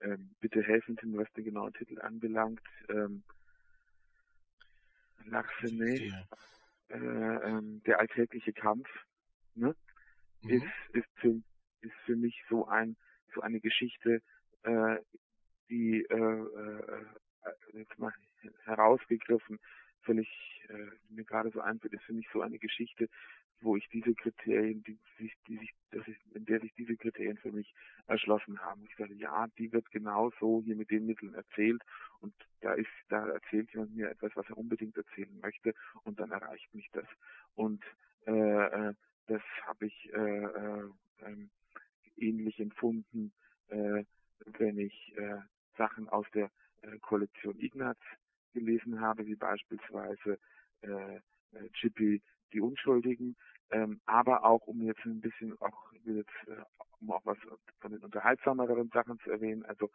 äh, 0.00 0.18
bitte 0.40 0.62
helfen 0.62 0.98
mir, 1.04 1.18
was 1.18 1.32
den 1.34 1.44
genauen 1.44 1.72
Titel 1.74 2.00
anbelangt. 2.00 2.60
Ähm, 2.88 3.22
Larsenet, 5.26 6.02
äh, 6.88 6.96
ähm, 6.96 7.82
der 7.84 8.00
alltägliche 8.00 8.52
Kampf, 8.52 8.88
ne, 9.54 9.74
mhm. 10.42 10.50
ist, 10.50 10.94
ist, 10.94 11.08
für, 11.16 11.40
ist 11.80 11.94
für 12.04 12.16
mich 12.16 12.42
so 12.48 12.66
ein, 12.66 12.96
so 13.34 13.40
eine 13.40 13.60
Geschichte, 13.60 14.20
äh, 14.64 14.98
die 15.70 16.02
äh, 16.02 16.14
äh, 16.14 16.80
äh, 16.80 17.06
herausgegriffen, 18.64 19.58
völlig 20.02 20.28
äh, 20.68 20.90
mir 21.08 21.24
gerade 21.24 21.50
so 21.50 21.60
einfällt, 21.60 21.94
ist 21.94 22.04
für 22.04 22.12
mich 22.12 22.28
so 22.32 22.42
eine 22.42 22.58
Geschichte, 22.58 23.08
wo 23.60 23.76
ich 23.76 23.88
diese 23.88 24.14
Kriterien, 24.14 24.82
die 24.82 24.98
die 25.18 25.56
sich, 25.56 25.74
dass 25.90 26.06
ich, 26.06 26.16
in 26.34 26.44
der 26.44 26.60
sich 26.60 26.72
diese 26.74 26.96
Kriterien 26.96 27.38
für 27.38 27.52
mich 27.52 27.72
erschlossen 28.06 28.60
haben. 28.60 28.84
Ich 28.84 28.96
sage, 28.96 29.14
ja, 29.14 29.46
die 29.58 29.72
wird 29.72 29.90
genau 29.90 30.30
so 30.38 30.62
hier 30.62 30.76
mit 30.76 30.90
den 30.90 31.06
Mitteln 31.06 31.34
erzählt 31.34 31.82
und 32.20 32.34
da 32.60 32.74
ist, 32.74 32.90
da 33.08 33.26
erzählt 33.28 33.72
jemand 33.72 33.94
mir 33.94 34.10
etwas, 34.10 34.32
was 34.34 34.48
er 34.48 34.58
unbedingt 34.58 34.96
erzählen 34.96 35.38
möchte 35.40 35.74
und 36.02 36.20
dann 36.20 36.30
erreicht 36.30 36.74
mich 36.74 36.88
das. 36.92 37.06
Und 37.54 37.82
äh, 38.26 38.32
äh, 38.32 38.94
das 39.26 39.42
habe 39.66 39.86
ich 39.86 40.12
äh, 40.12 40.44
äh, 40.44 40.90
äh, 41.20 41.48
ähnlich 42.16 42.60
empfunden, 42.60 43.32
äh, 43.68 44.04
wenn 44.44 44.78
ich 44.78 45.16
äh, 45.16 45.38
Sachen 45.76 46.08
aus 46.08 46.26
der 46.34 46.50
äh, 46.82 46.98
Kollektion 47.00 47.58
Ignaz 47.58 47.98
gelesen 48.52 49.00
habe, 49.00 49.26
wie 49.26 49.34
beispielsweise 49.54 50.38
äh, 50.82 51.16
äh, 51.16 51.70
Chippy 51.74 52.22
die 52.52 52.60
Unschuldigen, 52.60 53.36
ähm, 53.70 54.00
aber 54.06 54.44
auch 54.44 54.66
um 54.66 54.82
jetzt 54.82 55.04
ein 55.04 55.20
bisschen 55.20 55.60
auch 55.60 55.92
jetzt, 56.04 56.30
äh, 56.46 56.62
um 57.00 57.12
auch 57.12 57.24
was 57.24 57.38
von 57.80 57.92
den 57.92 58.00
unterhaltsameren 58.00 58.90
Sachen 58.92 59.18
zu 59.20 59.30
erwähnen, 59.30 59.64
also 59.64 59.90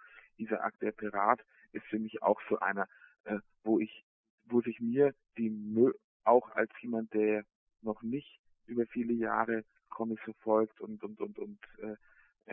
Akt 0.52 0.82
der 0.82 0.94
Pirat 0.94 1.42
ist 1.74 1.86
für 1.88 2.00
mich 2.00 2.24
auch 2.24 2.40
so 2.50 2.60
einer, 2.60 2.88
äh, 3.26 3.40
wo 3.64 3.80
ich, 3.80 4.06
wo 4.46 4.62
sich 4.62 4.80
mir 4.80 5.14
die 5.38 5.50
Mö 5.50 5.92
auch 6.24 6.50
als 6.52 6.72
jemand, 6.82 7.14
der 7.14 7.44
noch 7.82 8.02
nicht 8.02 8.40
über 8.66 8.86
viele 8.86 9.14
Jahre 9.14 9.66
Comics 9.90 10.24
verfolgt 10.24 10.80
und 10.80 11.04
und 11.04 11.20
und 11.20 11.38
und 11.38 11.60
äh, 11.82 11.96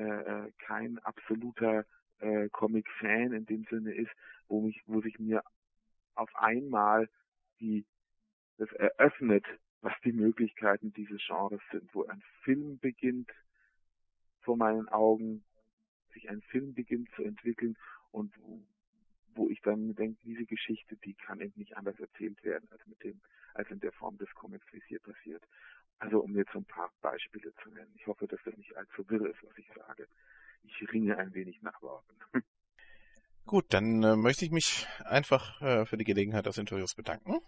äh, 0.01 0.51
kein 0.59 0.99
absoluter 1.01 1.85
äh, 2.19 2.49
Comic-Fan 2.51 3.33
in 3.33 3.47
dem 3.47 3.64
Sinne 3.71 3.95
ist, 3.95 4.11
wo 4.49 4.61
mich, 4.61 4.83
wo 4.87 5.01
sich 5.01 5.19
mir 5.19 5.42
auf 6.16 6.35
einmal 6.37 7.09
die 7.61 7.87
das 8.59 8.70
eröffnet, 8.72 9.44
was 9.81 9.92
die 10.05 10.12
Möglichkeiten 10.12 10.92
dieses 10.92 11.20
Genres 11.26 11.61
sind, 11.70 11.94
wo 11.94 12.05
ein 12.05 12.22
Film 12.42 12.79
beginnt 12.79 13.31
vor 14.40 14.57
meinen 14.57 14.88
Augen, 14.88 15.44
sich 16.12 16.29
ein 16.31 16.42
Film 16.42 16.74
beginnt 16.74 17.11
zu 17.14 17.22
entwickeln 17.22 17.76
und 18.11 18.33
wo 19.35 19.48
ich 19.50 19.61
dann 19.61 19.94
denke, 19.94 20.18
diese 20.24 20.46
Geschichte, 20.46 20.96
die 20.96 21.14
kann 21.14 21.40
eben 21.40 21.52
nicht 21.57 21.76
anders 21.76 21.98
erzählt 22.00 22.42
werden 22.42 22.68
als 22.70 22.87
mit 22.87 23.02
dem, 23.02 23.20
als 23.55 23.70
in 23.70 23.81
der 23.81 23.92
Form 23.92 24.16
des 24.16 24.33
Comics, 24.35 24.66
wie 24.72 24.79
es 24.79 24.85
hier 24.85 25.00
passiert. 25.00 25.42
Also 25.98 26.20
um 26.20 26.35
jetzt 26.35 26.55
ein 26.55 26.64
paar 26.64 26.90
Beispiele 27.02 27.55
zu 27.62 27.70
nennen. 27.70 27.92
Ich 27.96 28.07
hoffe, 28.07 28.26
dass 28.26 28.40
das 28.44 28.57
nicht 28.57 28.76
allzu 28.76 29.09
wirr 29.09 29.31
ist, 29.31 29.42
was 29.42 29.57
ich 29.59 29.68
sage. 29.74 30.09
Ich 30.62 30.92
ringe 30.92 31.16
ein 31.18 31.35
wenig 31.35 31.61
nach 31.62 31.81
Worten. 31.83 32.16
Gut, 33.47 33.67
dann 33.69 34.03
äh, 34.03 34.17
möchte 34.17 34.45
ich 34.45 34.51
mich 34.51 34.87
einfach 35.05 35.63
äh, 35.63 35.87
für 35.87 35.97
die 35.97 36.05
Gelegenheit 36.05 36.47
des 36.47 36.59
Interviews 36.59 36.95
bedanken. 36.95 37.41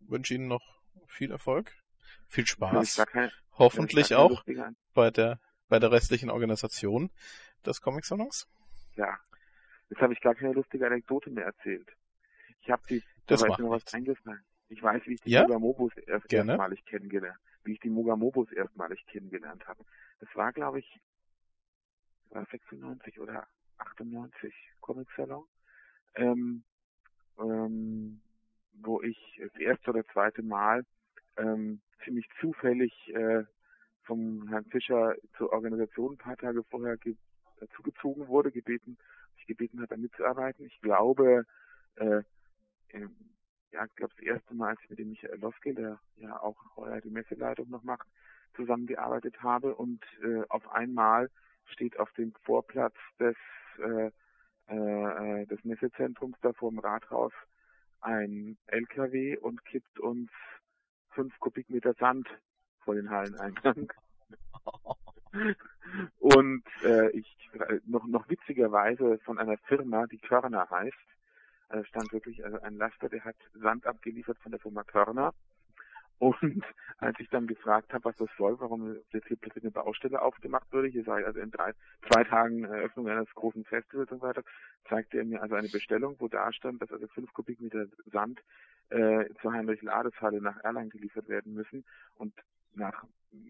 Wünsche 0.00 0.34
Ihnen 0.34 0.46
noch 0.46 0.62
viel 1.06 1.30
Erfolg, 1.30 1.72
viel 2.28 2.46
Spaß, 2.46 3.02
keine, 3.06 3.32
hoffentlich 3.56 4.14
auch 4.14 4.44
bei 4.92 5.10
der 5.10 5.40
bei 5.68 5.78
der 5.78 5.90
restlichen 5.90 6.28
Organisation 6.28 7.10
des 7.64 7.80
Comic 7.80 8.04
Salons. 8.04 8.46
Ja, 8.96 9.18
jetzt 9.88 10.02
habe 10.02 10.12
ich 10.12 10.20
gar 10.20 10.34
keine 10.34 10.52
lustige 10.52 10.86
Anekdote 10.86 11.30
mehr 11.30 11.46
erzählt. 11.46 11.90
Ich 12.60 12.70
habe 12.70 12.82
die, 12.88 13.02
das 13.26 13.40
da 13.40 13.46
ist 13.46 13.58
mir 13.58 13.70
was 13.70 13.82
eingefallen. 13.94 14.44
Ich 14.68 14.82
weiß, 14.82 15.02
wie 15.06 15.14
ich 15.14 15.20
die 15.22 15.30
ja? 15.30 15.42
Mogamobos 15.42 15.96
erst, 15.96 16.30
erstmalig 16.30 16.84
kennengelernt, 16.84 17.38
wie 17.64 17.72
ich 17.72 17.80
die 17.80 17.90
Mogamobos 17.90 18.52
erstmalig 18.52 19.04
kennengelernt 19.06 19.66
habe. 19.66 19.82
Das 20.20 20.28
war, 20.34 20.52
glaube 20.52 20.80
ich, 20.80 21.00
war 22.30 22.44
96 22.44 23.20
oder 23.20 23.46
98 23.78 24.52
Comic 24.80 25.08
Salon, 25.16 25.44
ähm, 26.16 26.62
ähm, 27.38 28.20
wo 28.74 29.02
ich 29.02 29.18
das 29.42 29.54
erste 29.60 29.90
oder 29.90 30.06
zweite 30.06 30.42
Mal 30.42 30.84
ähm, 31.36 31.80
ziemlich 32.04 32.28
zufällig 32.40 32.92
äh, 33.14 33.44
vom 34.02 34.48
Herrn 34.48 34.66
Fischer 34.66 35.14
zur 35.36 35.52
Organisation 35.52 36.14
ein 36.14 36.18
paar 36.18 36.36
Tage 36.36 36.62
vorher 36.64 36.96
ge 36.96 37.16
dazugezogen 37.60 38.26
wurde, 38.26 38.50
gebeten, 38.50 38.98
sich 39.36 39.46
gebeten 39.46 39.80
hat, 39.80 39.90
da 39.90 39.96
mitzuarbeiten. 39.96 40.66
Ich 40.66 40.80
glaube, 40.80 41.46
äh, 41.94 42.22
ähm, 42.90 43.14
ja, 43.70 43.84
ich 43.84 43.94
glaube 43.94 44.12
das 44.16 44.24
erste 44.24 44.54
Mal, 44.54 44.70
als 44.70 44.80
ich 44.82 44.90
mit 44.90 44.98
dem 44.98 45.10
Michael 45.10 45.38
Loske, 45.38 45.72
der 45.72 46.00
ja 46.16 46.40
auch 46.40 46.56
heuer 46.76 47.00
die 47.00 47.10
Messeleitung 47.10 47.70
noch 47.70 47.84
macht, 47.84 48.06
zusammengearbeitet 48.54 49.42
habe 49.42 49.74
und 49.74 50.02
äh, 50.22 50.42
auf 50.48 50.68
einmal 50.70 51.30
steht 51.66 51.98
auf 51.98 52.12
dem 52.12 52.32
Vorplatz 52.42 52.94
des, 53.18 53.36
äh, 53.78 54.10
äh, 54.66 55.46
des 55.46 55.62
Messezentrums 55.64 56.36
da 56.42 56.52
vor 56.52 56.70
dem 56.70 56.78
Rathaus 56.78 57.32
ein 58.00 58.56
LKW 58.66 59.36
und 59.38 59.64
kippt 59.64 59.98
uns 59.98 60.30
fünf 61.10 61.38
Kubikmeter 61.38 61.94
Sand 61.94 62.28
vor 62.80 62.94
den 62.94 63.10
Halleneingang. 63.10 63.92
und 66.18 66.64
äh, 66.82 67.10
ich 67.10 67.50
noch 67.86 68.06
noch 68.06 68.28
witzigerweise 68.28 69.18
von 69.18 69.38
einer 69.38 69.56
Firma, 69.58 70.06
die 70.06 70.18
Körner 70.18 70.68
heißt, 70.70 70.96
also 71.68 71.84
stand 71.84 72.12
wirklich 72.12 72.44
also 72.44 72.60
ein 72.60 72.76
Laster, 72.76 73.08
der 73.08 73.24
hat 73.24 73.36
Sand 73.54 73.86
abgeliefert 73.86 74.38
von 74.38 74.52
der 74.52 74.60
Firma 74.60 74.82
Körner 74.84 75.32
Und 76.18 76.64
als 76.98 77.18
ich 77.18 77.28
dann 77.28 77.46
gefragt 77.46 77.92
habe, 77.92 78.04
was 78.04 78.16
das 78.16 78.28
soll, 78.38 78.58
warum 78.60 78.96
jetzt 79.10 79.26
hier 79.26 79.36
plötzlich 79.36 79.64
eine 79.64 79.72
Baustelle 79.72 80.22
aufgemacht 80.22 80.72
wurde, 80.72 80.88
hier 80.88 81.04
sei 81.04 81.24
also 81.24 81.40
in 81.40 81.50
drei, 81.50 81.72
zwei 82.08 82.24
Tagen 82.24 82.64
Eröffnung 82.64 83.08
eines 83.08 83.32
großen 83.34 83.64
Festivals 83.64 84.10
und 84.10 84.20
so 84.20 84.26
weiter, 84.26 84.42
zeigte 84.88 85.18
er 85.18 85.24
mir 85.24 85.42
also 85.42 85.54
eine 85.54 85.68
Bestellung, 85.68 86.16
wo 86.18 86.28
da 86.28 86.52
stand, 86.52 86.80
dass 86.80 86.92
also 86.92 87.06
fünf 87.08 87.32
Kubikmeter 87.32 87.86
Sand 88.06 88.40
äh, 88.90 89.26
zur 89.40 89.52
Heinrich-Lades-Halle 89.52 90.40
nach 90.40 90.58
Erlangen 90.62 90.90
geliefert 90.90 91.28
werden 91.28 91.54
müssen. 91.54 91.84
Und 92.16 92.34
nach 92.74 93.04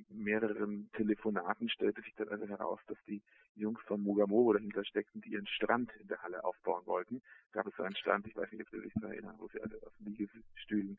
mehreren 0.08 0.90
Telefonaten 0.92 1.68
stellte 1.68 2.02
sich 2.02 2.14
dann 2.14 2.28
also 2.28 2.46
heraus, 2.46 2.80
dass 2.86 2.98
die 3.06 3.22
Jungs 3.54 3.80
von 3.86 4.02
Mugamobo 4.02 4.52
dahinter 4.52 4.84
steckten, 4.84 5.20
die 5.20 5.30
ihren 5.30 5.46
Strand 5.46 5.90
in 6.00 6.08
der 6.08 6.22
Halle 6.22 6.44
aufbauen 6.44 6.86
wollten. 6.86 7.22
Gab 7.52 7.66
es 7.66 7.74
so 7.76 7.82
einen 7.82 7.96
Stand, 7.96 8.26
ich 8.26 8.36
weiß 8.36 8.50
nicht, 8.52 8.62
ob 8.62 8.70
Sie 8.70 8.80
sich 8.80 8.92
daran 8.94 9.12
erinnern, 9.12 9.36
wo 9.38 9.48
sie 9.48 9.60
alle 9.60 9.76
auf 9.86 9.92
Liegestühlen 9.98 10.98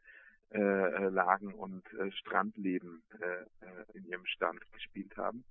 äh, 0.51 0.59
äh, 0.59 1.09
lagen 1.09 1.53
und 1.53 1.91
äh, 1.93 2.11
Strandleben 2.11 3.03
äh, 3.19 3.41
äh, 3.65 3.85
in 3.93 4.05
ihrem 4.05 4.25
Stand 4.25 4.61
gespielt 4.71 5.17
haben. 5.17 5.43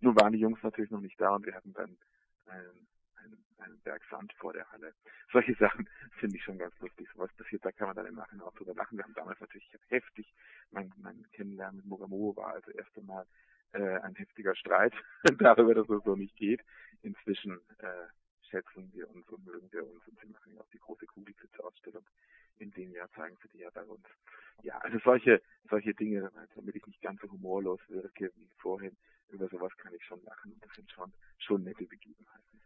Nun 0.00 0.16
waren 0.16 0.32
die 0.32 0.40
Jungs 0.40 0.62
natürlich 0.62 0.90
noch 0.90 1.02
nicht 1.02 1.20
da 1.20 1.34
und 1.34 1.44
wir 1.44 1.54
hatten 1.54 1.74
dann 1.74 1.98
einen, 2.46 2.88
einen, 3.16 3.44
einen 3.58 3.78
Berg 3.80 4.02
Sand 4.10 4.32
vor 4.32 4.54
der 4.54 4.70
Halle. 4.72 4.94
Solche 5.32 5.54
Sachen 5.60 5.88
finde 6.18 6.38
ich 6.38 6.44
schon 6.44 6.58
ganz 6.58 6.76
lustig. 6.80 7.08
So 7.12 7.20
was 7.20 7.32
passiert, 7.34 7.64
da 7.64 7.72
kann 7.72 7.88
man 7.88 7.96
dann 7.96 8.06
im 8.06 8.14
Nachhinein 8.14 8.46
auch 8.46 8.54
drüber 8.54 8.74
lachen. 8.74 8.96
Wir 8.96 9.04
haben 9.04 9.14
damals 9.14 9.38
natürlich 9.38 9.70
heftig, 9.88 10.32
mein, 10.70 10.92
mein 10.96 11.26
Kennenlernen 11.32 11.76
mit 11.76 11.86
Mugamobo 11.86 12.40
war 12.40 12.54
also 12.54 12.70
erst 12.70 12.96
einmal 12.96 13.26
äh, 13.72 13.98
ein 14.00 14.14
heftiger 14.14 14.56
Streit 14.56 14.94
darüber, 15.38 15.74
dass 15.74 15.88
es 15.90 16.02
so 16.04 16.16
nicht 16.16 16.36
geht. 16.36 16.64
Inzwischen 17.02 17.60
äh, 17.78 18.06
schätzen 18.48 18.90
wir 18.94 19.10
uns 19.10 19.28
und 19.28 19.44
mögen 19.44 19.70
wir 19.72 19.86
uns 19.86 20.08
und 20.08 20.18
sie 20.20 20.28
machen 20.28 20.54
ja 20.54 20.60
auch 20.62 20.70
die 20.70 20.78
große 20.78 21.06
Kugelblitze-Ausstellung 21.06 22.04
in 22.58 22.70
dem 22.72 22.92
Jahr 22.92 23.10
zeigen 23.12 23.36
sie 23.42 23.48
die 23.48 23.58
ja 23.58 23.70
bei 23.70 23.84
uns. 23.84 24.04
Ja, 24.62 24.78
also 24.78 24.98
solche, 25.04 25.40
solche 25.70 25.94
Dinge, 25.94 26.30
damit 26.54 26.76
ich 26.76 26.86
nicht 26.86 27.00
ganz 27.00 27.20
so 27.20 27.30
humorlos 27.30 27.80
wirke 27.88 28.32
wie 28.36 28.48
vorhin, 28.56 28.96
über 29.30 29.48
sowas 29.48 29.72
kann 29.76 29.94
ich 29.94 30.04
schon 30.04 30.22
lachen 30.24 30.52
und 30.52 30.64
das 30.64 30.74
sind 30.74 30.90
schon, 30.90 31.12
schon 31.38 31.62
nette 31.62 31.84
Begebenheiten. 31.84 32.60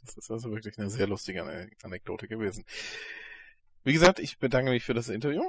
Das 0.00 0.16
ist 0.16 0.30
also 0.30 0.52
wirklich 0.52 0.78
eine 0.78 0.90
sehr 0.90 1.06
lustige 1.06 1.42
Anekdote 1.82 2.28
gewesen. 2.28 2.64
Wie 3.82 3.92
gesagt, 3.92 4.18
ich 4.18 4.38
bedanke 4.38 4.70
mich 4.70 4.84
für 4.84 4.94
das 4.94 5.08
Interview. 5.08 5.48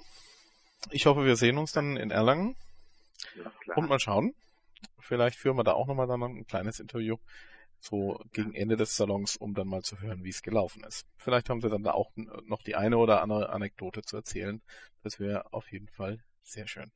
Ich 0.91 1.05
hoffe, 1.05 1.25
wir 1.25 1.36
sehen 1.36 1.57
uns 1.57 1.71
dann 1.71 1.97
in 1.97 2.11
Erlangen. 2.11 2.55
Ja, 3.36 3.51
klar. 3.61 3.78
Und 3.78 3.89
mal 3.89 3.99
schauen. 3.99 4.34
Vielleicht 4.99 5.38
führen 5.38 5.57
wir 5.57 5.63
da 5.63 5.73
auch 5.73 5.88
nochmal 5.88 6.07
dann 6.07 6.21
ein 6.21 6.47
kleines 6.47 6.80
Interview 6.80 7.17
so 7.80 8.19
gegen 8.34 8.53
Ende 8.53 8.75
des 8.75 8.95
Salons, 8.95 9.38
um 9.38 9.53
dann 9.53 9.67
mal 9.67 9.84
zu 9.84 9.99
hören, 10.01 10.23
wie 10.23 10.30
es 10.30 10.41
gelaufen 10.41 10.84
ist. 10.84 11.05
Vielleicht 11.17 11.49
haben 11.49 11.61
sie 11.61 11.69
dann 11.69 11.84
da 11.84 11.91
auch 11.91 12.11
noch 12.15 12.61
die 12.63 12.75
eine 12.75 12.97
oder 12.97 13.21
andere 13.21 13.49
Anekdote 13.49 14.01
zu 14.01 14.17
erzählen. 14.17 14.61
Das 15.03 15.19
wäre 15.19 15.53
auf 15.53 15.71
jeden 15.71 15.88
Fall 15.88 16.19
sehr 16.41 16.67
schön. 16.67 16.91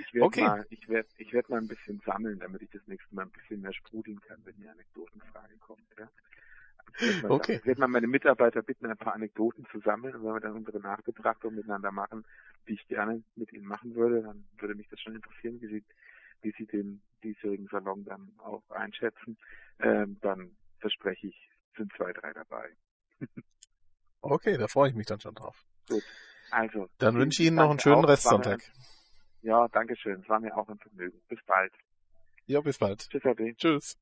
Ich 0.00 0.14
werde 0.14 0.26
okay. 0.26 0.40
mal, 0.42 0.66
ich 0.70 0.88
werde, 0.88 1.08
ich 1.16 1.32
werde 1.32 1.50
mal 1.50 1.58
ein 1.58 1.68
bisschen 1.68 2.00
sammeln, 2.04 2.38
damit 2.40 2.62
ich 2.62 2.70
das 2.70 2.86
nächste 2.86 3.14
Mal 3.14 3.22
ein 3.22 3.30
bisschen 3.30 3.60
mehr 3.60 3.72
sprudeln 3.72 4.20
kann, 4.20 4.40
wenn 4.44 4.56
die 4.56 4.68
Anekdotenfrage 4.68 5.56
kommt. 5.58 5.86
Ja? 5.98 6.10
Ich 6.98 7.22
werde, 7.22 7.30
okay. 7.30 7.56
ich 7.56 7.66
werde 7.66 7.80
mal 7.80 7.88
meine 7.88 8.06
Mitarbeiter 8.06 8.62
bitten, 8.62 8.86
ein 8.86 8.96
paar 8.96 9.14
Anekdoten 9.14 9.66
zu 9.70 9.80
sammeln 9.80 10.14
und 10.16 10.24
wenn 10.24 10.34
wir 10.34 10.40
dann 10.40 10.54
unsere 10.54 10.80
Nachbetrachtung 10.80 11.54
miteinander 11.54 11.92
machen, 11.92 12.24
die 12.68 12.74
ich 12.74 12.88
gerne 12.88 13.22
mit 13.36 13.52
ihnen 13.52 13.66
machen 13.66 13.94
würde, 13.94 14.22
dann 14.22 14.44
würde 14.58 14.74
mich 14.74 14.88
das 14.88 15.00
schon 15.00 15.14
interessieren, 15.14 15.60
wie 15.60 15.68
sie 15.68 15.84
wie 16.42 16.52
Sie 16.56 16.66
den 16.66 17.00
diesjährigen 17.26 17.68
Salon 17.68 18.04
dann 18.04 18.32
auch 18.38 18.62
einschätzen, 18.70 19.36
ähm, 19.80 20.18
dann 20.20 20.56
verspreche 20.78 21.28
ich, 21.28 21.50
sind 21.76 21.92
zwei, 21.96 22.12
drei 22.12 22.32
dabei. 22.32 22.70
okay, 24.20 24.56
da 24.56 24.68
freue 24.68 24.90
ich 24.90 24.94
mich 24.94 25.06
dann 25.06 25.20
schon 25.20 25.34
drauf. 25.34 25.64
Gut. 25.88 26.04
Also. 26.50 26.88
Dann 26.98 27.16
wünsche 27.16 27.42
ich 27.42 27.48
Ihnen 27.48 27.56
noch 27.56 27.70
einen 27.70 27.80
schönen 27.80 28.04
Restsonntag. 28.04 28.62
Ja, 29.42 29.68
danke 29.68 29.96
schön. 29.96 30.20
Es 30.22 30.28
war 30.28 30.40
mir 30.40 30.56
auch 30.56 30.68
ein 30.68 30.78
Vergnügen. 30.78 31.20
Bis 31.28 31.38
bald. 31.46 31.72
Ja, 32.46 32.60
bis 32.60 32.78
bald. 32.78 33.08
Tschüss, 33.10 33.24
Ade. 33.24 33.54
Tschüss. 33.56 33.96